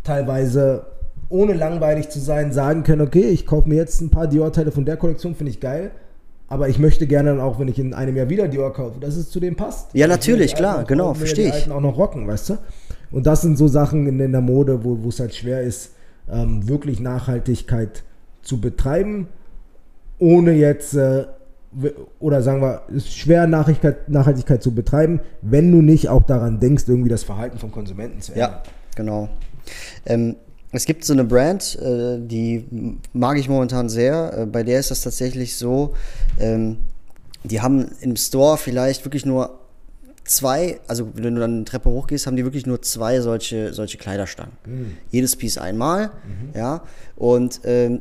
teilweise 0.05 0.87
ohne 1.29 1.55
langweilig 1.55 2.11
zu 2.11 2.21
sein, 2.21 2.53
sagen 2.53 2.85
können, 2.85 3.01
okay, 3.01 3.25
ich 3.31 3.47
kaufe 3.47 3.69
mir 3.69 3.77
jetzt 3.77 4.01
ein 4.01 4.11
paar 4.11 4.29
Dior-Teile 4.29 4.71
von 4.71 4.85
der 4.85 4.99
Kollektion, 4.99 5.35
finde 5.35 5.51
ich 5.51 5.61
geil. 5.61 5.91
Aber 6.47 6.69
ich 6.69 6.79
möchte 6.79 7.07
gerne 7.07 7.31
dann 7.31 7.41
auch, 7.41 7.59
wenn 7.59 7.69
ich 7.69 7.79
in 7.79 7.95
einem 7.95 8.15
Jahr 8.17 8.29
wieder 8.29 8.47
Dior 8.47 8.73
kaufe, 8.73 9.01
dass 9.01 9.17
es 9.17 9.31
zu 9.31 9.41
dem 9.41 9.57
passt. 9.57 9.89
Ja, 9.95 10.07
natürlich, 10.07 10.55
klar, 10.55 10.85
genau, 10.85 11.15
verstehe 11.15 11.49
ich. 11.49 11.71
auch 11.71 11.81
noch 11.81 11.97
rocken, 11.97 12.29
weißt 12.29 12.51
du? 12.51 12.59
Und 13.11 13.27
das 13.27 13.41
sind 13.41 13.57
so 13.57 13.67
Sachen 13.67 14.07
in, 14.07 14.21
in 14.21 14.33
der 14.33 14.41
Mode, 14.43 14.85
wo 14.85 15.09
es 15.09 15.19
halt 15.19 15.35
schwer 15.35 15.63
ist, 15.63 15.93
ähm, 16.33 16.68
wirklich 16.68 16.99
Nachhaltigkeit 17.01 18.03
zu 18.42 18.61
betreiben, 18.61 19.29
ohne 20.18 20.53
jetzt, 20.53 20.95
äh, 20.95 21.27
oder 22.18 22.42
sagen 22.42 22.61
wir, 22.61 22.83
es 22.88 23.05
ist 23.05 23.16
schwer, 23.16 23.47
Nachhaltigkeit, 23.47 24.09
Nachhaltigkeit 24.09 24.62
zu 24.62 24.75
betreiben, 24.75 25.21
wenn 25.42 25.71
du 25.71 25.83
nicht 25.83 26.09
auch 26.09 26.23
daran 26.25 26.61
denkst, 26.61 26.85
irgendwie 26.87 27.09
das 27.09 27.23
Verhalten 27.23 27.59
von 27.59 27.71
Konsumenten 27.71 28.21
zu 28.21 28.33
ändern. 28.33 28.51
Ja, 28.51 28.62
genau. 28.97 29.29
Ähm, 30.07 30.37
es 30.73 30.87
gibt 30.87 31.05
so 31.05 31.12
eine 31.12 31.25
Brand, 31.25 31.79
äh, 31.81 32.18
die 32.18 32.64
mag 33.12 33.38
ich 33.38 33.49
momentan 33.49 33.88
sehr. 33.88 34.38
Äh, 34.38 34.47
bei 34.47 34.62
der 34.62 34.81
ist 34.81 34.90
das 34.90 35.03
tatsächlich 35.03 35.57
so, 35.57 35.95
ähm, 36.40 36.79
die 37.45 37.61
haben 37.61 37.90
im 38.01 38.16
Store 38.16 38.57
vielleicht 38.57 39.05
wirklich 39.05 39.27
nur 39.27 39.59
zwei, 40.33 40.81
also 40.88 41.11
wenn 41.14 41.35
du 41.35 41.40
dann 41.40 41.57
eine 41.57 41.64
Treppe 41.64 41.90
hochgehst, 41.90 42.27
haben 42.27 42.37
die 42.37 42.45
wirklich 42.45 42.66
nur 42.66 42.83
zwei 42.83 43.21
solche, 43.21 43.73
solche 43.73 43.99
Kleiderstangen. 43.99 44.53
Mhm. 44.66 44.97
Jedes 45.11 45.37
Piece 45.37 45.59
einmal, 45.59 46.07
mhm. 46.07 46.59
ja. 46.59 46.83
Und 47.16 47.61
ähm, 47.64 48.01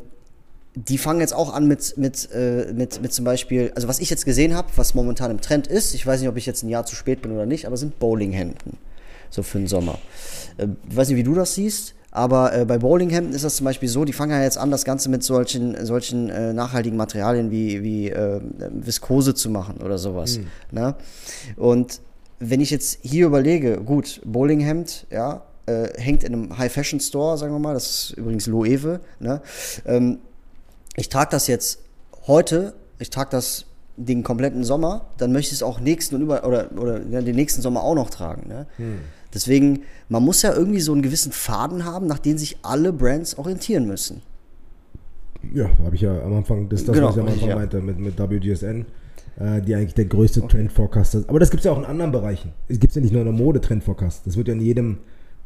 die 0.75 0.97
fangen 0.97 1.19
jetzt 1.19 1.33
auch 1.33 1.53
an 1.53 1.67
mit, 1.67 1.97
mit, 1.97 2.29
äh, 2.33 2.71
mit, 2.73 3.01
mit 3.01 3.13
zum 3.13 3.25
Beispiel, 3.25 3.71
also 3.75 3.87
was 3.87 3.99
ich 3.99 4.09
jetzt 4.09 4.25
gesehen 4.25 4.55
habe, 4.55 4.69
was 4.75 4.93
momentan 4.95 5.29
im 5.31 5.41
Trend 5.41 5.67
ist, 5.67 5.93
ich 5.93 6.05
weiß 6.07 6.21
nicht, 6.21 6.29
ob 6.29 6.37
ich 6.37 6.45
jetzt 6.45 6.63
ein 6.63 6.69
Jahr 6.69 6.85
zu 6.85 6.95
spät 6.95 7.21
bin 7.21 7.31
oder 7.31 7.45
nicht, 7.45 7.67
aber 7.67 7.77
sind 7.77 7.99
Bowlinghemden. 7.99 8.77
So 9.29 9.43
für 9.43 9.57
den 9.57 9.67
Sommer. 9.67 9.97
Äh, 10.57 10.67
ich 10.89 10.95
weiß 10.95 11.09
nicht, 11.09 11.17
wie 11.17 11.23
du 11.23 11.35
das 11.35 11.55
siehst. 11.55 11.95
Aber 12.13 12.53
äh, 12.53 12.65
bei 12.65 12.77
Bowlinghemden 12.77 13.33
ist 13.33 13.45
das 13.45 13.55
zum 13.55 13.63
Beispiel 13.63 13.87
so, 13.87 14.03
die 14.03 14.11
fangen 14.11 14.33
ja 14.33 14.43
jetzt 14.43 14.57
an, 14.57 14.69
das 14.69 14.83
Ganze 14.83 15.09
mit 15.09 15.23
solchen, 15.23 15.85
solchen 15.85 16.29
äh, 16.29 16.51
nachhaltigen 16.51 16.97
Materialien 16.97 17.51
wie, 17.51 17.83
wie 17.83 18.09
äh, 18.09 18.41
Viskose 18.69 19.33
zu 19.33 19.49
machen 19.49 19.77
oder 19.77 19.97
sowas. 19.97 20.37
Mhm. 20.37 20.45
Ne? 20.71 20.95
Und 21.55 22.01
wenn 22.41 22.59
ich 22.59 22.71
jetzt 22.71 22.99
hier 23.03 23.27
überlege, 23.27 23.77
gut, 23.77 24.19
Bowlinghemd, 24.25 25.05
ja, 25.11 25.43
äh, 25.67 25.89
hängt 25.97 26.23
in 26.23 26.33
einem 26.33 26.57
High-Fashion-Store, 26.57 27.37
sagen 27.37 27.53
wir 27.53 27.59
mal, 27.59 27.75
das 27.75 27.87
ist 27.87 28.17
übrigens 28.17 28.47
Loewe, 28.47 28.99
ne? 29.19 29.41
Ähm, 29.85 30.17
ich 30.95 31.07
trage 31.07 31.29
das 31.31 31.47
jetzt 31.47 31.79
heute, 32.27 32.73
ich 32.99 33.11
trage 33.11 33.29
das 33.29 33.65
den 33.95 34.23
kompletten 34.23 34.63
Sommer, 34.63 35.05
dann 35.17 35.31
möchte 35.31 35.49
ich 35.49 35.59
es 35.59 35.63
auch 35.63 35.79
nächsten 35.79 36.15
und 36.15 36.21
über 36.23 36.45
oder, 36.45 36.71
oder 36.75 37.01
ja, 37.07 37.21
den 37.21 37.35
nächsten 37.35 37.61
Sommer 37.61 37.83
auch 37.83 37.95
noch 37.95 38.09
tragen. 38.09 38.47
Ne? 38.47 38.65
Hm. 38.77 38.99
Deswegen, 39.33 39.83
man 40.09 40.23
muss 40.23 40.41
ja 40.41 40.53
irgendwie 40.53 40.81
so 40.81 40.91
einen 40.91 41.01
gewissen 41.01 41.31
Faden 41.31 41.85
haben, 41.85 42.07
nach 42.07 42.19
dem 42.19 42.37
sich 42.37 42.57
alle 42.63 42.91
Brands 42.91 43.37
orientieren 43.37 43.85
müssen. 43.85 44.21
Ja, 45.53 45.69
habe 45.83 45.95
ich 45.95 46.01
ja 46.01 46.21
am 46.21 46.33
Anfang, 46.33 46.67
das, 46.69 46.83
das 46.85 46.95
genau, 46.95 47.09
was 47.09 47.15
ich 47.15 47.21
am 47.21 47.27
Anfang 47.27 47.49
ja. 47.49 47.55
meinte, 47.55 47.81
mit, 47.81 47.99
mit 47.99 48.17
WGSN, 48.17 48.85
die 49.39 49.75
eigentlich 49.75 49.93
der 49.93 50.05
größte 50.05 50.43
okay. 50.43 50.57
Trend-Forecast 50.57 51.15
ist. 51.15 51.29
Aber 51.29 51.39
das 51.39 51.49
gibt 51.49 51.61
es 51.61 51.65
ja 51.65 51.71
auch 51.71 51.77
in 51.77 51.85
anderen 51.85 52.11
Bereichen. 52.11 52.51
Es 52.67 52.79
gibt 52.79 52.93
ja 52.93 53.01
nicht 53.01 53.11
nur 53.11 53.21
in 53.21 53.27
der 53.27 53.33
Mode 53.33 53.61
Trend-Forecast. 53.61 54.27
Das 54.27 54.37
wird 54.37 54.47
ja 54.47 54.53
in 54.53 54.61
jedem, 54.61 54.97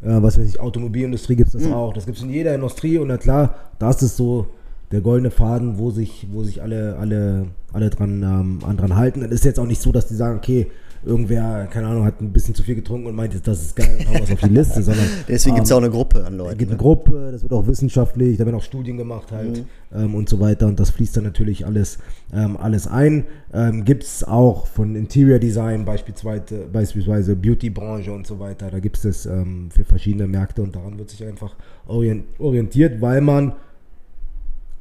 äh, 0.02 0.21
was 0.21 0.38
weiß 0.38 0.48
ich, 0.48 0.60
Automobilindustrie 0.60 1.36
gibt 1.36 1.48
es 1.48 1.54
das 1.54 1.63
mhm. 1.63 1.74
auch. 1.74 1.93
Das 1.93 2.06
gibt 2.06 2.17
es 2.17 2.24
in 2.24 2.30
jeder 2.30 2.54
Industrie 2.56 2.98
und 2.98 3.08
na 3.08 3.17
klar, 3.17 3.56
da 3.80 3.89
ist 3.89 4.02
es 4.02 4.17
so 4.17 4.48
der 4.91 5.02
goldene 5.02 5.32
Faden, 5.32 5.78
wo 5.78 5.91
sich, 5.91 6.28
wo 6.32 6.43
sich 6.43 6.62
alle, 6.62 6.98
alle, 6.98 7.48
alle 7.74 7.89
dran, 7.89 8.24
ähm, 8.24 8.78
dran 8.78 8.95
halten. 8.95 9.24
Es 9.24 9.32
ist 9.32 9.45
jetzt 9.45 9.60
auch 9.60 9.67
nicht 9.67 9.82
so, 9.82 9.91
dass 9.91 10.08
die 10.08 10.15
sagen, 10.15 10.38
okay, 10.38 10.67
irgendwer, 11.06 11.68
keine 11.72 11.88
Ahnung, 11.88 12.06
hat 12.06 12.20
ein 12.20 12.32
bisschen 12.32 12.56
zu 12.56 12.63
viel 12.63 12.76
getrunken 12.76 13.08
und 13.08 13.15
meint 13.15 13.34
jetzt, 13.34 13.48
das 13.48 13.62
ist 13.62 13.76
geil, 13.76 14.00
haben 14.06 14.13
wir 14.13 14.24
es 14.24 14.32
auf 14.32 14.39
die 14.39 14.50
Liste, 14.50 14.82
sondern. 14.82 15.06
Deswegen 15.28 15.56
ähm, 15.56 15.56
gibt 15.56 15.65
es 15.65 15.72
auch 15.72 15.78
eine 15.78 15.89
Gruppe 15.89 16.26
an 16.26 16.38
Leuten. 16.38 16.52
Es 16.54 16.58
gibt 16.58 16.72
eine 16.72 16.78
ne? 16.78 16.84
Gruppe, 16.84 17.30
das 17.32 17.44
wird 17.44 17.54
auch 17.54 17.68
wissenschaftlich, 17.68 18.38
da 18.38 18.46
werden 18.46 18.56
auch 18.56 18.63
Studien 18.63 18.98
gemacht 18.98 19.32
halt 19.32 19.65
mhm. 19.91 19.98
ähm, 19.98 20.15
und 20.15 20.28
so 20.28 20.39
weiter 20.39 20.68
und 20.68 20.80
das 20.80 20.89
fließt 20.89 21.18
dann 21.18 21.24
natürlich 21.24 21.65
alles, 21.65 22.00
ähm, 22.34 22.58
alles 22.58 22.88
ein. 22.88 23.26
Ähm, 23.54 23.86
gibt 23.86 24.04
es 24.04 24.24
auch 24.24 24.68
von 24.68 24.96
Interior 24.96 25.39
Design 25.39 25.86
beispielsweise, 25.86 26.65
beispielsweise 26.72 27.36
Beauty-Branche 27.36 28.12
und 28.12 28.26
so 28.26 28.39
weiter, 28.39 28.72
da 28.72 28.80
gibt 28.80 28.98
es 28.98 29.04
das 29.04 29.26
ähm, 29.26 29.70
für 29.72 29.86
verschiedene 29.86 30.28
Märkte 30.28 30.62
und 30.62 30.76
daran 30.76 30.98
wird 30.98 31.10
sich 31.10 31.24
einfach 31.24 31.56
orientiert, 31.88 33.02
weil 33.02 33.22
man 33.22 33.54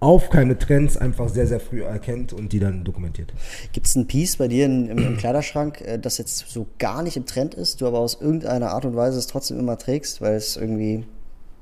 aufkeimende 0.04 0.58
Trends 0.58 0.96
einfach 0.96 1.28
sehr, 1.28 1.46
sehr 1.46 1.60
früh 1.60 1.82
erkennt 1.82 2.32
und 2.32 2.52
die 2.52 2.60
dann 2.60 2.84
dokumentiert. 2.84 3.32
Gibt 3.72 3.86
es 3.86 3.96
ein 3.96 4.06
Piece 4.06 4.36
bei 4.36 4.48
dir 4.48 4.66
im, 4.66 4.90
im, 4.90 5.16
Kleiderschrank, 5.16 5.80
äh, 5.80 5.98
das 5.98 6.18
jetzt 6.18 6.50
so 6.50 6.66
gar 6.78 7.02
nicht 7.02 7.16
im 7.16 7.26
Trend 7.26 7.54
ist, 7.54 7.80
du 7.80 7.86
aber 7.86 7.98
aus 7.98 8.20
irgendeiner 8.20 8.70
Art 8.70 8.84
und 8.84 8.94
Weise 8.94 9.18
es 9.18 9.26
trotzdem 9.26 9.58
immer 9.58 9.78
trägst, 9.78 10.20
weil 10.20 10.34
es 10.34 10.56
irgendwie, 10.56 11.04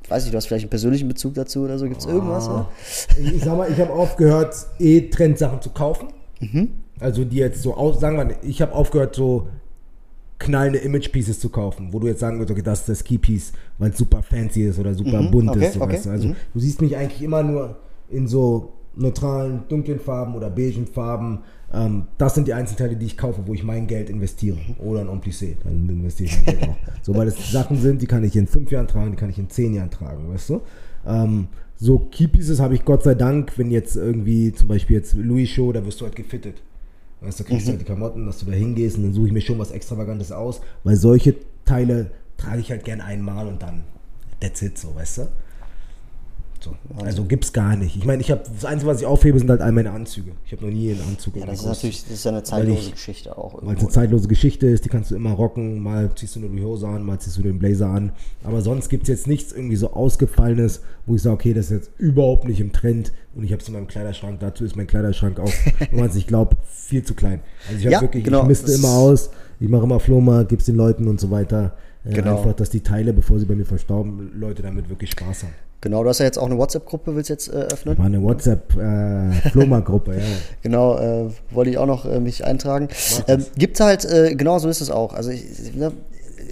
weiß 0.08 0.24
nicht, 0.24 0.34
du 0.34 0.36
hast 0.36 0.46
vielleicht 0.46 0.64
einen 0.64 0.70
persönlichen 0.70 1.08
Bezug 1.08 1.34
dazu 1.34 1.60
oder 1.62 1.78
so, 1.78 1.86
gibt 1.86 2.00
es 2.00 2.06
ah. 2.06 2.10
irgendwas? 2.10 2.48
Oder? 2.48 2.68
Ich, 3.20 3.34
ich 3.34 3.44
sag 3.44 3.56
mal, 3.56 3.70
ich 3.70 3.78
habe 3.78 3.92
aufgehört, 3.92 4.54
eh 4.78 5.08
Trendsachen 5.08 5.62
zu 5.62 5.70
kaufen. 5.70 6.08
Mhm. 6.40 6.68
Also 6.98 7.24
die 7.24 7.36
jetzt 7.36 7.62
so 7.62 7.74
aus, 7.74 8.00
sagen 8.00 8.16
wir, 8.16 8.36
ich 8.42 8.60
habe 8.60 8.72
aufgehört, 8.72 9.14
so 9.14 9.48
knallende 10.38 10.80
Image-Pieces 10.80 11.38
zu 11.38 11.48
kaufen, 11.48 11.92
wo 11.92 12.00
du 12.00 12.08
jetzt 12.08 12.20
sagen 12.20 12.38
würdest, 12.38 12.50
okay, 12.50 12.62
das 12.62 12.80
ist 12.80 12.88
das 12.88 13.04
Key-Piece, 13.04 13.52
weil 13.78 13.90
es 13.90 13.98
super 13.98 14.22
fancy 14.22 14.64
ist 14.64 14.78
oder 14.78 14.92
super 14.94 15.22
mhm. 15.22 15.30
bunt 15.30 15.50
okay, 15.50 15.68
ist. 15.68 15.80
Okay. 15.80 16.00
Also 16.08 16.28
mhm. 16.28 16.36
du 16.52 16.60
siehst 16.60 16.82
mich 16.82 16.96
eigentlich 16.96 17.22
immer 17.22 17.44
nur 17.44 17.76
in 18.12 18.28
so 18.28 18.72
neutralen, 18.94 19.62
dunklen 19.68 19.98
Farben 19.98 20.34
oder 20.34 20.50
beigen 20.50 20.86
Farben. 20.86 21.40
Ähm, 21.72 22.04
das 22.18 22.34
sind 22.34 22.46
die 22.46 22.54
Einzelteile, 22.54 22.96
die 22.96 23.06
ich 23.06 23.16
kaufe, 23.16 23.42
wo 23.46 23.54
ich 23.54 23.64
mein 23.64 23.86
Geld 23.86 24.10
investiere. 24.10 24.58
Oder 24.78 25.00
ein 25.00 25.08
Amplissé, 25.08 25.56
dann 25.64 25.88
investiere 25.88 26.30
ich 26.30 26.36
mein 26.36 26.58
Geld 26.58 26.70
auch. 26.70 26.76
So, 27.02 27.16
weil 27.16 27.26
es 27.26 27.50
Sachen 27.50 27.80
sind, 27.80 28.00
die 28.00 28.06
kann 28.06 28.22
ich 28.22 28.36
in 28.36 28.46
fünf 28.46 28.70
Jahren 28.70 28.86
tragen, 28.86 29.10
die 29.10 29.16
kann 29.16 29.30
ich 29.30 29.38
in 29.38 29.50
zehn 29.50 29.74
Jahren 29.74 29.90
tragen, 29.90 30.28
weißt 30.32 30.50
du? 30.50 30.60
Ähm, 31.04 31.48
so 31.76 31.98
Keypieces 31.98 32.60
habe 32.60 32.74
ich 32.74 32.84
Gott 32.84 33.02
sei 33.02 33.14
Dank, 33.14 33.58
wenn 33.58 33.72
jetzt 33.72 33.96
irgendwie 33.96 34.52
zum 34.52 34.68
Beispiel 34.68 34.96
jetzt 34.98 35.14
Louis 35.14 35.48
Show, 35.48 35.72
da 35.72 35.84
wirst 35.84 36.00
du 36.00 36.04
halt 36.04 36.14
gefittet. 36.14 36.62
Weißt 37.22 37.40
du, 37.40 37.44
kriegst 37.44 37.66
mhm. 37.66 37.70
halt 37.70 37.80
die 37.80 37.84
Klamotten, 37.84 38.26
dass 38.26 38.38
du 38.38 38.46
da 38.46 38.52
hingehst 38.52 38.98
und 38.98 39.04
dann 39.04 39.12
suche 39.12 39.28
ich 39.28 39.32
mir 39.32 39.40
schon 39.40 39.58
was 39.58 39.72
Extravagantes 39.72 40.30
aus, 40.30 40.60
weil 40.84 40.96
solche 40.96 41.34
Teile 41.64 42.10
trage 42.36 42.60
ich 42.60 42.70
halt 42.70 42.84
gern 42.84 43.00
einmal 43.00 43.48
und 43.48 43.62
dann 43.62 43.82
that's 44.40 44.62
it, 44.62 44.78
so, 44.78 44.94
weißt 44.94 45.18
du? 45.18 45.22
So. 46.62 46.76
Also 47.02 47.24
gibt's 47.24 47.52
gar 47.52 47.74
nicht. 47.76 47.96
Ich 47.96 48.04
meine, 48.04 48.22
ich 48.22 48.30
habe 48.30 48.42
das 48.52 48.64
Einzige, 48.64 48.90
was 48.90 49.00
ich 49.00 49.06
aufhebe, 49.06 49.38
sind 49.38 49.50
halt 49.50 49.60
all 49.60 49.72
meine 49.72 49.90
Anzüge. 49.90 50.32
Ich 50.46 50.52
habe 50.52 50.64
noch 50.64 50.72
nie 50.72 50.92
einen 50.92 51.00
Anzug. 51.02 51.36
Ja, 51.36 51.46
das 51.46 51.60
ist 51.60 51.66
natürlich 51.66 52.02
das 52.02 52.12
ist 52.12 52.24
ja 52.24 52.30
eine 52.30 52.42
zeitlose 52.44 52.78
ich, 52.78 52.92
Geschichte 52.92 53.36
auch. 53.36 53.60
Weil 53.62 53.74
es 53.74 53.80
eine 53.80 53.90
zeitlose 53.90 54.28
Geschichte 54.28 54.66
ist, 54.68 54.84
die 54.84 54.88
kannst 54.88 55.10
du 55.10 55.16
immer 55.16 55.32
rocken. 55.32 55.80
Mal 55.80 56.14
ziehst 56.14 56.36
du 56.36 56.40
nur 56.40 56.50
die 56.50 56.62
Hose 56.62 56.86
an, 56.86 57.04
mal 57.04 57.18
ziehst 57.18 57.36
du 57.38 57.42
den 57.42 57.58
Blazer 57.58 57.88
an. 57.88 58.12
Aber 58.44 58.62
sonst 58.62 58.88
gibt 58.88 59.04
es 59.04 59.08
jetzt 59.08 59.26
nichts 59.26 59.52
irgendwie 59.52 59.76
so 59.76 59.92
ausgefallenes, 59.92 60.82
wo 61.06 61.16
ich 61.16 61.22
sage, 61.22 61.34
okay, 61.34 61.54
das 61.54 61.66
ist 61.66 61.70
jetzt 61.72 61.90
überhaupt 61.98 62.46
nicht 62.46 62.60
im 62.60 62.72
Trend 62.72 63.12
und 63.34 63.42
ich 63.44 63.52
habe 63.52 63.60
es 63.60 63.68
in 63.68 63.74
meinem 63.74 63.88
Kleiderschrank. 63.88 64.38
Dazu 64.40 64.64
ist 64.64 64.76
mein 64.76 64.86
Kleiderschrank 64.86 65.40
auch, 65.40 65.52
wenn 65.90 66.00
man 66.00 66.10
sich 66.10 66.26
glaubt, 66.26 66.56
viel 66.70 67.02
zu 67.02 67.14
klein. 67.14 67.40
Also 67.66 67.80
ich 67.80 67.86
habe 67.86 67.94
ja, 67.94 68.00
wirklich, 68.02 68.24
genau, 68.24 68.42
ich 68.42 68.48
misste 68.48 68.72
immer 68.72 68.90
aus, 68.90 69.30
ich 69.58 69.68
mache 69.68 69.84
immer 69.84 69.98
Flohmarkt, 69.98 70.50
gib's 70.50 70.66
den 70.66 70.76
Leuten 70.76 71.08
und 71.08 71.20
so 71.20 71.30
weiter. 71.30 71.76
Äh, 72.04 72.14
genau. 72.14 72.38
Einfach, 72.38 72.54
dass 72.54 72.70
die 72.70 72.80
Teile, 72.80 73.12
bevor 73.12 73.38
sie 73.38 73.46
bei 73.46 73.54
mir 73.54 73.66
verstauben, 73.66 74.32
Leute 74.34 74.62
damit 74.62 74.88
wirklich 74.88 75.10
Spaß 75.10 75.44
haben. 75.44 75.54
Genau, 75.82 76.02
du 76.04 76.08
hast 76.08 76.20
ja 76.20 76.24
jetzt 76.26 76.38
auch 76.38 76.46
eine 76.46 76.56
WhatsApp-Gruppe, 76.56 77.14
willst 77.16 77.28
du 77.28 77.34
jetzt 77.34 77.48
äh, 77.48 77.66
öffnen? 77.72 77.98
War 77.98 78.06
eine 78.06 78.22
WhatsApp-Flohmarkt-Gruppe, 78.22 80.14
äh, 80.14 80.18
ja. 80.20 80.24
Genau, 80.62 80.96
äh, 80.98 81.30
wollte 81.50 81.70
ich 81.70 81.78
auch 81.78 81.86
noch 81.86 82.06
äh, 82.06 82.20
mich 82.20 82.44
eintragen. 82.44 82.88
Ähm, 83.26 83.44
gibt 83.56 83.80
halt, 83.80 84.04
äh, 84.04 84.34
genau 84.34 84.58
so 84.58 84.68
ist 84.68 84.80
es 84.80 84.90
auch. 84.90 85.12
Also 85.12 85.30
ich, 85.30 85.74
ne, 85.74 85.92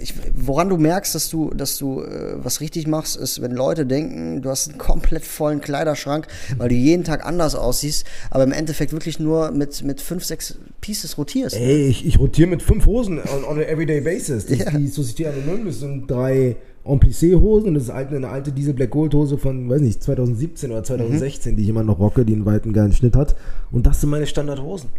ich, 0.01 0.13
woran 0.35 0.67
du 0.67 0.77
merkst, 0.77 1.13
dass 1.15 1.29
du, 1.29 1.51
dass 1.51 1.77
du 1.77 2.01
äh, 2.01 2.33
was 2.43 2.59
richtig 2.59 2.87
machst, 2.87 3.15
ist, 3.15 3.41
wenn 3.41 3.51
Leute 3.51 3.85
denken, 3.85 4.41
du 4.41 4.49
hast 4.49 4.69
einen 4.69 4.77
komplett 4.79 5.23
vollen 5.23 5.61
Kleiderschrank, 5.61 6.27
weil 6.57 6.69
du 6.69 6.75
jeden 6.75 7.03
Tag 7.03 7.25
anders 7.25 7.55
aussiehst, 7.55 8.05
aber 8.31 8.43
im 8.43 8.51
Endeffekt 8.51 8.91
wirklich 8.91 9.19
nur 9.19 9.51
mit, 9.51 9.81
mit 9.83 10.01
fünf, 10.01 10.25
sechs 10.25 10.57
Pieces 10.81 11.17
rotierst. 11.17 11.55
Ey, 11.55 11.87
ich, 11.87 12.05
ich 12.05 12.19
rotiere 12.19 12.49
mit 12.49 12.61
fünf 12.63 12.85
Hosen 12.85 13.19
on, 13.19 13.43
on 13.45 13.57
an 13.59 13.63
everyday 13.63 14.01
basis. 14.01 14.45
Die, 14.47 14.55
Ja. 14.55 14.71
die 14.71 14.89
Société 14.89 15.27
Anonyme 15.29 15.71
sind 15.71 16.09
drei 16.09 16.55
Amplissé-Hosen 16.85 17.67
und 17.67 17.73
das 17.75 17.83
ist 17.83 17.89
alte, 17.89 18.15
eine 18.15 18.29
alte 18.29 18.51
Diesel 18.51 18.73
Black 18.73 18.89
Gold 18.91 19.13
Hose 19.13 19.37
von, 19.37 19.69
weiß 19.69 19.81
nicht, 19.81 20.01
2017 20.01 20.71
oder 20.71 20.83
2016, 20.83 21.55
die 21.55 21.63
ich 21.63 21.69
immer 21.69 21.83
noch 21.83 21.99
rocke, 21.99 22.25
die 22.25 22.33
einen 22.33 22.45
weiten 22.45 22.73
geilen 22.73 22.91
Schnitt 22.93 23.15
hat. 23.15 23.35
Und 23.71 23.85
das 23.85 24.01
sind 24.01 24.09
meine 24.09 24.25
Standardhosen. 24.25 24.89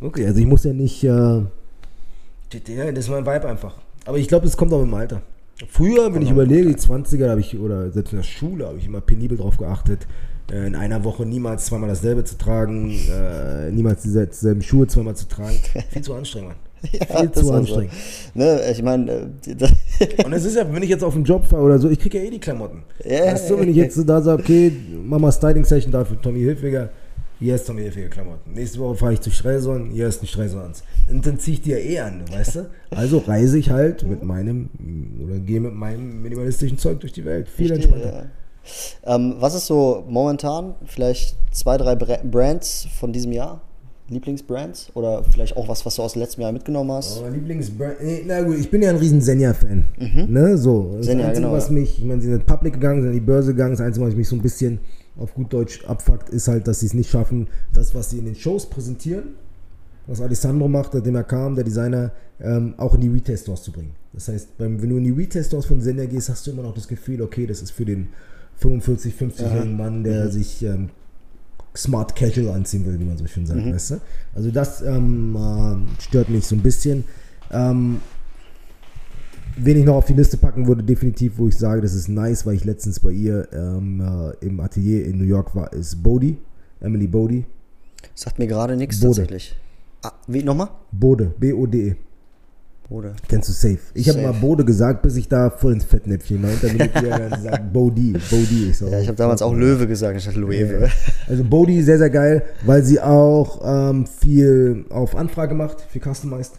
Okay, 0.00 0.26
also 0.26 0.38
ich 0.40 0.46
muss 0.46 0.64
ja 0.64 0.72
nicht, 0.72 1.02
äh, 1.04 1.40
das 2.50 3.04
ist 3.04 3.10
mein 3.10 3.24
Vibe 3.24 3.48
einfach. 3.48 3.78
Aber 4.04 4.18
ich 4.18 4.28
glaube, 4.28 4.44
das 4.44 4.56
kommt 4.56 4.72
auch 4.72 4.82
im 4.82 4.92
Alter. 4.92 5.22
Früher, 5.68 6.14
wenn 6.14 6.22
ich 6.22 6.30
überlege, 6.30 6.68
die 6.68 6.76
20er 6.76 7.28
habe 7.28 7.40
ich, 7.40 7.58
oder 7.58 7.90
selbst 7.90 8.12
in 8.12 8.18
der 8.18 8.24
Schule 8.24 8.66
habe 8.66 8.78
ich 8.78 8.86
immer 8.86 9.00
penibel 9.00 9.36
drauf 9.36 9.58
geachtet, 9.58 10.06
äh, 10.50 10.66
in 10.66 10.74
einer 10.74 11.04
Woche 11.04 11.26
niemals 11.26 11.66
zweimal 11.66 11.88
dasselbe 11.88 12.24
zu 12.24 12.38
tragen, 12.38 12.90
äh, 13.10 13.70
niemals 13.70 14.02
dieselben 14.02 14.62
Schuhe 14.62 14.86
zweimal 14.86 15.16
zu 15.16 15.28
tragen. 15.28 15.56
Viel 15.90 16.02
zu 16.02 16.14
anstrengend, 16.14 16.50
Mann. 16.50 16.69
Viel 16.82 16.98
das 17.00 17.24
ist 17.24 17.34
zu 17.34 17.40
auch 17.40 17.44
so. 17.44 17.52
anstrengend. 17.54 17.92
Ne, 18.34 18.60
ich 18.70 18.82
meine, 18.82 19.10
äh, 19.12 19.24
Und 20.24 20.32
es 20.32 20.44
ist 20.44 20.56
ja, 20.56 20.72
wenn 20.72 20.82
ich 20.82 20.88
jetzt 20.90 21.04
auf 21.04 21.14
den 21.14 21.24
Job 21.24 21.44
fahre 21.44 21.62
oder 21.62 21.78
so, 21.78 21.90
ich 21.90 21.98
kriege 21.98 22.18
ja 22.18 22.24
eh 22.24 22.30
die 22.30 22.38
Klamotten. 22.40 22.82
Ja, 23.04 23.26
weißt 23.26 23.50
du, 23.50 23.58
wenn 23.60 23.68
ich 23.68 23.76
jetzt 23.76 24.02
da 24.08 24.20
sage, 24.22 24.42
okay, 24.42 24.72
mach 25.04 25.18
mal 25.18 25.30
Styling-Session 25.32 25.92
da 25.92 26.04
für 26.04 26.18
Tommy 26.20 26.40
Hilfiger, 26.40 26.88
hier 27.38 27.54
ist 27.54 27.66
Tommy 27.66 27.82
Hilfiger 27.82 28.08
Klamotten. 28.08 28.52
Nächste 28.54 28.78
Woche 28.78 28.94
fahre 28.96 29.12
ich 29.14 29.20
zu 29.20 29.30
Streson, 29.30 29.90
hier 29.90 30.08
ist 30.08 30.22
ein 30.22 30.26
Streson-Ans. 30.26 30.82
Und 31.10 31.26
dann 31.26 31.38
ziehe 31.38 31.54
ich 31.56 31.62
die 31.62 31.70
ja 31.70 31.76
eh 31.78 31.98
an, 32.00 32.22
weißt 32.30 32.56
du? 32.56 32.70
Also 32.90 33.18
reise 33.18 33.58
ich 33.58 33.70
halt 33.70 34.02
mit 34.04 34.22
meinem, 34.22 34.70
oder 35.22 35.38
gehe 35.38 35.60
mit 35.60 35.74
meinem 35.74 36.22
minimalistischen 36.22 36.78
Zeug 36.78 37.00
durch 37.00 37.12
die 37.12 37.24
Welt. 37.24 37.48
Viel 37.48 37.72
entspannter. 37.72 38.26
Ja. 39.04 39.14
Ähm, 39.16 39.36
was 39.38 39.54
ist 39.54 39.66
so 39.66 40.04
momentan 40.08 40.74
vielleicht 40.84 41.36
zwei, 41.50 41.76
drei 41.78 41.94
Bra- 41.96 42.20
Brands 42.24 42.86
von 42.98 43.12
diesem 43.12 43.32
Jahr? 43.32 43.62
Lieblingsbrands? 44.10 44.90
Oder 44.94 45.24
vielleicht 45.24 45.56
auch 45.56 45.68
was, 45.68 45.86
was 45.86 45.96
du 45.96 46.02
aus 46.02 46.12
dem 46.14 46.20
letzten 46.22 46.42
Jahr 46.42 46.52
mitgenommen 46.52 46.92
hast? 46.92 47.22
Oh, 47.24 47.28
Lieblingsbrand. 47.28 47.94
Na 48.26 48.42
gut, 48.42 48.58
ich 48.58 48.70
bin 48.70 48.82
ja 48.82 48.90
ein 48.90 48.96
riesen 48.96 49.20
Senja-Fan. 49.20 49.84
Ne, 50.28 50.58
so. 50.58 50.94
Das 50.96 51.06
Senja, 51.06 51.26
Einzige, 51.28 51.42
genau, 51.46 51.54
was 51.56 51.68
ja. 51.68 51.72
mich, 51.74 51.98
ich 51.98 52.04
meine, 52.04 52.20
sie 52.20 52.28
sind 52.28 52.44
public 52.46 52.74
gegangen, 52.74 53.02
sind 53.02 53.10
an 53.10 53.14
die 53.14 53.20
Börse 53.20 53.52
gegangen. 53.52 53.72
Das 53.72 53.80
Einzige, 53.80 54.06
was 54.06 54.14
mich 54.14 54.28
so 54.28 54.36
ein 54.36 54.42
bisschen 54.42 54.80
auf 55.16 55.34
gut 55.34 55.52
Deutsch 55.52 55.84
abfuckt, 55.86 56.28
ist 56.30 56.48
halt, 56.48 56.66
dass 56.66 56.80
sie 56.80 56.86
es 56.86 56.94
nicht 56.94 57.10
schaffen, 57.10 57.48
das, 57.72 57.94
was 57.94 58.10
sie 58.10 58.18
in 58.18 58.24
den 58.24 58.34
Shows 58.34 58.66
präsentieren, 58.68 59.34
was 60.06 60.20
Alessandro 60.20 60.66
macht, 60.68 60.92
seitdem 60.92 61.14
er 61.14 61.24
kam, 61.24 61.54
der 61.54 61.64
Designer, 61.64 62.12
ähm, 62.40 62.74
auch 62.78 62.94
in 62.94 63.02
die 63.02 63.08
Retail-Stores 63.08 63.62
zu 63.62 63.70
bringen. 63.72 63.92
Das 64.12 64.28
heißt, 64.28 64.56
beim, 64.58 64.80
wenn 64.82 64.88
du 64.90 64.96
in 64.96 65.04
die 65.04 65.10
Retail-Stores 65.10 65.66
von 65.66 65.80
Senja 65.80 66.06
gehst, 66.06 66.28
hast 66.30 66.46
du 66.46 66.50
immer 66.52 66.62
noch 66.62 66.74
das 66.74 66.88
Gefühl, 66.88 67.22
okay, 67.22 67.46
das 67.46 67.60
ist 67.62 67.70
für 67.70 67.84
den 67.84 68.08
45, 68.56 69.14
50-jährigen 69.14 69.76
Mann, 69.76 70.02
der 70.04 70.26
Mhm. 70.26 70.30
sich 70.30 70.62
ähm, 70.64 70.90
smart 71.76 72.14
casual 72.16 72.48
anziehen 72.54 72.84
will, 72.86 72.98
wie 72.98 73.04
man 73.04 73.16
so 73.16 73.26
schön 73.26 73.46
sagt, 73.46 73.64
Mhm. 73.64 73.72
weißt 73.74 73.90
du? 73.92 74.00
Also 74.34 74.50
das 74.50 74.82
ähm, 74.82 75.36
äh, 75.36 76.02
stört 76.02 76.28
mich 76.28 76.46
so 76.46 76.56
ein 76.56 76.62
bisschen. 76.62 77.04
Ähm, 77.52 78.00
wen 79.56 79.76
ich 79.78 79.84
noch 79.84 79.94
auf 79.96 80.06
die 80.06 80.14
Liste 80.14 80.36
packen 80.36 80.66
würde, 80.66 80.82
definitiv, 80.82 81.34
wo 81.36 81.48
ich 81.48 81.56
sage, 81.56 81.80
das 81.82 81.94
ist 81.94 82.08
nice, 82.08 82.46
weil 82.46 82.54
ich 82.54 82.64
letztens 82.64 83.00
bei 83.00 83.10
ihr 83.10 83.48
ähm, 83.52 84.00
äh, 84.00 84.44
im 84.46 84.60
Atelier 84.60 85.04
in 85.06 85.18
New 85.18 85.24
York 85.24 85.54
war, 85.54 85.72
ist 85.72 86.02
Bodhi, 86.02 86.36
Emily 86.80 87.06
Bodhi. 87.06 87.44
Sagt 88.14 88.38
mir 88.38 88.46
gerade 88.46 88.76
nichts 88.76 89.00
tatsächlich. 89.00 89.56
Ah, 90.02 90.12
wie 90.26 90.42
nochmal? 90.42 90.68
Bode, 90.92 91.34
B-O-D-E. 91.38 91.94
Bode. 92.90 93.14
Kennst 93.28 93.48
du 93.48 93.52
safe? 93.52 93.78
Ich 93.94 94.08
habe 94.08 94.20
mal 94.20 94.32
Bode 94.32 94.64
gesagt, 94.64 95.02
bis 95.02 95.14
ich 95.14 95.28
da 95.28 95.48
voll 95.48 95.74
ins 95.74 95.84
Fettnäpfchen 95.84 96.42
war. 96.42 96.50
Und 96.50 96.60
dann 96.60 96.76
bin 96.76 96.90
ich 96.92 97.02
wieder 97.02 97.18
dann 97.20 97.30
gesagt, 97.30 97.72
Bodhi, 97.72 98.12
Bodhi. 98.30 98.70
Ich 98.70 98.78
so, 98.78 98.88
Ja, 98.88 98.98
ich 98.98 99.06
habe 99.06 99.16
damals 99.16 99.42
auch 99.42 99.54
Löwe 99.54 99.86
gesagt, 99.86 100.18
ich 100.18 100.24
dachte 100.24 100.40
Loewe. 100.40 100.90
Also 101.28 101.44
Bodhi 101.44 101.82
sehr, 101.84 101.98
sehr 101.98 102.10
geil, 102.10 102.42
weil 102.66 102.82
sie 102.82 103.00
auch 103.00 103.60
ähm, 103.64 104.06
viel 104.06 104.86
auf 104.90 105.14
Anfrage 105.14 105.54
macht 105.54 105.82
für 105.82 106.00
Customized. 106.00 106.58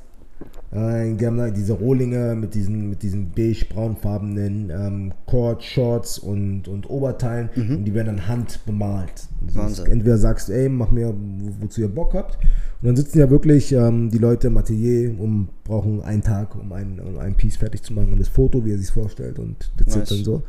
Äh, 0.72 1.16
da 1.16 1.50
diese 1.50 1.74
Rohlinge 1.74 2.36
mit 2.36 2.56
diesen, 2.56 2.90
mit 2.90 3.04
diesen 3.04 3.32
beige-braunfarbenen 3.32 4.70
ähm, 4.70 5.12
Cord, 5.26 5.64
Shorts 5.64 6.18
und, 6.18 6.68
und 6.68 6.90
Oberteilen 6.90 7.50
und 7.56 7.86
die 7.86 7.94
werden 7.94 8.08
dann 8.16 8.28
handbemalt. 8.28 9.28
Mhm. 9.42 9.92
Entweder 9.92 10.18
sagst 10.18 10.48
du, 10.48 10.54
ey, 10.54 10.70
mach 10.70 10.92
mir, 10.92 11.14
wo, 11.14 11.64
wozu 11.64 11.82
ihr 11.82 11.90
Bock 11.90 12.14
habt. 12.14 12.36
Und 12.82 12.88
dann 12.88 12.96
sitzen 12.96 13.20
ja 13.20 13.30
wirklich 13.30 13.74
ähm, 13.74 14.10
die 14.10 14.18
Leute 14.18 14.48
im 14.48 14.58
Atelier 14.58 15.14
und 15.20 15.50
brauchen 15.66 16.02
einen 16.02 16.22
Tag, 16.22 16.56
um 16.56 16.72
ein, 16.72 17.00
um 17.00 17.20
ein 17.20 17.36
Piece 17.36 17.58
fertig 17.58 17.84
zu 17.84 17.94
machen 17.94 18.14
und 18.14 18.20
das 18.20 18.30
Foto, 18.30 18.64
wie 18.66 18.72
er 18.72 18.78
sich 18.78 18.92
vorstellt 18.92 19.40
und 19.40 19.72
das 19.78 19.96
Nice. 19.96 20.10
dann 20.10 20.24
so. 20.24 20.44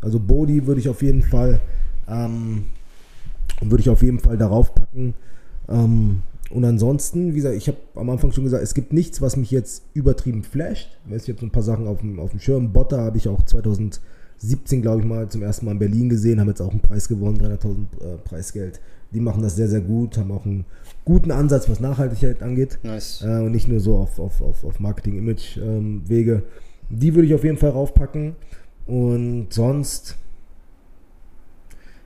Also 0.00 0.18
Bodhi 0.18 0.66
würde 0.66 0.80
ich 0.80 0.88
auf 0.88 1.02
jeden 1.02 1.22
Fall 1.22 1.60
ähm, 2.08 2.66
würde 3.60 3.82
ich 3.82 3.90
auf 3.90 4.02
jeden 4.02 4.18
Fall 4.18 4.36
darauf 4.36 4.74
packen. 4.74 5.14
Ähm, 5.68 6.22
und 6.50 6.64
ansonsten, 6.64 7.32
wie 7.32 7.36
gesagt, 7.36 7.56
ich 7.56 7.68
habe 7.68 7.78
am 7.94 8.08
Anfang 8.10 8.32
schon 8.32 8.44
gesagt, 8.44 8.62
es 8.62 8.74
gibt 8.74 8.92
nichts, 8.92 9.20
was 9.20 9.36
mich 9.36 9.50
jetzt 9.50 9.82
übertrieben 9.92 10.42
flasht. 10.42 10.88
Ich 11.10 11.28
habe 11.28 11.38
so 11.38 11.46
ein 11.46 11.50
paar 11.50 11.62
Sachen 11.62 11.86
auf 11.86 12.00
dem, 12.00 12.18
auf 12.18 12.30
dem 12.30 12.40
Schirm. 12.40 12.72
Botter 12.72 13.02
habe 13.02 13.18
ich 13.18 13.28
auch 13.28 13.44
2017, 13.44 14.80
glaube 14.80 15.00
ich, 15.00 15.06
mal 15.06 15.28
zum 15.28 15.42
ersten 15.42 15.66
Mal 15.66 15.72
in 15.72 15.78
Berlin 15.78 16.08
gesehen, 16.08 16.40
haben 16.40 16.48
jetzt 16.48 16.62
auch 16.62 16.70
einen 16.70 16.80
Preis 16.80 17.08
gewonnen, 17.08 17.38
300.000 17.38 17.68
äh, 18.00 18.18
Preisgeld. 18.24 18.80
Die 19.12 19.20
machen 19.20 19.42
das 19.42 19.56
sehr, 19.56 19.68
sehr 19.68 19.80
gut, 19.80 20.16
haben 20.16 20.32
auch 20.32 20.44
einen 20.44 20.64
guten 21.04 21.30
Ansatz, 21.30 21.68
was 21.68 21.80
Nachhaltigkeit 21.80 22.42
angeht. 22.42 22.78
Nice. 22.82 23.22
Äh, 23.22 23.40
und 23.40 23.52
nicht 23.52 23.68
nur 23.68 23.80
so 23.80 23.96
auf, 23.96 24.18
auf, 24.18 24.40
auf, 24.40 24.64
auf 24.64 24.80
Marketing-Image-Wege. 24.80 26.42
die 26.88 27.14
würde 27.14 27.26
ich 27.26 27.34
auf 27.34 27.44
jeden 27.44 27.58
Fall 27.58 27.70
raufpacken. 27.70 28.36
Und 28.86 29.48
sonst, 29.50 30.16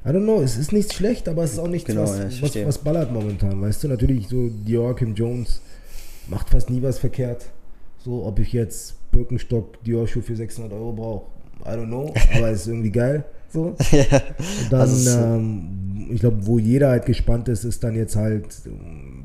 I 0.04 0.08
don't 0.08 0.24
know, 0.24 0.40
es 0.42 0.56
ist 0.56 0.72
nichts 0.72 0.94
schlecht, 0.94 1.28
aber 1.28 1.44
es 1.44 1.52
ist 1.52 1.58
auch 1.60 1.68
nichts, 1.68 1.86
Genau, 1.86 2.02
was, 2.02 2.18
ja, 2.18 2.42
was, 2.42 2.66
was 2.66 2.78
ballert 2.78 3.12
momentan. 3.12 3.60
Weißt 3.60 3.84
du, 3.84 3.88
natürlich 3.88 4.28
so 4.28 4.48
Dior, 4.48 4.96
Kim 4.96 5.14
Jones 5.14 5.60
macht 6.28 6.50
fast 6.50 6.70
nie 6.70 6.82
was 6.82 6.98
verkehrt. 6.98 7.46
So, 8.04 8.24
ob 8.26 8.38
ich 8.40 8.52
jetzt 8.52 8.94
Birkenstock, 9.12 9.82
Dior-Schuh 9.84 10.22
für 10.22 10.34
600 10.34 10.72
Euro 10.72 10.92
brauche, 10.92 11.26
I 11.64 11.76
don't 11.78 11.86
know, 11.86 12.12
aber 12.36 12.48
es 12.50 12.62
ist 12.62 12.66
irgendwie 12.68 12.90
geil. 12.90 13.24
So. 13.48 13.62
Und 13.76 13.76
dann, 14.70 14.80
Also 14.80 15.10
ähm, 15.10 16.08
ich 16.10 16.20
glaube, 16.20 16.38
wo 16.46 16.58
jeder 16.58 16.88
halt 16.88 17.06
gespannt 17.06 17.48
ist, 17.48 17.64
ist 17.64 17.84
dann 17.84 17.94
jetzt 17.94 18.16
halt, 18.16 18.46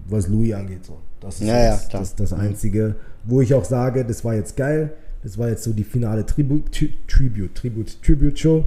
was 0.07 0.27
Louis 0.27 0.53
angeht. 0.53 0.85
So. 0.85 0.97
Das 1.21 1.39
ist 1.41 1.47
Ja, 1.47 1.57
ja, 1.59 1.71
das, 1.71 1.89
das, 1.89 2.15
das 2.15 2.33
Einzige, 2.33 2.95
wo 3.23 3.41
ich 3.41 3.53
auch 3.55 3.65
sage, 3.65 4.05
das 4.05 4.23
war 4.23 4.35
jetzt 4.35 4.55
geil. 4.55 4.93
Das 5.23 5.37
war 5.39 5.49
jetzt 5.49 5.63
so 5.63 5.73
die 5.73 5.83
finale 5.85 6.25
Tribute, 6.25 6.71
Tri- 6.71 6.93
Tribute, 7.07 7.55
Tribute, 7.55 8.01
Tribute 8.03 8.37
Show 8.37 8.65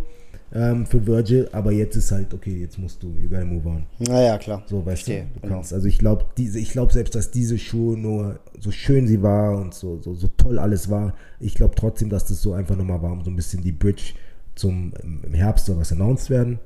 ähm, 0.53 0.87
für 0.87 1.07
Virgil. 1.07 1.49
Aber 1.53 1.73
jetzt 1.73 1.97
ist 1.97 2.11
halt, 2.13 2.33
okay, 2.35 2.57
jetzt 2.61 2.79
musst 2.79 3.03
du, 3.03 3.15
you 3.21 3.29
gotta 3.29 3.45
move 3.45 3.69
on. 3.69 3.87
Naja, 3.99 4.39
klar. 4.39 4.63
So, 4.67 4.79
weißt 4.79 5.05
Verstehe, 5.05 5.23
du, 5.23 5.35
du 5.35 5.41
genau. 5.41 5.55
kannst. 5.57 5.73
Also 5.73 5.87
ich 5.89 5.99
glaube, 5.99 6.27
diese, 6.37 6.59
ich 6.59 6.73
glaube 6.73 6.93
selbst, 6.93 7.15
dass 7.15 7.31
diese 7.31 7.59
Schuhe 7.59 7.97
nur 7.99 8.41
so 8.59 8.71
schön 8.71 9.07
sie 9.07 9.23
war 9.23 9.57
und 9.59 9.75
so, 9.75 9.99
so, 10.01 10.15
so 10.15 10.29
toll 10.37 10.59
alles 10.59 10.91
war. 10.91 11.15
Ich 11.39 11.55
glaube 11.55 11.75
trotzdem, 11.77 12.11
dass 12.11 12.25
das 12.27 12.43
so 12.43 12.53
einfach 12.53 12.77
nochmal 12.77 13.03
war, 13.03 13.13
um 13.13 13.23
so 13.25 13.31
ein 13.31 13.37
bisschen 13.37 13.63
die 13.63 13.73
Bridge 13.73 14.15
zum 14.55 14.93
im 15.03 15.23
im 15.25 15.35
Herbst 15.35 15.67
soll 15.67 15.79
was 15.79 15.93
announced 15.93 16.29
werden, 16.31 16.59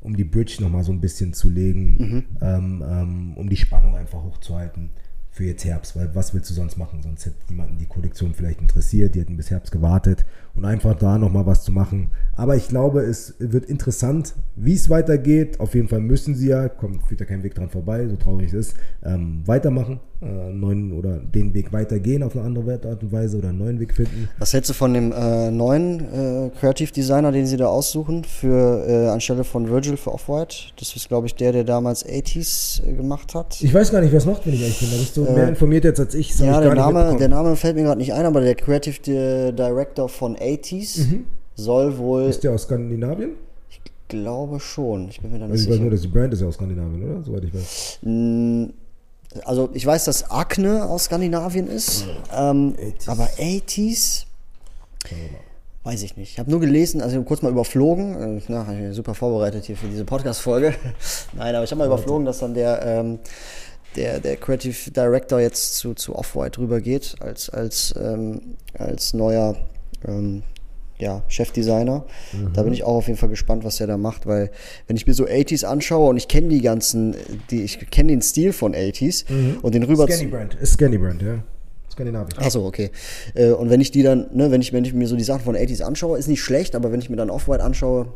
um 0.00 0.16
die 0.16 0.24
Bridge 0.24 0.56
nochmal 0.60 0.82
so 0.84 0.92
ein 0.92 1.00
bisschen 1.00 1.32
zu 1.32 1.50
legen, 1.50 1.96
Mhm. 1.98 2.24
ähm, 2.40 2.84
ähm, 2.88 3.32
um 3.36 3.48
die 3.48 3.56
Spannung 3.56 3.94
einfach 3.96 4.22
hochzuhalten 4.22 4.90
für 5.30 5.44
jetzt 5.44 5.64
Herbst, 5.66 5.94
weil 5.96 6.14
was 6.14 6.32
willst 6.32 6.48
du 6.48 6.54
sonst 6.54 6.78
machen? 6.78 7.02
Sonst 7.02 7.26
hätte 7.26 7.36
jemanden 7.50 7.76
die 7.76 7.84
Kollektion 7.86 8.32
vielleicht 8.34 8.62
interessiert, 8.62 9.14
die 9.14 9.20
hätten 9.20 9.36
bis 9.36 9.50
Herbst 9.50 9.70
gewartet 9.70 10.24
und 10.56 10.64
einfach 10.64 10.94
da 10.94 11.18
nochmal 11.18 11.46
was 11.46 11.62
zu 11.62 11.72
machen. 11.72 12.10
Aber 12.34 12.56
ich 12.56 12.68
glaube, 12.68 13.00
es 13.00 13.34
wird 13.38 13.64
interessant, 13.66 14.34
wie 14.56 14.74
es 14.74 14.90
weitergeht. 14.90 15.58
Auf 15.60 15.74
jeden 15.74 15.88
Fall 15.88 16.00
müssen 16.00 16.34
sie 16.34 16.48
ja, 16.48 16.68
kommt, 16.68 17.02
führt 17.04 17.20
ja 17.20 17.26
kein 17.26 17.42
Weg 17.42 17.54
dran 17.54 17.70
vorbei, 17.70 18.06
so 18.08 18.16
traurig 18.16 18.52
es 18.52 18.68
ist, 18.70 18.76
ähm, 19.04 19.42
weitermachen, 19.46 20.00
äh, 20.22 20.52
neuen 20.52 20.92
oder 20.92 21.18
den 21.18 21.54
Weg 21.54 21.72
weitergehen 21.72 22.22
auf 22.22 22.36
eine 22.36 22.44
andere 22.44 22.72
Art 22.74 23.02
und 23.02 23.12
Weise 23.12 23.38
oder 23.38 23.50
einen 23.50 23.58
neuen 23.58 23.80
Weg 23.80 23.94
finden. 23.94 24.28
Was 24.38 24.52
hältst 24.52 24.68
du 24.70 24.74
von 24.74 24.92
dem 24.92 25.12
äh, 25.12 25.50
neuen 25.50 26.00
äh, 26.00 26.50
Creative 26.58 26.92
Designer, 26.92 27.32
den 27.32 27.46
sie 27.46 27.56
da 27.56 27.66
aussuchen, 27.68 28.24
für 28.24 28.86
äh, 28.86 29.08
anstelle 29.08 29.44
von 29.44 29.68
Virgil 29.70 29.96
für 29.96 30.12
Off-White? 30.12 30.56
Das 30.78 30.94
ist, 30.94 31.08
glaube 31.08 31.26
ich, 31.26 31.34
der, 31.34 31.52
der 31.52 31.64
damals 31.64 32.04
80s 32.06 32.86
äh, 32.86 32.92
gemacht 32.92 33.34
hat. 33.34 33.58
Ich 33.62 33.72
weiß 33.72 33.92
gar 33.92 34.00
nicht, 34.02 34.10
wer 34.12 34.18
es 34.18 34.26
macht, 34.26 34.46
wenn 34.46 34.52
ich 34.54 34.60
ehrlich 34.62 34.78
bin. 34.78 34.90
Da 34.90 34.96
bist 34.96 35.16
du 35.16 35.22
mehr 35.24 35.48
informiert 35.48 35.84
jetzt 35.84 36.00
als 36.00 36.14
ich. 36.14 36.38
ja, 36.38 36.60
ich 36.60 36.66
der 36.66 36.74
Name, 36.74 37.16
der 37.18 37.28
Name 37.28 37.56
fällt 37.56 37.76
mir 37.76 37.82
gerade 37.84 37.98
nicht 38.00 38.12
ein, 38.12 38.24
aber 38.26 38.40
der 38.42 38.54
Creative 38.54 39.00
Di- 39.00 39.54
Director 39.56 40.08
von 40.08 40.34
80s 40.46 41.00
soll 41.54 41.96
wohl, 41.98 42.24
Mhm. 42.24 42.30
Ist 42.30 42.44
der 42.44 42.52
aus 42.52 42.62
Skandinavien? 42.62 43.30
ich 43.70 43.80
glaube 44.08 44.60
schon, 44.60 45.08
ich 45.08 45.20
bin 45.20 45.32
mir 45.32 45.38
da 45.40 45.46
nicht 45.46 45.52
Also 45.52 45.62
ich 45.64 45.68
weiß 45.68 45.72
sicher. 45.74 45.82
nur, 45.82 45.90
dass 45.90 46.00
die 46.02 46.08
Brand 46.08 46.32
ist 46.32 46.40
ja 46.40 46.46
aus 46.46 46.54
Skandinavien, 46.54 47.02
oder? 47.10 47.24
Soweit 47.24 47.44
ich 47.44 47.52
weiß. 47.54 47.98
Also 49.44 49.68
ich 49.74 49.84
weiß, 49.84 50.04
dass 50.04 50.30
Akne 50.30 50.84
aus 50.86 51.04
Skandinavien 51.04 51.66
ist, 51.68 52.06
ähm, 52.34 52.74
80s. 52.78 53.08
aber 53.08 53.24
80s 53.38 54.24
weiß 55.84 56.02
ich 56.02 56.16
nicht. 56.16 56.32
Ich 56.32 56.38
habe 56.38 56.50
nur 56.50 56.58
gelesen, 56.60 57.00
also 57.00 57.22
kurz 57.22 57.42
mal 57.42 57.50
überflogen, 57.52 58.38
äh, 58.38 58.42
na, 58.48 58.62
ich 58.72 58.78
bin 58.78 58.92
super 58.92 59.14
vorbereitet 59.14 59.64
hier 59.66 59.76
für 59.76 59.86
diese 59.88 60.04
Podcast-Folge. 60.04 60.74
Nein, 61.34 61.54
aber 61.54 61.64
ich 61.64 61.70
habe 61.70 61.78
mal 61.78 61.86
überflogen, 61.86 62.24
dass 62.26 62.38
dann 62.40 62.54
der, 62.54 62.82
ähm, 62.84 63.18
der, 63.94 64.18
der 64.20 64.36
Creative 64.36 64.90
Director 64.90 65.38
jetzt 65.40 65.76
zu, 65.76 65.94
zu 65.94 66.16
Off-White 66.16 66.58
rübergeht 66.60 67.16
als, 67.20 67.50
als, 67.50 67.94
ähm, 68.00 68.40
als 68.78 69.14
neuer 69.14 69.54
ähm, 70.06 70.42
ja, 70.98 71.22
Chefdesigner. 71.28 72.04
Da 72.54 72.60
Mhm. 72.62 72.64
bin 72.66 72.72
ich 72.72 72.82
auch 72.84 72.96
auf 72.96 73.06
jeden 73.06 73.18
Fall 73.18 73.28
gespannt, 73.28 73.64
was 73.64 73.80
er 73.80 73.86
da 73.86 73.98
macht, 73.98 74.26
weil 74.26 74.50
wenn 74.86 74.96
ich 74.96 75.06
mir 75.06 75.12
so 75.14 75.26
80s 75.26 75.64
anschaue 75.64 76.08
und 76.08 76.16
ich 76.16 76.26
kenne 76.26 76.48
die 76.48 76.62
ganzen, 76.62 77.14
die, 77.50 77.62
ich 77.64 77.90
kenne 77.90 78.12
den 78.12 78.22
Stil 78.22 78.52
von 78.54 78.74
80s 78.74 79.24
und 79.62 79.74
den 79.74 79.82
rüber 79.82 80.06
Scanny 80.08 80.26
Brand. 80.30 80.54
Ist 80.54 80.72
Scanny 80.74 80.96
Brand, 80.98 81.20
ja. 81.22 81.42
Skandinavisch. 81.92 82.38
Achso, 82.38 82.66
okay. 82.66 82.90
Äh, 83.34 83.50
und 83.52 83.70
wenn 83.70 83.80
ich 83.80 83.90
die 83.90 84.02
dann, 84.02 84.26
ne, 84.34 84.50
wenn 84.50 84.60
ich, 84.60 84.72
wenn 84.74 84.84
ich 84.84 84.92
mir 84.92 85.06
so 85.08 85.16
die 85.16 85.24
Sachen 85.24 85.42
von 85.44 85.54
80s 85.56 85.82
anschaue, 85.82 86.18
ist 86.18 86.28
nicht 86.28 86.42
schlecht, 86.42 86.74
aber 86.74 86.92
wenn 86.92 87.00
ich 87.00 87.08
mir 87.10 87.16
dann 87.16 87.30
Off-White 87.30 87.62
anschaue, 87.64 88.08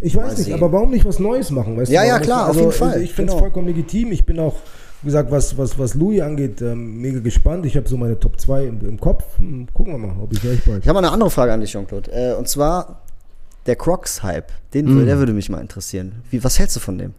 Ich 0.00 0.14
weiß 0.16 0.36
nicht, 0.36 0.46
sehen. 0.46 0.54
aber 0.54 0.72
warum 0.72 0.90
nicht 0.90 1.04
was 1.06 1.18
Neues 1.18 1.50
machen? 1.50 1.76
Weißt 1.76 1.90
Ja, 1.90 2.02
du, 2.02 2.06
ja, 2.08 2.12
warum 2.14 2.20
nicht- 2.20 2.26
klar, 2.26 2.50
auf 2.50 2.56
jeden 2.56 2.72
Fall, 2.72 3.02
Ich 3.02 3.12
finde 3.12 3.30
es 3.30 3.34
genau. 3.36 3.38
vollkommen 3.38 3.66
legitim. 3.68 4.12
Ich 4.12 4.26
bin 4.26 4.38
auch, 4.40 4.56
wie 5.04 5.08
gesagt, 5.08 5.30
was, 5.30 5.56
was, 5.56 5.78
was 5.78 5.94
Louis 5.94 6.20
angeht, 6.22 6.60
ähm, 6.62 7.00
mega 7.00 7.20
gespannt. 7.20 7.64
Ich 7.66 7.76
habe 7.76 7.88
so 7.88 7.96
meine 7.96 8.18
Top 8.18 8.40
2 8.40 8.64
im, 8.64 8.80
im 8.88 8.98
Kopf. 9.00 9.24
Hm, 9.38 9.68
Gucken 9.72 9.92
wir 9.94 9.98
mal, 9.98 10.16
ob 10.22 10.32
ich 10.32 10.42
recht 10.44 10.64
bald. 10.66 10.82
Ich 10.82 10.88
habe 10.88 10.98
eine 10.98 11.12
andere 11.12 11.30
Frage 11.30 11.52
an 11.52 11.60
dich, 11.60 11.70
Jean-Claude. 11.70 12.10
Äh, 12.12 12.34
und 12.34 12.48
zwar 12.48 13.02
der 13.66 13.76
Crocs-Hype. 13.76 14.50
Den, 14.74 14.86
Mhm. 14.86 15.06
Der 15.06 15.18
würde 15.18 15.32
mich 15.32 15.48
mal 15.48 15.60
interessieren. 15.60 16.12
Wie, 16.30 16.42
was 16.42 16.58
hältst 16.58 16.76
du 16.76 16.80
von 16.80 16.98
dem? 16.98 17.12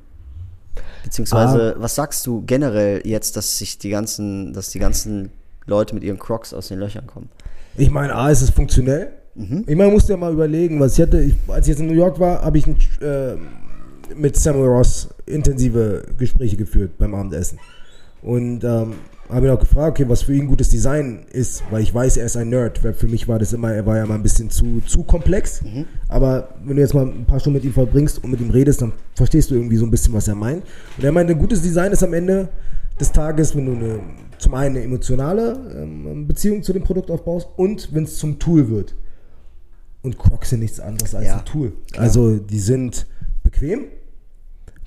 Beziehungsweise, 1.04 1.76
Ah. 1.78 1.82
was 1.82 1.96
sagst 1.96 2.26
du 2.28 2.44
generell 2.46 3.02
jetzt, 3.06 3.38
dass 3.38 3.58
sich 3.58 3.78
die 3.78 3.90
ganzen, 3.90 4.54
dass 4.54 4.70
die 4.70 4.80
ganzen 4.80 5.32
Leute 5.66 5.94
mit 5.96 6.04
ihren 6.04 6.20
Crocs 6.20 6.54
aus 6.54 6.68
den 6.68 6.80
Löchern 6.80 7.08
kommen? 7.08 7.30
Ich 7.78 7.90
meine, 7.92 8.16
A, 8.16 8.30
ist 8.30 8.42
es 8.42 8.50
funktionell. 8.50 9.10
Mhm. 9.36 9.64
Ich 9.68 9.76
meine, 9.76 9.92
musst 9.92 10.10
ja 10.10 10.18
mal 10.18 10.34
überlegen, 10.34 10.80
was 10.80 10.94
ich 10.98 11.02
hatte. 11.02 11.22
Ich, 11.22 11.36
als 11.48 11.68
ich 11.68 11.72
jetzt 11.72 11.80
in 11.82 11.88
New 11.88 11.94
York 11.94 12.20
war, 12.20 12.42
habe 12.42 12.58
ich 12.58 12.66
ein, 12.68 12.78
äh, 13.02 13.36
mit 14.16 14.36
Samuel 14.38 14.68
Ross 14.70 15.10
intensive 15.26 16.04
Gespräche 16.18 16.56
geführt 16.58 16.98
beim 16.98 17.14
Abendessen. 17.16 17.60
Und 18.26 18.64
ähm, 18.64 18.94
habe 19.30 19.46
ihn 19.46 19.52
auch 19.52 19.60
gefragt, 19.60 20.00
okay, 20.00 20.10
was 20.10 20.24
für 20.24 20.34
ihn 20.34 20.48
gutes 20.48 20.70
Design 20.70 21.26
ist, 21.32 21.64
weil 21.70 21.84
ich 21.84 21.94
weiß, 21.94 22.18
er 22.18 22.26
ist 22.26 22.38
ein 22.38 22.50
Nerd. 22.50 22.84
Weil 22.84 22.94
für 22.94 23.08
mich 23.08 23.28
war 23.28 23.38
das 23.38 23.54
immer, 23.54 23.72
er 23.72 23.86
war 23.86 23.98
ja 23.98 24.06
mal 24.08 24.16
ein 24.16 24.24
bisschen 24.24 24.50
zu, 24.50 24.82
zu 24.88 25.04
komplex. 25.04 25.62
Aber 26.08 26.50
wenn 26.64 26.76
du 26.76 26.82
jetzt 26.82 26.96
mal 26.96 27.06
ein 27.06 27.26
paar 27.26 27.40
Stunden 27.40 27.58
mit 27.58 27.66
ihm 27.66 27.74
verbringst 27.74 28.24
und 28.24 28.32
mit 28.32 28.42
ihm 28.42 28.50
redest, 28.50 28.82
dann 28.82 28.94
verstehst 29.14 29.52
du 29.52 29.56
irgendwie 29.56 29.78
so 29.78 29.86
ein 29.86 29.92
bisschen, 29.92 30.12
was 30.14 30.28
er 30.28 30.34
meint. 30.34 30.64
Und 30.98 31.04
er 31.04 31.12
meinte, 31.12 31.34
ein 31.34 31.40
gutes 31.40 31.62
Design 31.62 31.92
ist 31.92 32.02
am 32.04 32.14
Ende 32.14 32.50
des 33.00 33.12
Tages, 33.12 33.56
wenn 33.56 33.68
du 33.68 33.74
eine, 33.74 34.00
zum 34.40 34.56
einen 34.56 34.76
eine 34.76 34.86
emotionale 34.86 35.84
ähm, 35.84 36.28
Beziehung 36.28 36.64
zu 36.64 36.74
dem 36.74 36.84
Produkt 36.84 37.12
aufbaust 37.12 37.48
und 37.58 37.94
wenn 37.94 38.06
es 38.06 38.18
zum 38.18 38.40
Tool 38.40 38.70
wird. 38.70 38.96
Und 40.02 40.18
Crocs 40.18 40.52
sind 40.52 40.62
nichts 40.62 40.80
anderes 40.80 41.14
als 41.14 41.26
Ja, 41.26 41.38
ein 41.38 41.46
Tool. 41.46 41.74
Also 41.98 42.38
die 42.38 42.60
sind 42.60 43.06
bequem. 43.44 43.86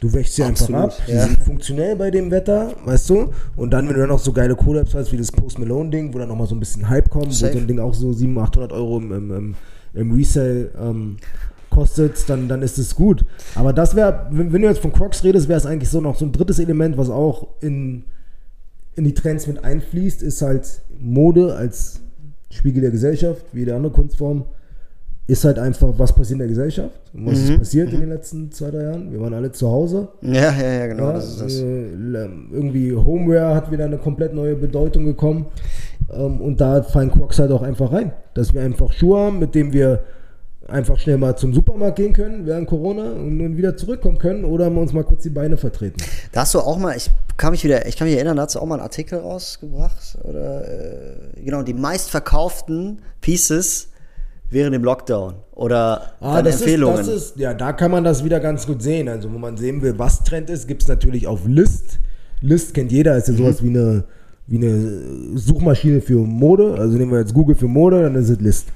Du 0.00 0.12
wäschst 0.12 0.36
sie 0.36 0.44
einfach 0.44 0.62
Absolut, 0.62 0.82
ab. 0.84 1.02
Die 1.08 1.12
ja. 1.12 1.26
sind 1.26 1.40
funktionell 1.40 1.96
bei 1.96 2.10
dem 2.10 2.30
Wetter, 2.30 2.72
weißt 2.84 3.10
du? 3.10 3.32
Und 3.56 3.72
dann, 3.72 3.88
wenn 3.88 3.94
du 3.94 4.00
dann 4.00 4.10
noch 4.10 4.20
so 4.20 4.32
geile 4.32 4.54
Collabs 4.54 4.94
hast, 4.94 5.10
wie 5.10 5.16
das 5.16 5.32
Post 5.32 5.58
Malone 5.58 5.90
Ding, 5.90 6.14
wo 6.14 6.18
dann 6.18 6.28
nochmal 6.28 6.46
so 6.46 6.54
ein 6.54 6.60
bisschen 6.60 6.88
Hype 6.88 7.10
kommt, 7.10 7.34
Safe. 7.34 7.52
wo 7.52 7.56
so 7.56 7.62
ein 7.62 7.66
Ding 7.66 7.80
auch 7.80 7.94
so 7.94 8.12
700, 8.12 8.48
800 8.50 8.72
Euro 8.72 8.98
im, 8.98 9.12
im, 9.12 9.30
im, 9.32 9.54
im 9.94 10.12
Resale 10.12 10.70
ähm, 10.80 11.16
kostet, 11.68 12.28
dann, 12.28 12.48
dann 12.48 12.62
ist 12.62 12.78
es 12.78 12.94
gut. 12.94 13.24
Aber 13.56 13.72
das 13.72 13.96
wäre, 13.96 14.28
wenn, 14.30 14.52
wenn 14.52 14.62
du 14.62 14.68
jetzt 14.68 14.80
von 14.80 14.92
Crocs 14.92 15.24
redest, 15.24 15.48
wäre 15.48 15.58
es 15.58 15.66
eigentlich 15.66 15.90
so 15.90 16.00
noch 16.00 16.16
so 16.16 16.24
ein 16.24 16.32
drittes 16.32 16.60
Element, 16.60 16.96
was 16.96 17.10
auch 17.10 17.48
in, 17.60 18.04
in 18.94 19.04
die 19.04 19.14
Trends 19.14 19.48
mit 19.48 19.64
einfließt, 19.64 20.22
ist 20.22 20.42
halt 20.42 20.80
Mode 21.00 21.56
als 21.56 22.00
Spiegel 22.50 22.82
der 22.82 22.92
Gesellschaft, 22.92 23.44
wie 23.52 23.60
jede 23.60 23.74
andere 23.74 23.92
Kunstform, 23.92 24.44
ist 25.28 25.44
halt 25.44 25.58
einfach, 25.58 25.88
was 25.98 26.12
passiert 26.12 26.32
in 26.32 26.38
der 26.38 26.48
Gesellschaft 26.48 26.98
was 27.12 27.38
ist 27.38 27.58
passiert 27.58 27.92
in 27.92 28.00
den 28.00 28.08
letzten 28.08 28.50
zwei, 28.50 28.70
drei 28.70 28.82
Jahren. 28.84 29.12
Wir 29.12 29.20
waren 29.20 29.34
alle 29.34 29.52
zu 29.52 29.68
Hause. 29.68 30.08
Ja, 30.22 30.52
ja, 30.52 30.72
ja, 30.72 30.86
genau. 30.86 31.08
Ja, 31.08 31.12
das 31.12 31.28
ist 31.28 31.40
das. 31.40 31.60
äh, 31.60 31.90
irgendwie 31.92 32.94
Homeware 32.94 33.54
hat 33.54 33.70
wieder 33.70 33.84
eine 33.84 33.98
komplett 33.98 34.34
neue 34.34 34.56
Bedeutung 34.56 35.04
gekommen. 35.04 35.46
Ähm, 36.10 36.40
und 36.40 36.60
da 36.60 36.82
fallen 36.82 37.10
Crocs 37.10 37.38
halt 37.38 37.52
auch 37.52 37.62
einfach 37.62 37.92
rein. 37.92 38.12
Dass 38.32 38.54
wir 38.54 38.62
einfach 38.62 38.90
Schuhe 38.92 39.20
haben, 39.20 39.38
mit 39.38 39.54
denen 39.54 39.72
wir 39.72 40.02
einfach 40.66 40.98
schnell 40.98 41.18
mal 41.18 41.36
zum 41.36 41.52
Supermarkt 41.54 41.96
gehen 41.96 42.12
können 42.12 42.46
während 42.46 42.66
Corona 42.66 43.12
und 43.12 43.38
dann 43.38 43.56
wieder 43.56 43.76
zurückkommen 43.76 44.18
können 44.18 44.44
oder 44.44 44.70
uns 44.70 44.92
mal 44.92 45.04
kurz 45.04 45.22
die 45.22 45.30
Beine 45.30 45.56
vertreten. 45.56 45.96
Da 46.32 46.42
hast 46.42 46.54
du 46.54 46.60
auch 46.60 46.78
mal, 46.78 46.96
ich 46.96 47.10
kann 47.36 47.52
mich 47.52 47.64
wieder, 47.64 47.86
ich 47.86 47.96
kann 47.96 48.06
mich 48.06 48.16
erinnern, 48.16 48.36
da 48.36 48.42
hast 48.44 48.54
du 48.54 48.60
auch 48.60 48.66
mal 48.66 48.74
einen 48.76 48.82
Artikel 48.82 49.18
rausgebracht. 49.18 50.18
Oder 50.24 50.68
äh, 50.68 51.42
genau, 51.42 51.62
die 51.62 51.74
meistverkauften 51.74 53.00
Pieces 53.20 53.88
während 54.50 54.74
dem 54.74 54.84
Lockdown. 54.84 55.34
Oder 55.54 56.12
Ah, 56.20 56.42
das 56.42 56.60
Empfehlungen. 56.60 57.00
Ist, 57.00 57.08
ist, 57.08 57.36
ja, 57.36 57.54
da 57.54 57.72
kann 57.72 57.90
man 57.90 58.04
das 58.04 58.24
wieder 58.24 58.40
ganz 58.40 58.66
gut 58.66 58.82
sehen. 58.82 59.08
Also, 59.08 59.32
wo 59.32 59.38
man 59.38 59.56
sehen 59.56 59.82
will, 59.82 59.94
was 59.98 60.22
Trend 60.24 60.50
ist, 60.50 60.66
gibt 60.68 60.82
es 60.82 60.88
natürlich 60.88 61.26
auf 61.26 61.40
List. 61.46 61.98
List 62.40 62.74
kennt 62.74 62.92
jeder, 62.92 63.16
ist 63.16 63.28
ja 63.28 63.34
Mhm. 63.34 63.38
sowas 63.38 63.62
wie 63.62 63.70
eine, 63.70 64.04
wie 64.46 64.56
eine 64.56 65.36
Suchmaschine 65.38 66.00
für 66.00 66.18
Mode. 66.24 66.74
Also 66.78 66.96
nehmen 66.96 67.10
wir 67.12 67.18
jetzt 67.18 67.34
Google 67.34 67.56
für 67.56 67.66
Mode, 67.68 68.02
dann 68.02 68.14
ist 68.14 68.28
es 68.28 68.40
List. 68.40 68.68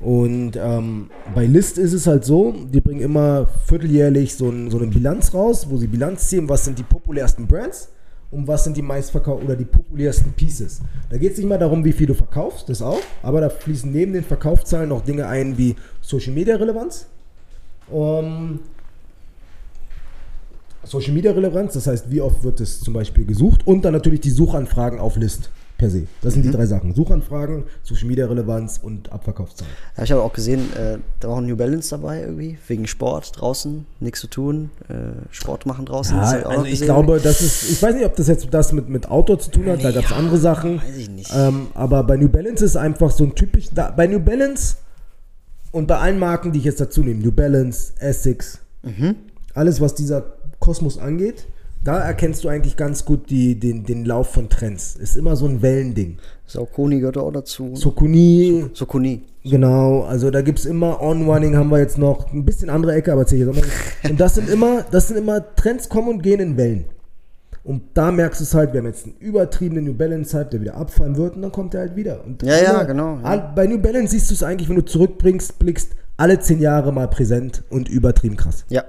Und 0.00 0.52
ähm, 0.56 1.08
bei 1.34 1.44
List 1.44 1.76
ist 1.76 1.92
es 1.92 2.06
halt 2.06 2.24
so, 2.24 2.54
die 2.72 2.80
bringen 2.80 3.00
immer 3.00 3.46
vierteljährlich 3.66 4.34
so, 4.34 4.48
ein, 4.48 4.70
so 4.70 4.78
eine 4.78 4.86
Bilanz 4.86 5.34
raus, 5.34 5.66
wo 5.68 5.76
sie 5.76 5.88
Bilanz 5.88 6.28
ziehen, 6.28 6.48
was 6.48 6.64
sind 6.64 6.78
die 6.78 6.82
populärsten 6.84 7.46
Brands 7.46 7.90
und 8.34 8.48
was 8.48 8.64
sind 8.64 8.76
die 8.76 8.82
meistverkauften 8.82 9.46
oder 9.46 9.56
die 9.56 9.64
populärsten 9.64 10.32
Pieces. 10.32 10.80
Da 11.08 11.16
geht 11.16 11.32
es 11.32 11.38
nicht 11.38 11.48
mal 11.48 11.58
darum, 11.58 11.84
wie 11.84 11.92
viel 11.92 12.08
du 12.08 12.14
verkaufst, 12.14 12.68
das 12.68 12.82
auch, 12.82 13.00
aber 13.22 13.40
da 13.40 13.48
fließen 13.48 13.90
neben 13.90 14.12
den 14.12 14.24
Verkaufszahlen 14.24 14.88
noch 14.88 15.02
Dinge 15.02 15.26
ein 15.28 15.56
wie 15.56 15.76
Social 16.00 16.32
Media 16.32 16.56
Relevanz. 16.56 17.06
Um, 17.88 18.60
Social 20.82 21.12
Media 21.12 21.30
Relevanz, 21.32 21.74
das 21.74 21.86
heißt, 21.86 22.10
wie 22.10 22.20
oft 22.20 22.42
wird 22.42 22.60
es 22.60 22.80
zum 22.80 22.92
Beispiel 22.92 23.24
gesucht 23.24 23.66
und 23.66 23.84
dann 23.84 23.92
natürlich 23.92 24.20
die 24.20 24.30
Suchanfragen 24.30 24.98
auf 24.98 25.16
List 25.16 25.50
per 25.76 25.90
se. 25.90 26.06
Das 26.22 26.34
sind 26.34 26.44
die 26.44 26.50
drei 26.50 26.66
Sachen. 26.66 26.94
Suchanfragen, 26.94 27.64
Social 27.82 28.06
Media 28.06 28.26
Relevanz 28.26 28.78
und 28.82 29.10
Abverkaufszahlen. 29.12 29.72
Ja, 29.96 30.04
ich 30.04 30.12
habe 30.12 30.22
auch 30.22 30.32
gesehen, 30.32 30.72
äh, 30.74 30.98
da 31.20 31.28
war 31.28 31.34
auch 31.34 31.38
ein 31.40 31.46
New 31.46 31.56
Balance 31.56 31.90
dabei 31.90 32.20
irgendwie, 32.20 32.58
wegen 32.68 32.86
Sport 32.86 33.32
draußen, 33.40 33.84
nichts 34.00 34.20
zu 34.20 34.28
tun, 34.28 34.70
äh, 34.88 34.94
Sport 35.32 35.66
machen 35.66 35.84
draußen. 35.86 36.16
ich 36.16 36.44
auch 36.46 36.50
also 36.50 36.64
ich 36.64 36.80
glaube, 36.82 37.18
das 37.20 37.40
ist, 37.40 37.70
ich 37.70 37.82
weiß 37.82 37.94
nicht, 37.96 38.06
ob 38.06 38.14
das 38.16 38.28
jetzt 38.28 38.46
das 38.52 38.72
mit, 38.72 38.88
mit 38.88 39.10
Outdoor 39.10 39.38
zu 39.40 39.50
tun 39.50 39.66
hat, 39.66 39.82
da 39.82 39.90
gab 39.90 40.04
es 40.04 40.10
Ja, 40.10 40.16
andere 40.16 40.38
Sachen. 40.38 40.78
weiß 40.78 40.96
ich 40.96 41.10
nicht. 41.10 41.32
Ähm, 41.34 41.66
aber 41.74 42.04
bei 42.04 42.16
New 42.16 42.28
Balance 42.28 42.64
ist 42.64 42.76
einfach 42.76 43.10
so 43.10 43.24
ein 43.24 43.34
typisch, 43.34 43.66
da, 43.74 43.90
bei 43.90 44.06
New 44.06 44.20
Balance 44.20 44.76
und 45.72 45.88
bei 45.88 45.98
allen 45.98 46.20
Marken, 46.20 46.52
die 46.52 46.60
ich 46.60 46.64
jetzt 46.66 46.80
dazu 46.80 47.02
nehme, 47.02 47.20
New 47.20 47.32
Balance, 47.32 47.94
Essex, 47.98 48.60
Mhm. 48.82 49.16
alles 49.54 49.80
was 49.80 49.94
dieser 49.94 50.24
Kosmos 50.60 50.98
angeht, 50.98 51.46
da 51.84 52.00
erkennst 52.00 52.42
du 52.44 52.48
eigentlich 52.48 52.76
ganz 52.76 53.04
gut 53.04 53.28
die, 53.30 53.60
den, 53.60 53.84
den 53.84 54.06
Lauf 54.06 54.32
von 54.32 54.48
Trends. 54.48 54.96
Ist 54.96 55.16
immer 55.16 55.36
so 55.36 55.46
ein 55.46 55.60
Wellending. 55.60 56.16
Saucony 56.46 57.00
gehört 57.00 57.18
auch 57.18 57.30
dazu. 57.30 57.76
Sokuni, 57.76 58.66
Sokuni. 58.72 59.22
Genau, 59.44 60.02
also 60.02 60.30
da 60.30 60.40
gibt 60.40 60.58
es 60.58 60.64
immer 60.64 61.02
On-Running, 61.02 61.56
haben 61.56 61.70
wir 61.70 61.78
jetzt 61.78 61.98
noch 61.98 62.32
ein 62.32 62.46
bisschen 62.46 62.70
andere 62.70 62.94
Ecke, 62.94 63.12
aber 63.12 63.22
erzähl 63.22 63.40
ich 63.40 63.46
jetzt 63.46 63.56
auch 63.56 63.62
mal. 63.62 64.10
Und 64.10 64.18
das 64.18 64.34
sind 64.34 64.48
immer, 64.48 64.84
das 64.90 65.08
sind 65.08 65.18
immer 65.18 65.54
Trends 65.54 65.90
kommen 65.90 66.08
und 66.08 66.22
gehen 66.22 66.40
in 66.40 66.56
Wellen. 66.56 66.86
Und 67.62 67.82
da 67.94 68.10
merkst 68.10 68.40
du 68.40 68.44
es 68.44 68.54
halt, 68.54 68.72
wir 68.72 68.80
haben 68.80 68.86
jetzt 68.86 69.06
einen 69.06 69.16
übertriebenen 69.20 69.84
New 69.84 69.94
Balance 69.94 70.36
Hype, 70.36 70.50
der 70.50 70.60
wieder 70.62 70.76
abfallen 70.76 71.16
wird 71.16 71.36
und 71.36 71.42
dann 71.42 71.52
kommt 71.52 71.74
er 71.74 71.80
halt 71.80 71.96
wieder. 71.96 72.24
Und 72.24 72.42
Ja, 72.42 72.62
ja, 72.62 72.82
genau, 72.84 73.18
ja. 73.22 73.36
Bei 73.54 73.66
New 73.66 73.78
Balance 73.78 74.12
siehst 74.12 74.30
du 74.30 74.34
es 74.34 74.42
eigentlich, 74.42 74.68
wenn 74.68 74.76
du 74.76 74.84
zurückbringst, 74.84 75.58
blickst, 75.58 75.92
alle 76.16 76.38
zehn 76.40 76.60
Jahre 76.60 76.92
mal 76.92 77.08
präsent 77.08 77.62
und 77.70 77.88
übertrieben 77.88 78.36
krass. 78.36 78.64
Ja. 78.68 78.84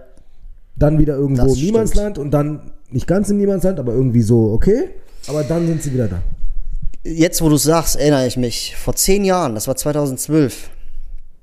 Dann 0.75 0.99
wieder 0.99 1.15
irgendwo 1.15 1.45
Das 1.45 1.55
im 1.55 1.63
Niemandsland 1.65 2.17
und 2.17 2.31
dann 2.31 2.71
nicht 2.91 3.07
ganz 3.07 3.29
im 3.29 3.37
Niemandsland, 3.37 3.79
aber 3.79 3.93
irgendwie 3.93 4.21
so, 4.21 4.51
okay. 4.53 4.89
Aber 5.27 5.43
dann 5.43 5.65
sind 5.67 5.81
sie 5.81 5.93
wieder 5.93 6.07
da. 6.07 6.21
Jetzt, 7.03 7.41
wo 7.41 7.49
du 7.49 7.57
sagst, 7.57 7.95
erinnere 7.95 8.25
ich 8.27 8.37
mich. 8.37 8.75
Vor 8.75 8.95
zehn 8.95 9.23
Jahren, 9.25 9.55
das 9.55 9.67
war 9.67 9.75
2012, 9.75 10.69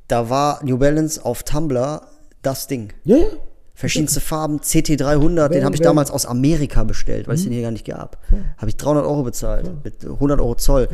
da 0.08 0.28
war 0.28 0.60
New 0.64 0.78
Balance 0.78 1.24
auf 1.24 1.42
Tumblr 1.44 2.02
das 2.42 2.66
Ding. 2.66 2.92
Ja, 3.04 3.16
ja. 3.16 3.26
Verschiedenste 3.74 4.20
Farben, 4.20 4.60
CT300, 4.60 5.48
den 5.48 5.58
Wenn- 5.58 5.64
habe 5.64 5.74
ich 5.74 5.80
wenn- 5.80 5.84
damals 5.86 6.10
aus 6.10 6.26
Amerika 6.26 6.84
bestellt, 6.84 7.26
weil 7.26 7.34
es 7.36 7.42
den 7.44 7.52
hier 7.52 7.62
gar 7.62 7.70
nicht 7.70 7.86
gab. 7.86 8.18
Habe 8.58 8.68
ich 8.68 8.76
300 8.76 9.04
Euro 9.04 9.22
bezahlt, 9.22 9.70
mit 9.82 10.04
100 10.04 10.40
Euro 10.40 10.54
Zoll. 10.54 10.88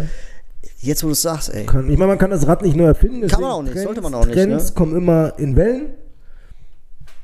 Jetzt, 0.80 1.02
wo 1.02 1.08
du 1.08 1.12
es 1.12 1.22
sagst, 1.22 1.52
ey. 1.52 1.64
Ich 1.64 1.72
meine, 1.72 2.06
man 2.06 2.18
kann 2.18 2.30
das 2.30 2.46
Rad 2.46 2.62
nicht 2.62 2.76
neu 2.76 2.84
erfinden. 2.86 3.26
Kann 3.26 3.40
man 3.42 3.50
auch 3.50 3.62
nicht, 3.62 3.72
Trends, 3.72 3.84
sollte 3.84 4.00
man 4.00 4.14
auch 4.14 4.24
nicht, 4.24 4.34
Trends 4.34 4.66
ne? 4.68 4.74
kommen 4.74 4.96
immer 4.96 5.32
in 5.38 5.56
Wellen. 5.56 5.86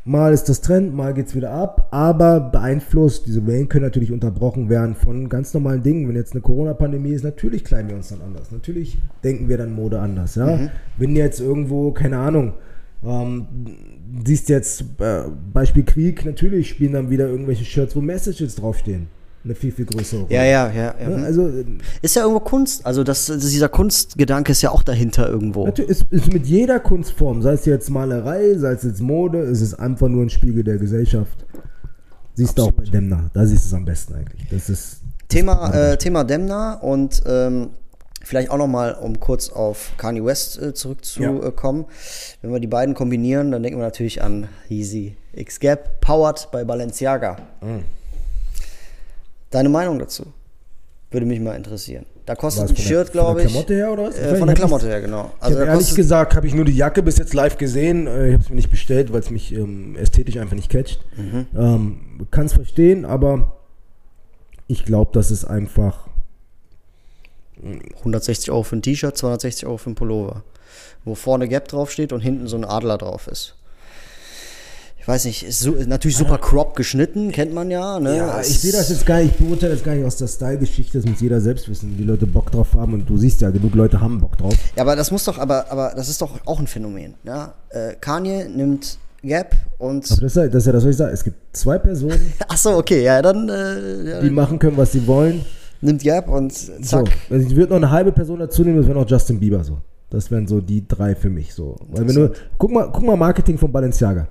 Mal 0.06 0.34
ist 0.34 0.50
das 0.50 0.60
Trend, 0.60 0.94
mal 0.94 1.14
geht 1.14 1.28
es 1.28 1.34
wieder 1.34 1.50
ab, 1.50 1.88
aber 1.90 2.38
beeinflusst, 2.38 3.26
diese 3.26 3.46
Wellen 3.46 3.70
können 3.70 3.86
natürlich 3.86 4.12
unterbrochen 4.12 4.68
werden 4.68 4.94
von 4.94 5.30
ganz 5.30 5.54
normalen 5.54 5.82
Dingen. 5.82 6.06
Wenn 6.06 6.14
jetzt 6.14 6.32
eine 6.32 6.42
Corona-Pandemie 6.42 7.12
ist, 7.12 7.24
natürlich 7.24 7.64
kleiden 7.64 7.88
wir 7.88 7.96
uns 7.96 8.08
dann 8.08 8.20
anders. 8.20 8.52
Natürlich 8.52 8.98
denken 9.22 9.48
wir 9.48 9.56
dann 9.56 9.74
Mode 9.74 10.00
anders. 10.00 10.34
Ja? 10.34 10.56
Mhm. 10.56 10.70
Wenn 10.98 11.16
jetzt 11.16 11.40
irgendwo, 11.40 11.92
keine 11.92 12.18
Ahnung, 12.18 12.52
ähm, 13.02 13.46
siehst 14.26 14.50
jetzt 14.50 14.84
äh, 14.98 15.22
Beispiel 15.52 15.84
Krieg, 15.84 16.26
natürlich 16.26 16.68
spielen 16.68 16.92
dann 16.92 17.08
wieder 17.08 17.26
irgendwelche 17.26 17.64
Shirts, 17.64 17.96
wo 17.96 18.02
Messages 18.02 18.56
draufstehen. 18.56 19.06
Eine 19.44 19.54
viel, 19.54 19.72
viel 19.72 19.84
größere 19.84 20.22
Rolle. 20.22 20.34
Ja, 20.34 20.44
ja, 20.44 20.68
ja. 20.70 20.74
ja. 20.74 20.94
Ja, 20.98 21.06
hm. 21.06 21.24
also 21.24 21.48
äh, 21.48 21.64
Ist 22.00 22.16
ja 22.16 22.22
irgendwo 22.22 22.40
Kunst. 22.40 22.86
Also 22.86 23.04
das, 23.04 23.26
dieser 23.26 23.68
Kunstgedanke 23.68 24.52
ist 24.52 24.62
ja 24.62 24.70
auch 24.70 24.82
dahinter 24.82 25.28
irgendwo. 25.28 25.66
Natürlich 25.66 25.90
ist, 25.90 26.06
ist 26.10 26.32
mit 26.32 26.46
jeder 26.46 26.80
Kunstform, 26.80 27.42
sei 27.42 27.52
es 27.52 27.66
jetzt 27.66 27.90
Malerei, 27.90 28.56
sei 28.56 28.72
es 28.72 28.82
jetzt 28.84 29.00
Mode, 29.00 29.40
ist 29.40 29.60
es 29.60 29.74
einfach 29.74 30.08
nur 30.08 30.22
ein 30.22 30.30
Spiegel 30.30 30.64
der 30.64 30.78
Gesellschaft. 30.78 31.44
Siehst 32.34 32.58
du 32.58 32.62
auch 32.62 32.72
bei 32.72 32.84
Demna, 32.84 33.30
da 33.32 33.46
siehst 33.46 33.64
du 33.64 33.68
es 33.68 33.74
am 33.74 33.84
besten 33.84 34.14
eigentlich. 34.14 34.48
Das 34.50 34.68
ist 34.68 35.00
Thema, 35.28 35.72
äh, 35.72 35.96
Thema 35.98 36.24
Demna 36.24 36.74
und 36.74 37.22
ähm, 37.26 37.70
Vielleicht 38.24 38.50
auch 38.50 38.56
nochmal, 38.56 38.94
um 38.94 39.20
kurz 39.20 39.50
auf 39.50 39.92
Kanye 39.98 40.24
West 40.24 40.60
äh, 40.60 40.72
zurückzukommen. 40.72 41.84
Wenn 42.40 42.52
wir 42.52 42.60
die 42.60 42.66
beiden 42.66 42.94
kombinieren, 42.94 43.52
dann 43.52 43.62
denken 43.62 43.78
wir 43.78 43.84
natürlich 43.84 44.22
an 44.22 44.48
Yeezy 44.70 45.16
X 45.34 45.60
Gap, 45.60 46.00
powered 46.00 46.48
bei 46.50 46.64
Balenciaga. 46.64 47.36
Deine 49.54 49.68
Meinung 49.68 50.00
dazu? 50.00 50.24
Würde 51.12 51.26
mich 51.26 51.38
mal 51.38 51.54
interessieren. 51.54 52.06
Da 52.26 52.34
kostet 52.34 52.62
ein 52.64 52.66
von 52.68 52.76
der- 52.76 52.82
Shirt, 52.82 53.08
von 53.10 53.12
der 53.14 53.22
glaube 53.22 53.42
ich. 53.42 53.46
Klamotte 53.48 53.74
her 53.74 53.92
oder 53.92 54.02
was? 54.08 54.18
Äh, 54.18 54.32
Ich 54.32 54.38
von 54.38 54.46
der 54.48 54.56
Klamotte 54.56 54.86
her, 54.88 55.00
genau. 55.00 55.30
Ich 55.36 55.42
Also 55.44 55.58
ehrlich 55.60 55.94
gesagt, 55.94 56.34
habe 56.34 56.46
ich 56.48 56.54
nur 56.54 56.64
die 56.64 56.76
Jacke 56.76 57.04
bis 57.04 57.18
jetzt 57.18 57.34
live 57.34 57.56
gesehen. 57.56 58.08
Äh, 58.08 58.26
Ich 58.28 58.32
habe 58.34 58.42
es 58.42 58.48
mir 58.48 58.56
nicht 58.56 58.70
bestellt, 58.70 59.12
weil 59.12 59.20
es 59.20 59.30
mich 59.30 59.52
ähm, 59.54 59.94
ästhetisch 59.96 60.38
einfach 60.38 60.56
nicht 60.56 60.70
catcht. 60.70 61.04
Mhm. 61.16 61.46
Ähm, 61.56 62.26
Kann 62.32 62.46
es 62.46 62.52
verstehen, 62.54 63.04
aber 63.04 63.56
ich 64.66 64.84
glaube, 64.84 65.10
das 65.14 65.30
ist 65.30 65.44
einfach 65.44 66.08
160 67.98 68.50
Euro 68.50 68.62
für 68.64 68.76
ein 68.76 68.82
T-Shirt, 68.82 69.16
260 69.16 69.66
Euro 69.66 69.76
für 69.76 69.90
ein 69.90 69.94
Pullover. 69.94 70.42
Wo 71.04 71.14
vorne 71.14 71.46
Gap 71.48 71.68
draufsteht 71.68 72.12
und 72.12 72.20
hinten 72.22 72.48
so 72.48 72.56
ein 72.56 72.64
Adler 72.64 72.98
drauf 72.98 73.28
ist. 73.28 73.54
Ich 75.04 75.08
weiß 75.08 75.26
nicht, 75.26 75.42
ist, 75.42 75.60
so, 75.60 75.72
natürlich 75.86 76.16
super 76.16 76.38
crop 76.38 76.74
geschnitten, 76.74 77.30
kennt 77.30 77.52
man 77.52 77.70
ja. 77.70 78.00
Ne? 78.00 78.16
Ja, 78.16 78.40
ich 78.40 78.58
sehe 78.58 78.72
das 78.72 78.88
jetzt 78.88 79.04
gar 79.04 79.18
nicht, 79.20 79.32
ich 79.38 79.46
beurteile 79.46 79.74
das 79.74 79.84
gar 79.84 79.94
nicht 79.94 80.06
aus 80.06 80.16
der 80.16 80.28
Style-Geschichte, 80.28 80.96
das 80.98 81.06
muss 81.06 81.20
jeder 81.20 81.42
selbst 81.42 81.68
wissen, 81.68 81.94
die 81.98 82.04
Leute 82.04 82.26
Bock 82.26 82.50
drauf 82.50 82.68
haben 82.72 82.94
und 82.94 83.06
du 83.06 83.18
siehst 83.18 83.42
ja, 83.42 83.50
genug 83.50 83.74
Leute 83.74 84.00
haben 84.00 84.18
Bock 84.18 84.38
drauf. 84.38 84.54
Ja, 84.74 84.82
aber 84.82 84.96
das 84.96 85.10
muss 85.10 85.24
doch, 85.24 85.36
aber, 85.38 85.70
aber 85.70 85.92
das 85.94 86.08
ist 86.08 86.22
doch 86.22 86.30
auch 86.46 86.58
ein 86.58 86.66
Phänomen. 86.66 87.12
Ja? 87.22 87.52
Äh, 87.68 87.96
Kanye 88.00 88.48
nimmt 88.48 88.96
Gap 89.22 89.54
und. 89.76 90.10
Aber 90.10 90.22
das, 90.22 90.36
ist 90.36 90.36
ja- 90.36 90.48
das 90.48 90.66
was 90.72 90.84
ich 90.86 90.96
sage. 90.96 91.12
Es 91.12 91.22
gibt 91.22 91.54
zwei 91.54 91.78
Personen, 91.78 92.32
Ach 92.48 92.56
so, 92.56 92.70
okay, 92.70 93.04
ja, 93.04 93.20
dann 93.20 93.50
äh, 93.50 94.08
ja, 94.10 94.20
die 94.22 94.30
machen 94.30 94.58
können, 94.58 94.78
was 94.78 94.92
sie 94.92 95.06
wollen. 95.06 95.44
nimmt 95.82 96.02
Gap 96.02 96.30
und 96.30 96.50
So, 96.54 96.72
zack. 96.80 97.10
also 97.28 97.46
ich 97.46 97.54
würde 97.54 97.72
noch 97.74 97.76
eine 97.76 97.90
halbe 97.90 98.10
Person 98.10 98.38
dazu 98.38 98.64
nehmen, 98.64 98.78
das 98.78 98.86
wäre 98.86 98.98
noch 98.98 99.06
Justin 99.10 99.38
Bieber 99.38 99.62
so. 99.64 99.76
Das 100.08 100.30
wären 100.30 100.46
so 100.46 100.62
die 100.62 100.88
drei 100.88 101.14
für 101.14 101.28
mich 101.28 101.52
so. 101.52 101.76
Weil 101.90 102.08
wenn 102.08 102.14
du, 102.14 102.32
guck 102.56 102.70
mal, 102.70 102.88
guck 102.90 103.02
mal 103.04 103.16
Marketing 103.18 103.58
von 103.58 103.70
Balenciaga. 103.70 104.28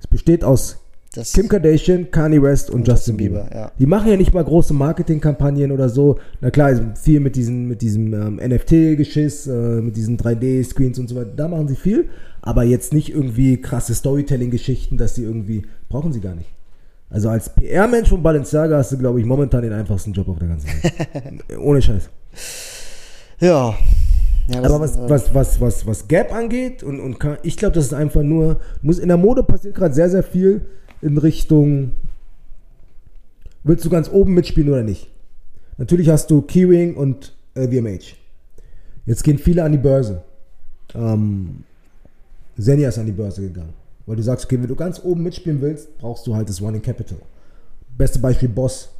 Es 0.00 0.06
besteht 0.06 0.44
aus 0.44 0.78
Das, 1.14 1.32
Kim 1.32 1.48
Kardashian, 1.48 2.10
Kanye 2.10 2.42
West 2.42 2.70
und, 2.70 2.86
Justin, 2.86 3.16
Bieber. 3.16 3.44
Bieber, 3.44 3.56
ja. 3.56 3.72
Die 3.78 3.86
machen 3.86 4.10
ja 4.10 4.16
nicht 4.16 4.34
mal 4.34 4.44
große 4.44 4.74
Marketingkampagnen 4.74 5.72
oder 5.72 5.88
so. 5.88 6.18
Na 6.40 6.50
klar, 6.50 6.94
viel 7.00 7.20
mit, 7.20 7.36
diesen, 7.36 7.66
mit 7.68 7.80
diesem 7.82 8.12
ähm, 8.12 8.36
NFT-Geschiss, 8.36 9.46
äh, 9.46 9.80
mit 9.80 9.96
diesen 9.96 10.18
3D-Screens 10.18 10.98
und 10.98 11.08
so 11.08 11.16
weiter. 11.16 11.30
Da 11.34 11.48
machen 11.48 11.68
sie 11.68 11.76
viel. 11.76 12.08
Aber 12.42 12.62
jetzt 12.62 12.92
nicht 12.92 13.12
irgendwie 13.12 13.60
krasse 13.60 13.94
Storytelling-Geschichten, 13.94 14.96
dass 14.98 15.14
sie 15.14 15.24
irgendwie. 15.24 15.62
Brauchen 15.88 16.12
sie 16.12 16.20
gar 16.20 16.34
nicht. 16.34 16.50
Also 17.08 17.28
als 17.28 17.48
PR-Mensch 17.54 18.08
von 18.08 18.22
Balenciaga 18.22 18.76
hast 18.78 18.92
du, 18.92 18.98
glaube 18.98 19.20
ich, 19.20 19.26
momentan 19.26 19.62
den 19.62 19.72
einfachsten 19.72 20.12
Job 20.12 20.28
auf 20.28 20.38
der 20.38 20.48
ganzen 20.48 20.68
Welt. 20.68 21.58
Ohne 21.58 21.80
Scheiß. 21.80 22.10
ja. 23.40 23.74
Ja 24.48 24.62
Aber 24.62 24.80
was, 24.80 24.96
äh, 24.96 25.08
was, 25.08 25.34
was, 25.34 25.60
was, 25.60 25.86
was 25.86 26.08
Gap 26.08 26.32
angeht, 26.32 26.82
und, 26.82 27.00
und 27.00 27.18
Ka- 27.18 27.38
ich 27.42 27.56
glaube, 27.56 27.74
das 27.74 27.86
ist 27.86 27.94
einfach 27.94 28.22
nur, 28.22 28.60
muss, 28.82 28.98
in 28.98 29.08
der 29.08 29.16
Mode 29.16 29.42
passiert 29.42 29.74
gerade 29.74 29.94
sehr, 29.94 30.10
sehr 30.10 30.22
viel 30.22 30.66
in 31.02 31.18
Richtung, 31.18 31.92
willst 33.64 33.84
du 33.84 33.90
ganz 33.90 34.08
oben 34.10 34.34
mitspielen 34.34 34.70
oder 34.70 34.82
nicht? 34.82 35.10
Natürlich 35.78 36.08
hast 36.08 36.30
du 36.30 36.42
Keyring 36.42 36.94
und 36.94 37.34
LVMH. 37.54 38.14
Jetzt 39.04 39.22
gehen 39.24 39.38
viele 39.38 39.62
an 39.62 39.72
die 39.72 39.78
Börse. 39.78 40.22
Ähm, 40.94 41.64
Xenia 42.58 42.88
ist 42.88 42.98
an 42.98 43.06
die 43.06 43.12
Börse 43.12 43.42
gegangen. 43.42 43.74
Weil 44.06 44.16
du 44.16 44.22
sagst, 44.22 44.46
okay, 44.46 44.58
wenn 44.60 44.68
du 44.68 44.76
ganz 44.76 45.00
oben 45.02 45.22
mitspielen 45.22 45.60
willst, 45.60 45.98
brauchst 45.98 46.26
du 46.26 46.34
halt 46.34 46.48
das 46.48 46.62
Running 46.62 46.80
Capital. 46.82 47.18
Beste 47.98 48.18
Beispiel 48.20 48.48
Boss. 48.48 48.90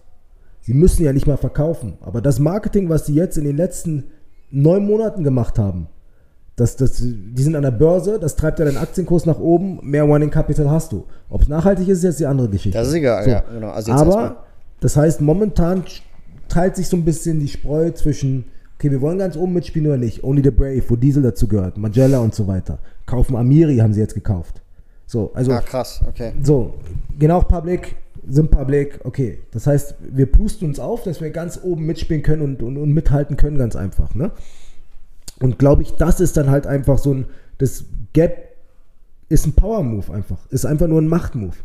Sie 0.61 0.75
müssen 0.75 1.05
ja 1.05 1.13
nicht 1.13 1.27
mal 1.27 1.37
verkaufen. 1.37 1.95
Aber 2.01 2.21
das 2.21 2.39
Marketing, 2.41 2.89
was 2.89 3.07
sie 3.07 3.15
jetzt 3.15 3.39
in 3.39 3.45
den 3.45 3.57
letzten 3.57 4.05
neun 4.51 4.85
Monaten 4.87 5.25
gemacht 5.25 5.59
haben, 5.59 5.89
das, 6.57 6.77
das, 6.77 6.97
die 7.03 7.43
sind 7.43 7.55
an 7.55 7.63
der 7.63 7.71
Börse, 7.71 8.19
das 8.19 8.35
treibt 8.35 8.59
ja 8.59 8.65
deinen 8.65 8.79
Aktienkurs 8.79 9.27
nach 9.27 9.39
oben, 9.39 9.79
mehr 9.83 10.05
Running 10.05 10.31
Capital 10.31 10.71
hast 10.71 10.91
du. 10.93 11.05
Ob 11.29 11.43
es 11.43 11.49
nachhaltig 11.49 11.87
ist, 11.89 11.99
ist 11.99 12.05
jetzt 12.05 12.21
die 12.21 12.27
andere 12.27 12.49
Geschichte. 12.49 12.79
Das 12.79 12.89
ist 12.89 12.95
egal, 12.95 13.25
So. 13.25 13.31
ja, 13.31 13.41
genau. 13.53 13.71
Also 13.71 13.93
Aber 13.93 14.45
das 14.81 14.97
heißt, 14.97 15.21
momentan 15.21 15.85
teilt 16.49 16.77
sich 16.77 16.89
so 16.89 16.97
ein 16.97 17.05
bisschen 17.05 17.41
die 17.41 17.49
Spreu 17.49 17.91
zwischen, 17.91 18.47
okay, 18.79 18.91
wir 18.91 19.03
wollen 19.03 19.19
ganz 19.19 19.37
oben 19.37 19.53
mitspielen 19.53 19.89
oder 19.89 19.99
nicht. 19.99 20.25
Only 20.25 20.43
the 20.43 20.51
Brave, 20.51 20.83
wo 20.89 20.97
Diesel 20.97 21.23
dazu 21.23 21.47
gehört, 21.47 21.77
Magella 21.77 22.21
und 22.21 22.35
so 22.35 22.47
weiter. 22.47 22.79
Kaufen 23.05 23.37
Amiri, 23.37 23.77
haben 23.77 23.93
sie 23.93 24.01
jetzt 24.01 24.15
gekauft. 24.15 24.63
So, 25.07 25.31
also 25.35 25.53
Ah, 25.53 25.61
krass, 25.61 26.01
okay. 26.09 26.33
so, 26.43 26.75
genau 27.19 27.41
Public, 27.43 27.97
sind 28.29 28.51
Public, 28.51 29.01
okay. 29.05 29.39
Das 29.53 29.66
heißt, 29.66 29.95
wir 30.01 30.27
pusten 30.27 30.68
uns 30.68 30.79
auf, 30.79 31.03
dass 31.03 31.20
wir 31.20 31.31
ganz 31.31 31.61
oben 31.62 31.87
mitspielen 31.87 32.22
können 32.22 32.43
und, 32.43 32.62
und, 32.62 32.77
und 32.77 32.93
mithalten 32.93 33.37
können, 33.37 33.59
ganz 33.59 33.77
einfach. 33.77 34.14
Ne? 34.14 34.33
Und 35.41 35.59
glaube 35.59 35.83
ich, 35.83 35.93
das 35.93 36.20
ist 36.20 36.37
dann 36.37 36.51
halt 36.51 36.66
einfach 36.66 36.99
so 36.99 37.14
ein, 37.14 37.27
das 37.59 37.85
Gap 38.12 38.57
ist 39.29 39.47
ein 39.47 39.53
Power-Move 39.53 40.12
einfach. 40.12 40.39
Ist 40.51 40.66
einfach 40.66 40.87
nur 40.87 41.01
ein 41.01 41.09
Macht-Move. 41.09 41.57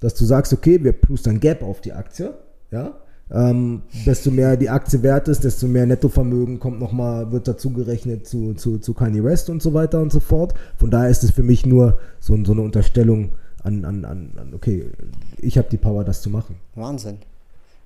Dass 0.00 0.14
du 0.14 0.24
sagst, 0.24 0.52
okay, 0.52 0.82
wir 0.82 0.92
plustern 0.92 1.40
Gap 1.40 1.62
auf 1.62 1.80
die 1.80 1.92
Aktie, 1.92 2.34
ja. 2.70 2.94
Ähm, 3.30 3.80
desto 4.04 4.30
mehr 4.30 4.56
die 4.58 4.68
Aktie 4.68 5.02
wert 5.02 5.28
ist, 5.28 5.44
desto 5.44 5.66
mehr 5.66 5.86
Nettovermögen 5.86 6.60
kommt 6.60 6.78
noch 6.78 6.92
mal, 6.92 7.32
wird 7.32 7.48
dazu 7.48 7.72
gerechnet 7.72 8.26
zu, 8.26 8.52
zu, 8.52 8.78
zu 8.78 8.92
Kanye 8.92 9.24
West 9.24 9.48
und 9.48 9.62
so 9.62 9.72
weiter 9.72 10.02
und 10.02 10.12
so 10.12 10.20
fort. 10.20 10.52
Von 10.76 10.90
daher 10.90 11.08
ist 11.08 11.24
es 11.24 11.30
für 11.30 11.42
mich 11.42 11.64
nur 11.64 11.98
so, 12.20 12.38
so 12.44 12.52
eine 12.52 12.60
Unterstellung 12.60 13.32
an, 13.64 13.84
an, 13.84 14.04
an, 14.04 14.30
an 14.36 14.54
okay, 14.54 14.90
ich 15.38 15.58
habe 15.58 15.68
die 15.70 15.78
Power, 15.78 16.04
das 16.04 16.22
zu 16.22 16.30
machen. 16.30 16.56
Wahnsinn. 16.74 17.18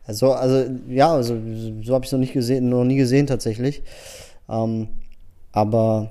Also, 0.06 0.32
also 0.32 0.70
ja, 0.88 1.12
also, 1.12 1.36
so 1.82 1.94
habe 1.94 2.04
ich 2.04 2.08
es 2.08 2.12
noch 2.12 2.18
nicht 2.18 2.32
gesehen, 2.32 2.68
noch 2.68 2.84
nie 2.84 2.96
gesehen 2.96 3.26
tatsächlich. 3.26 3.82
Ähm, 4.48 4.88
aber 5.52 6.10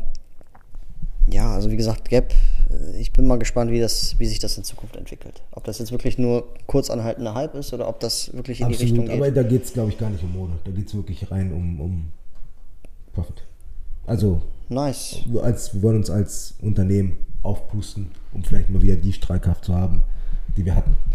ja, 1.30 1.53
also 1.53 1.70
wie 1.70 1.78
gesagt, 1.78 2.09
Gap, 2.09 2.34
äh, 2.70 2.99
ich 2.99 3.11
bin 3.11 3.28
mal 3.28 3.38
gespannt, 3.39 3.72
wie, 3.72 3.80
das, 3.80 4.18
wie 4.20 4.26
sich 4.26 4.39
das 4.39 4.57
in 4.57 4.63
Zukunft 4.63 4.95
entwickelt. 4.95 5.41
Ob 5.51 5.63
das 5.65 5.80
jetzt 5.80 5.91
wirklich 5.91 6.18
nur 6.18 6.47
kurz 6.68 6.89
anhaltender 6.89 7.34
Hype 7.34 7.55
ist 7.55 7.74
oder 7.74 7.88
ob 7.89 7.99
das 7.99 8.34
wirklich 8.34 8.61
in 8.61 8.70
die 8.70 8.76
Richtung 8.76 9.05
geht. 9.05 9.15
aber 9.15 9.32
da 9.32 9.43
geht 9.43 9.63
es, 9.63 9.74
glaube 9.74 9.89
ich, 9.89 9.97
gar 9.97 10.09
nicht 10.09 10.24
um 10.24 10.32
Mode. 10.32 10.53
Da 10.63 10.72
geht 10.72 10.88
es 10.88 10.95
wirklich 10.95 11.30
rein 11.30 11.51
um, 11.51 11.82
um 11.82 12.11
Profit. 13.13 13.43
Also, 14.05 14.41
nice. 14.70 15.18
als, 15.41 15.74
wir 15.74 15.82
wollen 15.82 15.97
uns 15.97 16.09
als 16.09 16.53
Unternehmen 16.61 17.18
aufpusten, 17.44 18.12
um 18.34 18.44
vielleicht 18.44 18.70
mal 18.70 18.82
wieder 18.82 18.96
die 18.96 19.14
Streikkraft 19.14 19.66
zu 19.66 19.74
haben, 19.74 20.04
die 20.56 20.66
wir 20.66 20.76
hatten. 20.76 20.96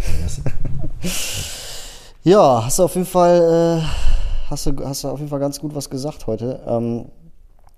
Ja, 2.24 2.64
hast 2.64 2.78
du 2.78 2.84
auf 2.84 2.94
jeden 2.94 3.06
Fall, 3.06 3.82
äh, 3.82 4.48
hast, 4.48 4.66
du, 4.66 4.76
hast 4.84 5.02
du 5.02 5.08
auf 5.08 5.18
jeden 5.18 5.28
Fall 5.28 5.40
ganz 5.40 5.58
gut 5.58 5.74
was 5.74 5.90
gesagt 5.90 6.28
heute. 6.28 6.60
Ähm, 6.68 7.06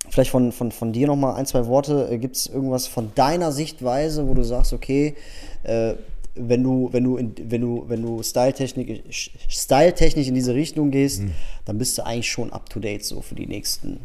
vielleicht 0.07 0.29
von, 0.29 0.51
von, 0.51 0.71
von 0.71 0.93
dir 0.93 1.07
nochmal 1.07 1.33
ein, 1.33 1.47
zwei 1.47 1.65
Worte. 1.65 2.09
Äh, 2.11 2.19
Gibt 2.19 2.35
es 2.35 2.45
irgendwas 2.45 2.85
von 2.85 3.11
deiner 3.15 3.51
Sichtweise, 3.51 4.27
wo 4.27 4.35
du 4.35 4.43
sagst, 4.43 4.71
okay, 4.71 5.15
äh, 5.63 5.95
wenn 6.35 6.61
du, 6.61 6.89
wenn 6.91 7.03
du, 7.03 7.17
in, 7.17 7.33
wenn 7.49 7.61
du, 7.61 7.85
wenn 7.87 8.03
du 8.03 8.21
styletechnisch, 8.21 9.31
styletechnisch 9.47 10.27
in 10.27 10.35
diese 10.35 10.53
Richtung 10.53 10.91
gehst, 10.91 11.23
dann 11.63 11.79
bist 11.79 11.97
du 11.97 12.05
eigentlich 12.05 12.29
schon 12.29 12.53
up 12.53 12.69
to 12.69 12.79
date 12.79 13.03
so 13.03 13.21
für 13.21 13.35
die 13.35 13.47
nächsten, 13.47 13.99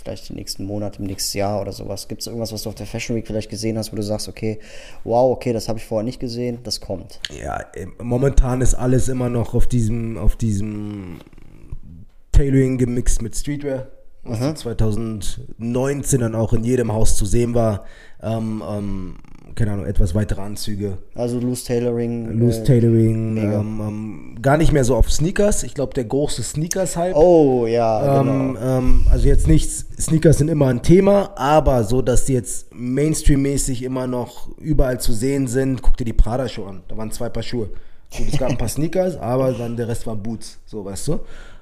vielleicht 0.00 0.28
die 0.28 0.34
nächsten 0.34 0.64
Monate, 0.64 0.98
im 1.00 1.06
nächsten 1.06 1.38
Jahr 1.38 1.60
oder 1.60 1.72
sowas. 1.72 2.08
Gibt 2.08 2.20
es 2.22 2.26
irgendwas, 2.26 2.52
was 2.52 2.62
du 2.62 2.68
auf 2.68 2.74
der 2.74 2.86
Fashion 2.86 3.16
Week 3.16 3.26
vielleicht 3.26 3.50
gesehen 3.50 3.78
hast, 3.78 3.92
wo 3.92 3.96
du 3.96 4.02
sagst, 4.02 4.28
okay, 4.28 4.58
wow, 5.04 5.32
okay, 5.32 5.52
das 5.52 5.68
habe 5.68 5.78
ich 5.78 5.84
vorher 5.84 6.04
nicht 6.04 6.20
gesehen, 6.20 6.58
das 6.62 6.80
kommt. 6.80 7.20
Ja, 7.42 7.60
momentan 8.00 8.60
ist 8.60 8.74
alles 8.74 9.08
immer 9.08 9.28
noch 9.28 9.54
auf 9.54 9.66
diesem, 9.66 10.18
auf 10.18 10.36
diesem 10.36 11.18
Tailoring 12.32 12.78
gemixt 12.78 13.22
mit 13.22 13.36
Streetwear, 13.36 13.88
was 14.22 14.40
Mhm. 14.40 14.56
2019 14.56 16.20
dann 16.20 16.34
auch 16.34 16.52
in 16.52 16.64
jedem 16.64 16.92
Haus 16.92 17.16
zu 17.16 17.26
sehen 17.26 17.54
war. 17.54 17.84
Ähm, 18.22 18.62
ähm, 18.68 19.16
keine 19.54 19.72
Ahnung, 19.72 19.86
etwas 19.86 20.14
weitere 20.14 20.40
Anzüge, 20.40 20.98
Also 21.14 21.38
Loose 21.38 21.64
Tailoring. 21.66 22.38
Loose 22.38 22.60
äh, 22.62 22.64
Tailoring, 22.64 23.36
ähm, 23.36 23.80
ähm, 23.80 24.34
gar 24.42 24.56
nicht 24.56 24.72
mehr 24.72 24.84
so 24.84 24.96
auf 24.96 25.10
Sneakers. 25.10 25.62
Ich 25.62 25.74
glaube, 25.74 25.94
der 25.94 26.04
große 26.04 26.42
Sneakers-Hype. 26.42 27.14
Oh, 27.14 27.66
ja, 27.66 28.20
Ähm, 28.20 28.54
genau. 28.54 28.60
ähm, 28.78 29.06
also 29.10 29.28
jetzt 29.28 29.46
nicht, 29.48 29.68
Sneakers 30.00 30.38
sind 30.38 30.48
immer 30.48 30.68
ein 30.68 30.82
Thema, 30.82 31.32
aber 31.36 31.84
so, 31.84 32.02
dass 32.02 32.24
die 32.24 32.32
jetzt 32.32 32.74
Mainstream-mäßig 32.74 33.82
immer 33.82 34.06
noch 34.06 34.48
überall 34.58 35.00
zu 35.00 35.12
sehen 35.12 35.46
sind. 35.46 35.82
Guck 35.82 35.96
dir 35.96 36.04
die 36.04 36.12
Prada-Show 36.12 36.64
an, 36.64 36.82
da 36.88 36.96
waren 36.96 37.10
zwei 37.10 37.28
Paar 37.28 37.42
Schuhe. 37.42 37.68
Gut, 38.16 38.26
es 38.32 38.38
gab 38.38 38.50
ein 38.50 38.58
paar 38.58 38.68
Sneakers, 38.76 39.16
aber 39.18 39.52
dann 39.52 39.76
der 39.76 39.88
Rest 39.88 40.06
waren 40.06 40.22
Boots, 40.22 40.58
so 40.66 40.84
weißt 40.84 41.08
du. 41.08 41.20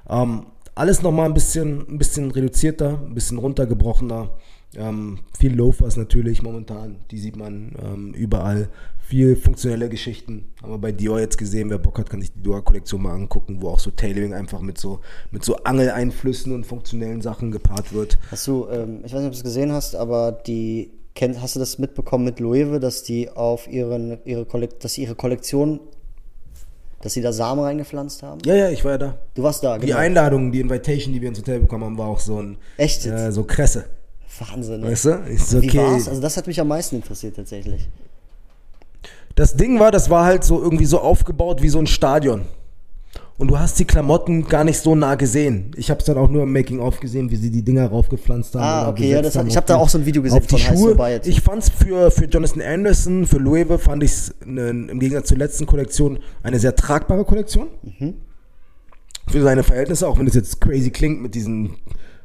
Ähm, 0.08 0.46
alles 0.74 1.02
nochmal 1.02 1.26
ein 1.26 1.34
bisschen, 1.34 1.84
ein 1.88 1.98
bisschen 1.98 2.30
reduzierter, 2.30 2.98
ein 3.06 3.14
bisschen 3.14 3.38
runtergebrochener. 3.38 4.30
Ähm, 4.76 5.18
viel 5.36 5.54
Loafers 5.54 5.96
natürlich 5.96 6.42
momentan, 6.42 6.96
die 7.10 7.18
sieht 7.18 7.36
man 7.36 7.72
ähm, 7.82 8.14
überall. 8.14 8.68
Viel 9.00 9.34
funktionelle 9.34 9.88
Geschichten. 9.88 10.52
Haben 10.62 10.72
wir 10.72 10.78
bei 10.78 10.92
Dior 10.92 11.18
jetzt 11.18 11.36
gesehen, 11.36 11.68
wer 11.70 11.78
Bock 11.78 11.98
hat, 11.98 12.08
kann 12.08 12.20
sich 12.20 12.32
die 12.32 12.42
Dior-Kollektion 12.42 13.02
mal 13.02 13.14
angucken, 13.14 13.60
wo 13.60 13.70
auch 13.70 13.80
so 13.80 13.90
Tailoring 13.90 14.32
einfach 14.32 14.60
mit 14.60 14.78
so, 14.78 15.00
mit 15.32 15.44
so 15.44 15.56
Angeleinflüssen 15.56 16.54
und 16.54 16.64
funktionellen 16.64 17.20
Sachen 17.20 17.50
gepaart 17.50 17.92
wird. 17.92 18.18
Hast 18.30 18.46
du, 18.46 18.68
ähm, 18.70 19.00
ich 19.04 19.12
weiß 19.12 19.20
nicht, 19.20 19.26
ob 19.26 19.32
du 19.32 19.38
es 19.38 19.42
gesehen 19.42 19.72
hast, 19.72 19.96
aber 19.96 20.30
die, 20.30 20.92
kennt, 21.16 21.42
hast 21.42 21.56
du 21.56 21.58
das 21.58 21.80
mitbekommen 21.80 22.24
mit 22.24 22.38
Loewe, 22.38 22.78
dass 22.78 23.02
die 23.02 23.28
auf 23.28 23.66
ihren, 23.66 24.18
ihre 24.24 24.46
Kollek 24.46 24.78
dass 24.78 24.94
sie 24.94 25.02
ihre 25.02 25.16
Kollektion 25.16 25.80
dass 27.02 27.14
sie 27.14 27.22
da 27.22 27.32
Samen 27.32 27.64
reingepflanzt 27.64 28.22
haben? 28.22 28.42
Ja, 28.44 28.54
ja, 28.54 28.68
ich 28.68 28.84
war 28.84 28.92
ja 28.92 28.98
da. 28.98 29.18
Du 29.34 29.42
warst 29.42 29.64
da, 29.64 29.78
Die 29.78 29.86
genau. 29.86 29.98
Einladung, 29.98 30.52
die 30.52 30.60
Invitation, 30.60 31.14
die 31.14 31.20
wir 31.22 31.30
ins 31.30 31.38
Hotel 31.38 31.60
bekommen 31.60 31.84
haben, 31.84 31.98
war 31.98 32.08
auch 32.08 32.20
so 32.20 32.42
ein. 32.42 32.58
Echt? 32.76 33.06
Äh, 33.06 33.32
so 33.32 33.44
Kresse. 33.44 33.86
Wahnsinn. 34.40 34.82
Weißt 34.82 35.04
du? 35.04 35.22
Ich 35.30 35.44
so, 35.44 35.60
Wie 35.62 35.68
okay. 35.68 35.78
war's? 35.78 36.08
Also 36.08 36.20
das 36.20 36.36
hat 36.36 36.46
mich 36.46 36.60
am 36.60 36.68
meisten 36.68 36.96
interessiert 36.96 37.36
tatsächlich. 37.36 37.88
Das 39.34 39.54
Ding 39.54 39.78
war, 39.78 39.90
das 39.90 40.10
war 40.10 40.24
halt 40.24 40.44
so 40.44 40.60
irgendwie 40.62 40.86
so 40.86 41.00
aufgebaut 41.00 41.62
wie 41.62 41.68
so 41.68 41.78
ein 41.78 41.86
Stadion. 41.86 42.42
Und 43.38 43.48
du 43.48 43.58
hast 43.58 43.78
die 43.78 43.86
Klamotten 43.86 44.44
gar 44.44 44.64
nicht 44.64 44.78
so 44.80 44.94
nah 44.94 45.14
gesehen. 45.14 45.70
Ich 45.76 45.88
habe 45.90 45.98
es 46.00 46.04
dann 46.04 46.18
auch 46.18 46.28
nur 46.28 46.42
im 46.42 46.52
Making-of 46.52 47.00
gesehen, 47.00 47.30
wie 47.30 47.36
sie 47.36 47.50
die 47.50 47.62
Dinger 47.62 47.86
raufgepflanzt 47.88 48.54
haben. 48.54 48.62
Ah, 48.62 48.88
okay, 48.90 49.10
ja, 49.10 49.22
das- 49.22 49.34
haben 49.36 49.46
ich 49.46 49.52
auf 49.52 49.56
hab 49.62 49.66
da 49.66 49.76
auch 49.76 49.88
so 49.88 49.96
ein 49.96 50.04
Video 50.04 50.20
gesehen 50.20 50.38
auf 50.38 50.46
die 50.46 50.56
Heiß 50.56 50.78
Schuhe. 50.78 51.08
jetzt. 51.10 51.26
Ich 51.26 51.40
fand's 51.40 51.70
für, 51.70 52.10
für 52.10 52.26
Jonathan 52.26 52.60
Anderson, 52.60 53.26
für 53.26 53.38
Loewe, 53.38 53.78
fand 53.78 54.02
ich 54.02 54.10
es 54.10 54.34
im 54.44 55.00
Gegensatz 55.00 55.28
zur 55.28 55.38
letzten 55.38 55.64
Kollektion 55.64 56.18
eine 56.42 56.58
sehr 56.58 56.76
tragbare 56.76 57.24
Kollektion. 57.24 57.68
Mhm. 57.82 58.14
Für 59.28 59.40
seine 59.42 59.62
Verhältnisse, 59.62 60.06
auch 60.06 60.18
wenn 60.18 60.26
es 60.26 60.34
jetzt 60.34 60.60
crazy 60.60 60.90
klingt 60.90 61.22
mit 61.22 61.34
diesen 61.34 61.76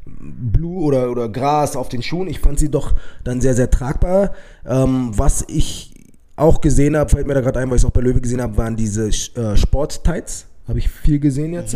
Blue 0.06 0.84
oder, 0.84 1.12
oder 1.12 1.30
Gras 1.30 1.76
auf 1.76 1.90
den 1.90 2.02
Schuhen. 2.02 2.28
Ich 2.28 2.40
fand 2.40 2.60
sie 2.60 2.70
doch 2.70 2.94
dann 3.24 3.42
sehr, 3.42 3.54
sehr 3.56 3.70
tragbar. 3.72 4.34
Ähm, 4.66 5.12
was 5.14 5.46
ich 5.48 5.94
auch 6.36 6.62
gesehen 6.62 6.96
habe, 6.98 7.10
fällt 7.10 7.28
mir 7.28 7.34
da 7.34 7.42
gerade 7.42 7.60
ein, 7.60 7.70
weil 7.70 7.78
ich 7.78 7.84
es 7.84 7.86
auch 7.86 7.92
bei 7.92 8.02
Löwe 8.02 8.22
gesehen 8.22 8.42
habe, 8.42 8.58
waren 8.58 8.76
diese 8.76 9.08
äh, 9.08 9.56
Sport-Tights. 9.56 10.48
Habe 10.68 10.80
ich 10.80 10.90
viel 10.90 11.20
gesehen 11.20 11.54
jetzt. 11.54 11.76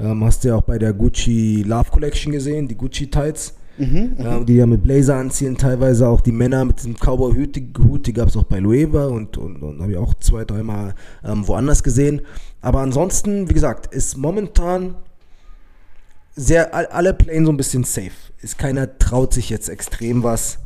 Ähm, 0.00 0.24
hast 0.24 0.42
du 0.42 0.48
ja 0.48 0.56
auch 0.56 0.62
bei 0.62 0.78
der 0.78 0.92
Gucci 0.92 1.62
Love 1.66 1.90
Collection 1.90 2.32
gesehen, 2.32 2.66
die 2.66 2.74
Gucci 2.74 3.10
Tights. 3.10 3.54
Ja, 4.18 4.40
die 4.40 4.54
ja 4.54 4.64
mit 4.64 4.82
Blazer 4.82 5.16
anziehen, 5.16 5.54
teilweise 5.58 6.08
auch 6.08 6.22
die 6.22 6.32
Männer 6.32 6.64
mit 6.64 6.78
diesem 6.78 6.94
Cowboy-Hut, 6.94 7.56
die, 7.56 7.70
Hut, 7.78 8.06
die 8.06 8.14
gab 8.14 8.28
es 8.28 8.36
auch 8.38 8.44
bei 8.44 8.58
Loewe 8.58 9.10
und, 9.10 9.36
und, 9.36 9.62
und 9.62 9.82
habe 9.82 9.92
ich 9.92 9.98
auch 9.98 10.14
zwei, 10.14 10.46
dreimal 10.46 10.94
ähm, 11.22 11.46
woanders 11.46 11.82
gesehen. 11.82 12.22
Aber 12.62 12.80
ansonsten, 12.80 13.50
wie 13.50 13.52
gesagt, 13.52 13.94
ist 13.94 14.16
momentan 14.16 14.94
sehr, 16.36 16.74
all- 16.74 16.86
alle 16.86 17.14
playen 17.14 17.44
so 17.46 17.52
ein 17.52 17.56
bisschen 17.56 17.84
safe. 17.84 18.12
Ist 18.42 18.58
keiner 18.58 18.98
traut 18.98 19.32
sich 19.34 19.50
jetzt 19.50 19.68
extrem 19.68 20.22
was. 20.22 20.58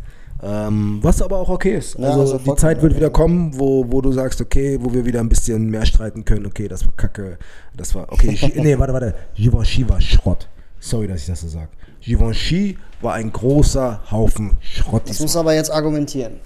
Ähm, 0.43 0.99
was 1.03 1.21
aber 1.21 1.39
auch 1.39 1.49
okay 1.51 1.77
ist. 1.77 1.99
Ja, 1.99 2.09
Also, 2.09 2.21
also 2.21 2.39
die 2.39 2.55
Zeit 2.57 2.81
wird 2.83 2.97
wieder 2.97 3.11
kommen, 3.11 3.59
wo, 3.59 3.85
wo 3.93 4.01
du 4.01 4.11
sagst, 4.11 4.41
okay, 4.41 4.79
wo 4.81 4.93
wir 4.93 5.05
wieder 5.05 5.21
ein 5.21 5.29
bisschen 5.29 5.69
mehr 5.69 5.85
streiten 5.85 6.25
können. 6.25 6.47
Okay, 6.47 6.67
das 6.67 6.85
war 6.87 6.93
Kacke. 6.97 7.39
Das 7.77 7.95
war, 7.95 8.11
okay, 8.11 8.37
nee, 8.57 8.79
warte, 8.79 8.93
warte. 8.95 9.15
Givenchy 9.35 9.87
war 9.89 10.01
Schrott. 10.01 10.49
Sorry, 10.79 11.07
dass 11.09 11.21
ich 11.21 11.27
das 11.27 11.43
so 11.43 11.49
sage. 11.49 11.69
Givenchy 12.01 12.79
war 13.03 13.15
ein 13.15 13.31
großer 13.31 14.01
Haufen 14.11 14.57
Schrott. 14.61 15.03
Das 15.07 15.21
muss 15.21 15.37
aber 15.37 15.55
jetzt 15.55 15.71
argumentieren. 15.71 16.41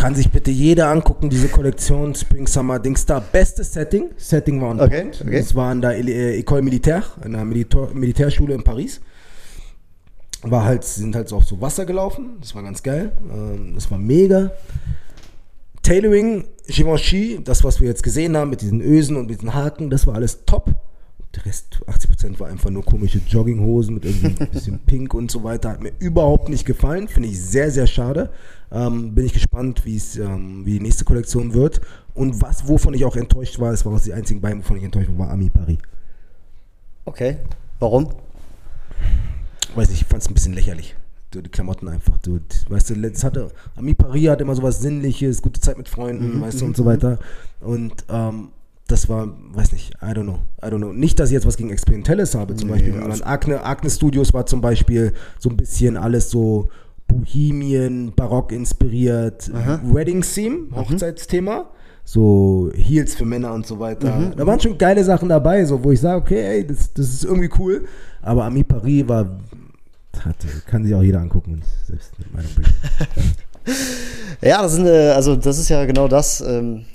Kann 0.00 0.14
sich 0.14 0.30
bitte 0.30 0.50
jeder 0.50 0.88
angucken, 0.88 1.28
diese 1.28 1.48
Kollektion 1.48 2.14
Spring 2.14 2.46
Summer 2.46 2.78
Dings 2.78 3.04
da. 3.04 3.20
Bestes 3.20 3.74
Setting. 3.74 4.08
Setting 4.16 4.58
war 4.62 4.70
on 4.70 4.80
Okay, 4.80 5.02
point. 5.02 5.20
okay. 5.20 5.38
Das 5.40 5.54
war 5.54 5.70
an 5.70 5.82
der 5.82 5.98
äh, 5.98 6.40
École 6.40 6.62
Militaire, 6.62 7.04
an 7.20 7.32
der 7.32 7.44
Militär, 7.44 7.88
Militärschule 7.92 8.54
in 8.54 8.62
Paris. 8.64 9.02
War 10.40 10.64
halt, 10.64 10.84
sind 10.84 11.14
halt 11.14 11.28
so 11.28 11.36
auf 11.36 11.44
so 11.44 11.60
Wasser 11.60 11.84
gelaufen. 11.84 12.38
Das 12.40 12.54
war 12.54 12.62
ganz 12.62 12.82
geil. 12.82 13.12
Ähm, 13.30 13.72
das 13.74 13.90
war 13.90 13.98
mega. 13.98 14.52
Tailoring, 15.82 16.44
Givenchy, 16.66 17.40
das, 17.44 17.62
was 17.62 17.78
wir 17.78 17.88
jetzt 17.88 18.02
gesehen 18.02 18.38
haben 18.38 18.48
mit 18.48 18.62
diesen 18.62 18.80
Ösen 18.80 19.16
und 19.16 19.26
mit 19.28 19.36
diesen 19.40 19.52
Haken, 19.52 19.90
das 19.90 20.06
war 20.06 20.14
alles 20.14 20.46
top. 20.46 20.74
Der 21.34 21.44
Rest, 21.44 21.78
80% 21.86 22.40
war 22.40 22.48
einfach 22.48 22.70
nur 22.70 22.84
komische 22.84 23.20
Jogginghosen 23.28 23.94
mit 23.94 24.06
irgendwie 24.06 24.42
ein 24.42 24.50
bisschen 24.50 24.78
Pink 24.86 25.12
und 25.12 25.30
so 25.30 25.44
weiter. 25.44 25.68
Hat 25.72 25.82
mir 25.82 25.92
überhaupt 25.98 26.48
nicht 26.48 26.64
gefallen. 26.64 27.06
Finde 27.06 27.28
ich 27.28 27.38
sehr, 27.40 27.70
sehr 27.70 27.86
schade. 27.86 28.30
Ähm, 28.72 29.14
bin 29.14 29.26
ich 29.26 29.32
gespannt, 29.32 29.84
wie 29.84 29.96
es, 29.96 30.16
ähm, 30.16 30.64
wie 30.64 30.74
die 30.74 30.80
nächste 30.80 31.04
Kollektion 31.04 31.54
wird. 31.54 31.80
Und 32.14 32.40
was, 32.40 32.68
wovon 32.68 32.94
ich 32.94 33.04
auch 33.04 33.16
enttäuscht 33.16 33.58
war, 33.58 33.70
das 33.70 33.84
war 33.84 33.92
auch 33.92 34.00
die 34.00 34.12
einzigen 34.12 34.40
beiden, 34.40 34.60
wovon 34.60 34.76
ich 34.76 34.84
enttäuscht 34.84 35.08
war, 35.10 35.26
war 35.26 35.30
Ami 35.30 35.50
Paris. 35.50 35.78
Okay. 37.04 37.38
Warum? 37.78 38.10
Weiß 39.74 39.88
nicht, 39.90 40.02
ich 40.02 40.06
fand 40.06 40.22
es 40.22 40.28
ein 40.28 40.34
bisschen 40.34 40.52
lächerlich. 40.52 40.94
Die 41.32 41.42
Klamotten 41.42 41.86
einfach, 41.88 42.18
du, 42.18 42.40
weißt 42.68 42.90
du, 42.90 42.94
letzt 42.94 43.22
hatte, 43.22 43.50
Ami 43.76 43.94
Paris 43.94 44.28
hat 44.28 44.40
immer 44.40 44.56
sowas 44.56 44.80
Sinnliches, 44.80 45.42
gute 45.42 45.60
Zeit 45.60 45.78
mit 45.78 45.88
Freunden, 45.88 46.40
weißt 46.40 46.60
du, 46.60 46.64
und 46.64 46.76
so 46.76 46.84
weiter. 46.84 47.20
Und 47.60 48.04
ähm, 48.08 48.48
das 48.88 49.08
war, 49.08 49.28
weiß 49.52 49.70
nicht, 49.72 49.94
I 50.02 50.06
don't 50.06 50.24
know, 50.24 50.40
I 50.60 50.66
don't 50.66 50.78
know. 50.78 50.92
Nicht, 50.92 51.20
dass 51.20 51.30
ich 51.30 51.34
jetzt 51.34 51.46
was 51.46 51.56
gegen 51.56 51.70
Experimentelles 51.70 52.34
habe, 52.34 52.56
zum 52.56 52.68
Beispiel. 52.68 52.92
Sondern 52.92 53.22
Agne, 53.22 53.64
Agne 53.64 53.88
Studios 53.88 54.34
war 54.34 54.46
zum 54.46 54.60
Beispiel 54.60 55.12
so 55.38 55.48
ein 55.48 55.56
bisschen 55.56 55.96
alles 55.96 56.30
so 56.30 56.68
Bohemien, 57.10 58.12
Barock 58.14 58.52
inspiriert, 58.52 59.50
Wedding-Theme, 59.52 60.74
Hochzeitsthema. 60.74 61.70
So 62.04 62.70
Heels 62.74 63.14
für 63.14 63.24
Männer 63.24 63.52
und 63.52 63.66
so 63.66 63.78
weiter. 63.78 64.32
Da 64.36 64.46
waren 64.46 64.58
schon 64.58 64.78
geile 64.78 65.04
Sachen 65.04 65.28
dabei, 65.28 65.64
so 65.64 65.84
wo 65.84 65.92
ich 65.92 66.00
sage, 66.00 66.20
okay, 66.20 66.42
ey, 66.42 66.66
das, 66.66 66.92
das 66.92 67.06
ist 67.06 67.24
irgendwie 67.24 67.50
cool. 67.58 67.84
Aber 68.20 68.44
Ami 68.44 68.64
Paris 68.64 69.06
war, 69.06 69.38
hat, 70.24 70.36
kann 70.66 70.84
sich 70.84 70.94
auch 70.94 71.02
jeder 71.02 71.20
angucken 71.20 71.54
und 71.54 71.64
selbst 71.86 72.18
mit 72.18 72.32
meinem 72.32 72.48
Bild. 72.54 72.68
Ja, 74.42 74.62
das, 74.62 74.72
sind, 74.72 74.86
äh, 74.86 75.10
also 75.10 75.36
das 75.36 75.58
ist 75.58 75.68
ja 75.68 75.84
genau 75.84 76.08
das, 76.08 76.40
ähm, 76.40 76.86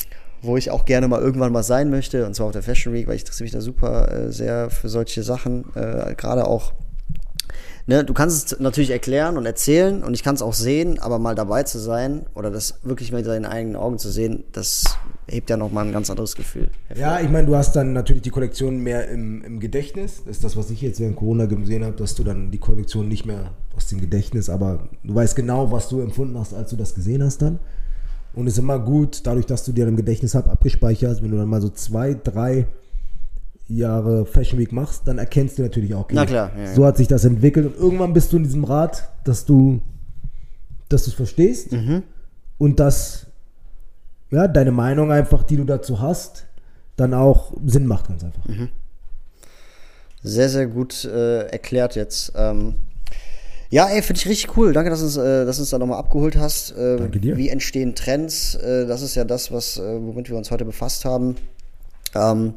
wo 0.42 0.58
ich 0.58 0.72
auch 0.72 0.86
gerne 0.86 1.08
mal 1.08 1.22
irgendwann 1.22 1.52
mal 1.52 1.64
sein 1.64 1.90
möchte, 1.90 2.26
und 2.26 2.34
zwar 2.34 2.48
auf 2.48 2.54
der 2.54 2.64
Fashion 2.64 2.94
Week, 2.94 3.08
weil 3.08 3.16
ich 3.16 3.22
interessiere 3.22 3.46
mich 3.46 3.52
da 3.52 3.62
super 3.62 4.12
äh, 4.12 4.32
sehr 4.32 4.70
für 4.70 4.90
solche 4.90 5.24
Sachen, 5.24 5.66
äh, 5.76 6.16
gerade 6.16 6.48
auch. 6.48 6.74
Ne, 7.88 8.04
du 8.04 8.14
kannst 8.14 8.54
es 8.54 8.60
natürlich 8.60 8.90
erklären 8.90 9.38
und 9.38 9.46
erzählen 9.46 10.04
und 10.04 10.16
ich 10.16 10.24
kann 10.24 10.34
es 10.34 10.42
auch 10.42 10.54
sehen, 10.54 10.98
aber 10.98 11.20
mal 11.20 11.36
dabei 11.36 11.62
zu 11.62 11.78
sein 11.78 12.26
oder 12.34 12.50
das 12.50 12.80
wirklich 12.82 13.12
mit 13.12 13.28
deinen 13.28 13.46
eigenen 13.46 13.76
Augen 13.76 14.00
zu 14.00 14.10
sehen, 14.10 14.44
das 14.54 14.98
hebt 15.28 15.52
ja 15.52 15.58
nochmal 15.58 15.86
ein 15.86 15.92
ganz 15.92 16.10
anderes 16.10 16.36
Gefühl. 16.36 16.72
Ja, 16.96 17.20
ich 17.20 17.30
meine, 17.30 17.46
du 17.46 17.56
hast 17.56 17.76
dann 17.76 17.94
natürlich 17.94 18.24
die 18.24 18.32
Kollektion 18.32 18.80
mehr 18.80 19.08
im, 19.10 19.44
im 19.44 19.60
Gedächtnis. 19.60 20.24
Das 20.26 20.38
ist 20.38 20.44
das, 20.44 20.58
was 20.58 20.72
ich 20.72 20.82
jetzt 20.82 21.00
während 21.00 21.16
Corona 21.16 21.46
gesehen 21.46 21.84
habe, 21.84 21.96
dass 21.96 22.16
du 22.16 22.24
dann 22.24 22.50
die 22.50 22.58
Kollektion 22.58 23.08
nicht 23.08 23.28
mehr 23.28 23.52
aus 23.76 23.88
dem 23.88 24.02
Gedächtnis, 24.02 24.50
aber 24.50 24.90
du 25.04 25.14
weißt 25.14 25.36
genau, 25.36 25.72
was 25.72 25.88
du 25.88 26.02
empfunden 26.02 26.40
hast, 26.40 26.56
als 26.56 26.72
du 26.72 26.78
das 26.78 26.96
gesehen 26.96 27.24
hast 27.24 27.44
dann. 27.44 27.60
Und 28.34 28.48
es 28.48 28.54
ist 28.54 28.60
immer 28.60 28.80
gut, 28.80 29.22
dadurch, 29.26 29.46
dass 29.46 29.64
du 29.64 29.72
dir 29.72 29.88
im 29.88 29.96
Gedächtnis 29.96 30.34
hab, 30.34 30.50
abgespeichert 30.50 31.12
hast, 31.12 31.24
wenn 31.24 31.30
du 31.30 31.38
dann 31.38 31.48
mal 31.48 31.62
so 31.62 31.70
zwei, 31.70 32.16
drei 32.16 32.66
Jahre 33.68 34.26
Fashion 34.26 34.60
Week 34.60 34.72
machst, 34.72 35.04
dann 35.08 35.18
erkennst 35.18 35.58
du 35.58 35.64
natürlich 35.64 35.94
auch, 35.96 36.02
okay, 36.02 36.16
Na 36.16 36.26
klar, 36.26 36.52
ja, 36.58 36.74
so 36.74 36.86
hat 36.86 36.98
sich 36.98 37.08
das 37.08 37.26
entwickelt 37.26 37.66
und 37.66 37.76
irgendwann 37.78 38.14
bist 38.14 38.32
du 38.32 38.38
in 38.38 38.44
diesem 38.44 38.64
Rad, 38.64 39.10
dass 39.24 39.46
du 39.46 39.82
dass 40.88 41.06
du 41.06 41.10
es 41.10 41.16
verstehst 41.16 41.72
Mhm. 41.72 42.04
und 42.60 42.80
dass 42.80 43.26
ja, 44.30 44.48
deine 44.48 44.72
Meinung 44.72 45.12
einfach, 45.12 45.44
die 45.44 45.58
du 45.58 45.64
dazu 45.64 46.00
hast, 46.00 46.46
dann 46.96 47.14
auch 47.14 47.54
Sinn 47.66 47.88
macht 47.88 48.08
ganz 48.08 48.24
einfach. 48.24 48.46
Mhm. 48.46 48.70
Sehr, 50.22 50.50
sehr 50.50 50.68
gut 50.68 51.06
äh, 51.06 51.48
erklärt 51.48 51.96
jetzt. 51.96 52.34
Ähm, 52.36 52.76
ja, 53.70 53.88
ey, 53.88 54.02
finde 54.02 54.20
ich 54.20 54.28
richtig 54.28 54.58
cool. 54.58 54.74
Danke, 54.74 54.90
dass 54.90 55.00
du 55.00 55.06
uns, 55.06 55.18
äh, 55.18 55.46
dass 55.46 55.60
uns 55.60 55.70
da 55.72 55.78
nochmal 55.80 56.00
abgeholt 56.00 56.36
hast. 56.38 56.72
Äh, 56.72 56.98
Danke 56.98 57.20
dir. 57.20 57.36
Wie 57.38 57.50
entstehen 57.50 57.94
Trends? 57.96 58.56
Äh, 58.56 58.86
das 58.88 59.02
ist 59.02 59.16
ja 59.16 59.24
das, 59.24 59.52
was, 59.52 59.78
äh, 59.78 59.82
womit 60.02 60.30
wir 60.30 60.38
uns 60.38 60.52
heute 60.52 60.66
befasst 60.66 61.06
haben. 61.06 61.36
Ähm, 62.16 62.54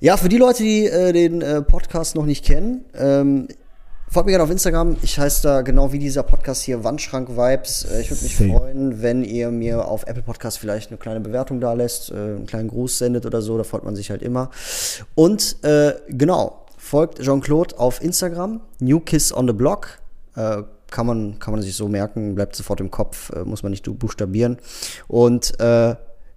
ja, 0.00 0.16
für 0.16 0.28
die 0.28 0.36
Leute, 0.36 0.62
die 0.62 0.86
äh, 0.86 1.12
den 1.12 1.42
äh, 1.42 1.60
Podcast 1.60 2.14
noch 2.14 2.24
nicht 2.24 2.44
kennen, 2.44 2.84
ähm, 2.94 3.48
folgt 4.08 4.26
mir 4.26 4.32
gerne 4.32 4.44
auf 4.44 4.50
Instagram. 4.50 4.96
Ich 5.02 5.18
heiße 5.18 5.42
da 5.42 5.62
genau 5.62 5.92
wie 5.92 5.98
dieser 5.98 6.22
Podcast 6.22 6.62
hier 6.62 6.84
Wandschrank 6.84 7.30
Vibes. 7.30 7.84
Äh, 7.84 8.02
ich 8.02 8.10
würde 8.10 8.22
mich 8.22 8.36
Same. 8.36 8.52
freuen, 8.52 9.02
wenn 9.02 9.24
ihr 9.24 9.50
mir 9.50 9.88
auf 9.88 10.06
Apple 10.06 10.22
Podcast 10.22 10.60
vielleicht 10.60 10.90
eine 10.90 10.98
kleine 10.98 11.18
Bewertung 11.18 11.60
da 11.60 11.72
lässt, 11.72 12.12
äh, 12.12 12.14
einen 12.14 12.46
kleinen 12.46 12.68
Gruß 12.68 12.96
sendet 12.98 13.26
oder 13.26 13.42
so. 13.42 13.58
Da 13.58 13.64
freut 13.64 13.82
man 13.82 13.96
sich 13.96 14.10
halt 14.10 14.22
immer. 14.22 14.50
Und 15.16 15.64
äh, 15.64 15.94
genau, 16.08 16.64
folgt 16.76 17.20
Jean-Claude 17.20 17.76
auf 17.80 18.00
Instagram, 18.00 18.60
New 18.78 19.00
Kiss 19.00 19.32
on 19.32 19.48
the 19.48 19.52
Block. 19.52 19.98
Äh, 20.36 20.62
kann 20.92 21.06
man, 21.06 21.40
kann 21.40 21.52
man 21.52 21.60
sich 21.60 21.74
so 21.74 21.88
merken, 21.88 22.36
bleibt 22.36 22.54
sofort 22.54 22.80
im 22.80 22.90
Kopf, 22.90 23.30
muss 23.44 23.62
man 23.62 23.70
nicht 23.70 23.84
buchstabieren. 23.98 24.56
Und 25.06 25.52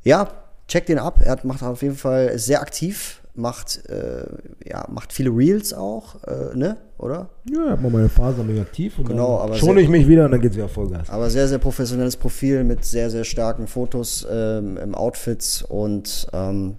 ja, 0.03 0.27
checkt 0.67 0.89
den 0.89 0.99
ab. 0.99 1.21
Er 1.23 1.39
macht 1.43 1.63
auf 1.63 1.81
jeden 1.81 1.95
Fall 1.95 2.37
sehr 2.37 2.61
aktiv, 2.61 3.20
macht, 3.33 3.85
äh, 3.89 4.25
ja, 4.65 4.85
macht 4.91 5.13
viele 5.13 5.29
Reels 5.29 5.73
auch, 5.73 6.15
äh, 6.25 6.55
ne? 6.55 6.77
Oder? 6.97 7.29
Ja, 7.49 7.65
ich 7.65 7.71
hab 7.71 7.81
mal 7.81 7.89
meine 7.91 8.09
Phase 8.09 8.43
ich 8.47 8.59
aktiv 8.59 8.99
und 8.99 9.07
Genau, 9.07 9.37
dann 9.37 9.47
aber 9.47 9.55
schone 9.55 9.75
sehr- 9.75 9.83
ich 9.83 9.89
mich 9.89 10.07
wieder 10.07 10.25
und 10.25 10.31
dann 10.31 10.41
geht's 10.41 10.55
wieder 10.55 10.67
Vollgas. 10.69 11.09
Aber 11.09 11.29
sehr, 11.29 11.47
sehr 11.47 11.57
professionelles 11.57 12.17
Profil 12.17 12.63
mit 12.63 12.83
sehr, 12.85 13.09
sehr 13.09 13.23
starken 13.23 13.67
Fotos 13.67 14.27
ähm, 14.29 14.77
im 14.77 14.93
Outfits 14.95 15.61
und 15.63 16.27
ähm, 16.33 16.75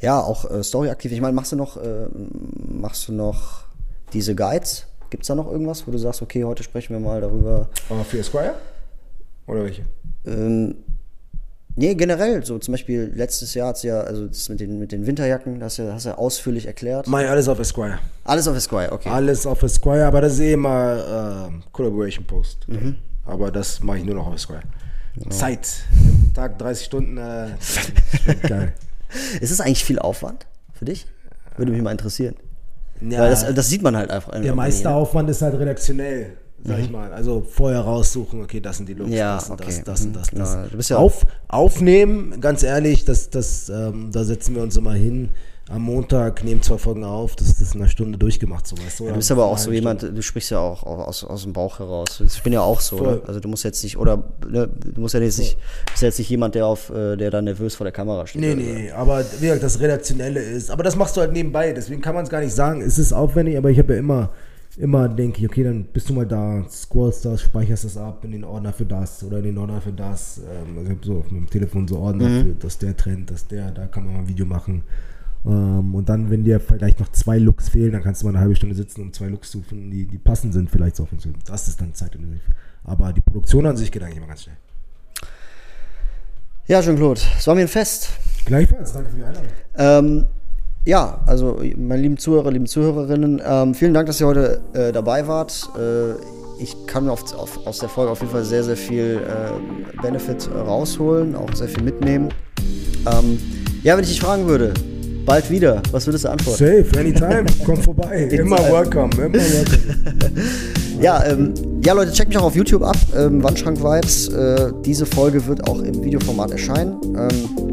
ja, 0.00 0.20
auch 0.20 0.50
äh, 0.50 0.62
Story 0.62 0.88
aktiv. 0.88 1.12
Ich 1.12 1.20
meine, 1.20 1.34
machst 1.34 1.52
du 1.52 1.56
noch, 1.56 1.76
äh, 1.76 2.06
machst 2.68 3.08
du 3.08 3.12
noch 3.12 3.64
diese 4.12 4.34
Guides? 4.34 4.86
Gibt 5.10 5.24
es 5.24 5.26
da 5.26 5.34
noch 5.34 5.50
irgendwas, 5.50 5.86
wo 5.86 5.90
du 5.90 5.98
sagst, 5.98 6.22
okay, 6.22 6.44
heute 6.44 6.62
sprechen 6.62 6.94
wir 6.94 7.00
mal 7.00 7.20
darüber? 7.20 7.68
Aber 7.90 8.04
für 8.04 8.18
Esquire? 8.20 8.54
Oder 9.46 9.64
welche? 9.64 9.82
Ähm, 10.24 10.76
nee, 11.76 11.94
generell, 11.94 12.44
so 12.44 12.58
zum 12.58 12.72
Beispiel 12.72 13.12
letztes 13.14 13.54
Jahr 13.54 13.68
hat 13.68 13.82
ja, 13.82 14.00
also 14.00 14.26
das 14.26 14.48
mit 14.48 14.60
den, 14.60 14.78
mit 14.78 14.92
den 14.92 15.06
Winterjacken, 15.06 15.60
das 15.60 15.72
hast 15.72 15.78
du 15.78 15.82
ja, 15.82 15.92
hast 15.94 16.06
ja 16.06 16.14
ausführlich 16.16 16.66
erklärt. 16.66 17.06
Ich 17.06 17.14
alles 17.14 17.48
auf 17.48 17.58
Esquire. 17.58 17.98
Alles 18.24 18.48
auf 18.48 18.56
Esquire, 18.56 18.92
okay. 18.92 19.08
Alles 19.08 19.46
auf 19.46 19.62
Esquire, 19.62 20.06
aber 20.06 20.20
das 20.20 20.34
ist 20.34 20.40
eh 20.40 20.52
immer 20.52 21.48
ähm, 21.48 21.62
Collaboration 21.72 22.24
Post. 22.24 22.68
Mhm. 22.68 22.96
Aber 23.24 23.50
das 23.50 23.82
mache 23.82 23.98
ich 23.98 24.04
nur 24.04 24.14
noch 24.14 24.26
auf 24.26 24.34
Esquire. 24.34 24.62
Zeit. 25.28 25.68
Tag 26.34 26.58
30 26.58 26.86
Stunden. 26.86 27.16
Äh, 27.18 27.48
das 27.58 28.40
geil. 28.48 28.74
Ist 29.40 29.50
es 29.50 29.60
eigentlich 29.60 29.84
viel 29.84 29.98
Aufwand 29.98 30.46
für 30.72 30.84
dich? 30.84 31.06
Würde 31.56 31.72
mich 31.72 31.82
mal 31.82 31.90
interessieren. 31.92 32.36
Ja, 33.00 33.20
Weil 33.20 33.30
das, 33.30 33.54
das 33.54 33.68
sieht 33.68 33.82
man 33.82 33.96
halt 33.96 34.10
einfach. 34.10 34.40
der 34.40 34.54
meiste 34.54 34.88
ne? 34.88 34.94
Aufwand 34.94 35.28
ist 35.30 35.42
halt 35.42 35.58
redaktionell, 35.58 36.36
sag 36.64 36.78
ich 36.80 36.90
mal. 36.90 37.12
Also 37.12 37.42
vorher 37.48 37.80
raussuchen, 37.80 38.42
okay, 38.42 38.60
das 38.60 38.76
sind 38.78 38.88
die 38.88 38.94
Looks, 38.94 39.10
Ja, 39.12 39.34
das 39.36 39.50
und 39.50 39.60
das, 39.60 39.66
okay. 39.68 39.82
das 39.84 40.00
und 40.04 40.12
das, 40.16 40.32
Mhm. 40.32 40.38
das. 40.76 40.88
Ja, 40.88 40.96
ja- 40.96 41.02
Auf, 41.02 41.24
aufnehmen, 41.48 42.40
ganz 42.40 42.62
ehrlich, 42.62 43.04
das, 43.04 43.30
das, 43.30 43.68
ähm, 43.68 44.10
da 44.12 44.24
setzen 44.24 44.54
wir 44.54 44.62
uns 44.62 44.76
immer 44.76 44.92
hin. 44.94 45.30
Am 45.68 45.82
Montag 45.82 46.42
nehmen 46.42 46.60
zwei 46.62 46.78
Folgen 46.78 47.04
auf, 47.04 47.36
das, 47.36 47.46
das 47.50 47.60
ist 47.60 47.74
in 47.76 47.80
einer 47.80 47.88
Stunde 47.88 48.18
durchgemacht, 48.18 48.66
so 48.66 48.76
weißt 48.76 48.98
du. 48.98 49.06
Du 49.06 49.14
bist 49.14 49.30
aber 49.30 49.44
auch 49.44 49.56
so 49.56 49.70
jemand, 49.70 50.02
du 50.02 50.20
sprichst 50.20 50.50
ja 50.50 50.58
auch 50.58 50.82
aus, 50.82 51.22
aus 51.22 51.44
dem 51.44 51.52
Bauch 51.52 51.78
heraus. 51.78 52.20
Ich 52.26 52.42
bin 52.42 52.52
ja 52.52 52.60
auch 52.60 52.80
so. 52.80 52.98
Ne? 53.00 53.22
Also 53.24 53.38
du 53.38 53.48
musst 53.48 53.62
jetzt 53.62 53.84
nicht, 53.84 53.96
oder 53.96 54.24
ne, 54.48 54.66
du 54.68 55.00
musst 55.00 55.14
ja 55.14 55.20
jetzt 55.20 55.38
nicht, 55.38 55.56
bist 55.86 56.02
ja 56.02 56.08
jetzt 56.08 56.18
nicht 56.18 56.28
jemand, 56.28 56.56
der 56.56 56.66
auf, 56.66 56.90
äh, 56.90 57.14
der 57.16 57.30
da 57.30 57.40
nervös 57.40 57.76
vor 57.76 57.84
der 57.84 57.92
Kamera 57.92 58.26
steht. 58.26 58.40
Nee, 58.40 58.52
oder 58.54 58.56
nee, 58.62 58.90
aber 58.90 59.24
wie 59.38 59.46
gesagt, 59.46 59.62
das 59.62 59.78
Redaktionelle 59.78 60.40
ist. 60.40 60.72
Aber 60.72 60.82
das 60.82 60.96
machst 60.96 61.16
du 61.16 61.20
halt 61.20 61.32
nebenbei, 61.32 61.72
deswegen 61.72 62.00
kann 62.00 62.16
man 62.16 62.24
es 62.24 62.30
gar 62.30 62.40
nicht 62.40 62.54
sagen. 62.54 62.80
Es 62.82 62.98
ist 62.98 63.12
aufwendig, 63.12 63.56
aber 63.56 63.70
ich 63.70 63.78
habe 63.78 63.92
ja 63.92 64.00
immer, 64.00 64.30
immer 64.76 65.08
denke 65.08 65.40
ich, 65.40 65.46
okay, 65.48 65.64
dann 65.64 65.84
bist 65.84 66.08
du 66.08 66.14
mal 66.14 66.26
da, 66.26 66.64
scrollst 66.68 67.24
das, 67.24 67.42
speicherst 67.42 67.84
das 67.84 67.96
ab 67.96 68.24
in 68.24 68.32
den 68.32 68.44
Ordner 68.44 68.72
für 68.72 68.84
das 68.86 69.22
oder 69.24 69.38
in 69.38 69.44
den 69.44 69.58
Ordner 69.58 69.80
für 69.80 69.92
das. 69.92 70.38
Ähm, 70.38 70.78
also 70.78 70.90
ich 70.90 70.96
habe 70.96 71.06
so 71.06 71.18
auf 71.18 71.30
meinem 71.30 71.48
Telefon 71.50 71.88
so 71.88 71.98
Ordner 71.98 72.28
Mhm. 72.28 72.42
für 72.42 72.54
das 72.54 72.78
der 72.78 72.96
Trend, 72.96 73.30
das 73.30 73.46
der, 73.46 73.70
da 73.72 73.86
kann 73.86 74.04
man 74.04 74.14
mal 74.14 74.20
ein 74.20 74.28
Video 74.28 74.46
machen. 74.46 74.82
Ähm, 75.44 75.94
und 75.94 76.08
dann, 76.08 76.30
wenn 76.30 76.44
dir 76.44 76.60
vielleicht 76.60 77.00
noch 77.00 77.08
zwei 77.12 77.38
Looks 77.38 77.70
fehlen, 77.70 77.92
dann 77.92 78.02
kannst 78.02 78.22
du 78.22 78.26
mal 78.26 78.32
eine 78.32 78.40
halbe 78.40 78.54
Stunde 78.56 78.74
sitzen, 78.74 79.00
um 79.02 79.12
zwei 79.12 79.26
Looks 79.28 79.50
zu 79.50 79.62
finden, 79.62 79.90
die, 79.90 80.06
die 80.06 80.18
passend 80.18 80.52
sind, 80.54 80.70
vielleicht 80.70 80.96
so. 80.96 81.08
Das 81.46 81.66
ist 81.66 81.80
dann 81.80 81.94
zeitintensiv. 81.94 82.42
Aber 82.84 83.12
die 83.12 83.20
Produktion 83.22 83.66
an 83.66 83.76
sich 83.76 83.90
geht 83.90 84.02
eigentlich 84.02 84.18
immer 84.18 84.26
ganz 84.26 84.42
schnell. 84.42 84.56
Ja, 86.66 86.80
Jean-Claude, 86.80 87.20
es 87.38 87.46
war 87.46 87.54
mir 87.54 87.62
ein 87.62 87.68
Fest. 87.68 88.10
Gleichfalls, 88.44 88.92
danke 88.92 89.10
für 89.10 89.16
die 89.16 89.24
Einladung. 89.24 89.48
Ähm, 89.76 90.26
ja, 90.90 91.20
also 91.24 91.60
meine 91.76 92.02
lieben 92.02 92.18
Zuhörer, 92.18 92.50
lieben 92.50 92.66
Zuhörerinnen, 92.66 93.40
ähm, 93.46 93.74
vielen 93.74 93.94
Dank, 93.94 94.08
dass 94.08 94.20
ihr 94.20 94.26
heute 94.26 94.60
äh, 94.72 94.90
dabei 94.90 95.28
wart. 95.28 95.70
Äh, 95.78 96.60
ich 96.60 96.76
kann 96.88 97.08
auf, 97.08 97.32
auf, 97.32 97.64
aus 97.64 97.78
der 97.78 97.88
Folge 97.88 98.10
auf 98.10 98.18
jeden 98.18 98.32
Fall 98.32 98.44
sehr, 98.44 98.64
sehr 98.64 98.76
viel 98.76 99.20
äh, 99.24 100.02
Benefit 100.02 100.50
rausholen, 100.52 101.36
auch 101.36 101.54
sehr 101.54 101.68
viel 101.68 101.84
mitnehmen. 101.84 102.30
Ähm, 103.06 103.38
ja, 103.84 103.96
wenn 103.96 104.02
ich 104.02 104.10
dich 104.10 104.20
fragen 104.20 104.48
würde, 104.48 104.74
bald 105.24 105.48
wieder, 105.48 105.80
was 105.92 106.08
würdest 106.08 106.24
du 106.24 106.30
antworten? 106.30 106.58
Safe, 106.58 106.98
anytime, 106.98 107.46
komm 107.64 107.76
vorbei. 107.76 108.22
Immer 108.32 108.58
welcome, 108.58 109.10
immer 109.14 109.32
welcome. 109.32 109.66
Ja, 111.00 111.24
ähm, 111.24 111.54
ja, 111.82 111.94
Leute, 111.94 112.12
checkt 112.12 112.28
mich 112.28 112.36
auch 112.36 112.42
auf 112.42 112.56
YouTube 112.56 112.82
ab. 112.82 112.96
Ähm, 113.16 113.42
Wandschrank 113.42 113.82
Vibes. 113.82 114.28
Äh, 114.28 114.70
diese 114.84 115.06
Folge 115.06 115.46
wird 115.46 115.66
auch 115.66 115.80
im 115.80 116.04
Videoformat 116.04 116.50
erscheinen. 116.50 117.00
Ähm, 117.04 117.70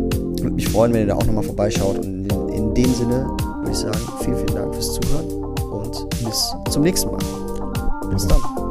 würde 0.48 0.56
mich 0.56 0.70
freuen, 0.70 0.94
wenn 0.94 1.02
ihr 1.02 1.08
da 1.08 1.16
auch 1.16 1.26
nochmal 1.26 1.44
vorbeischaut. 1.44 1.98
Und 1.98 2.06
in, 2.06 2.50
in 2.50 2.57
dem 2.78 2.94
Sinne 2.94 3.26
würde 3.60 3.72
ich 3.72 3.78
sagen, 3.78 4.00
vielen, 4.20 4.38
vielen 4.38 4.56
Dank 4.56 4.74
fürs 4.74 4.94
Zuhören 4.94 5.44
und 5.72 6.10
bis 6.24 6.54
zum 6.70 6.84
nächsten 6.84 7.10
Mal. 7.10 7.20
Bis 8.12 8.28
dann. 8.28 8.67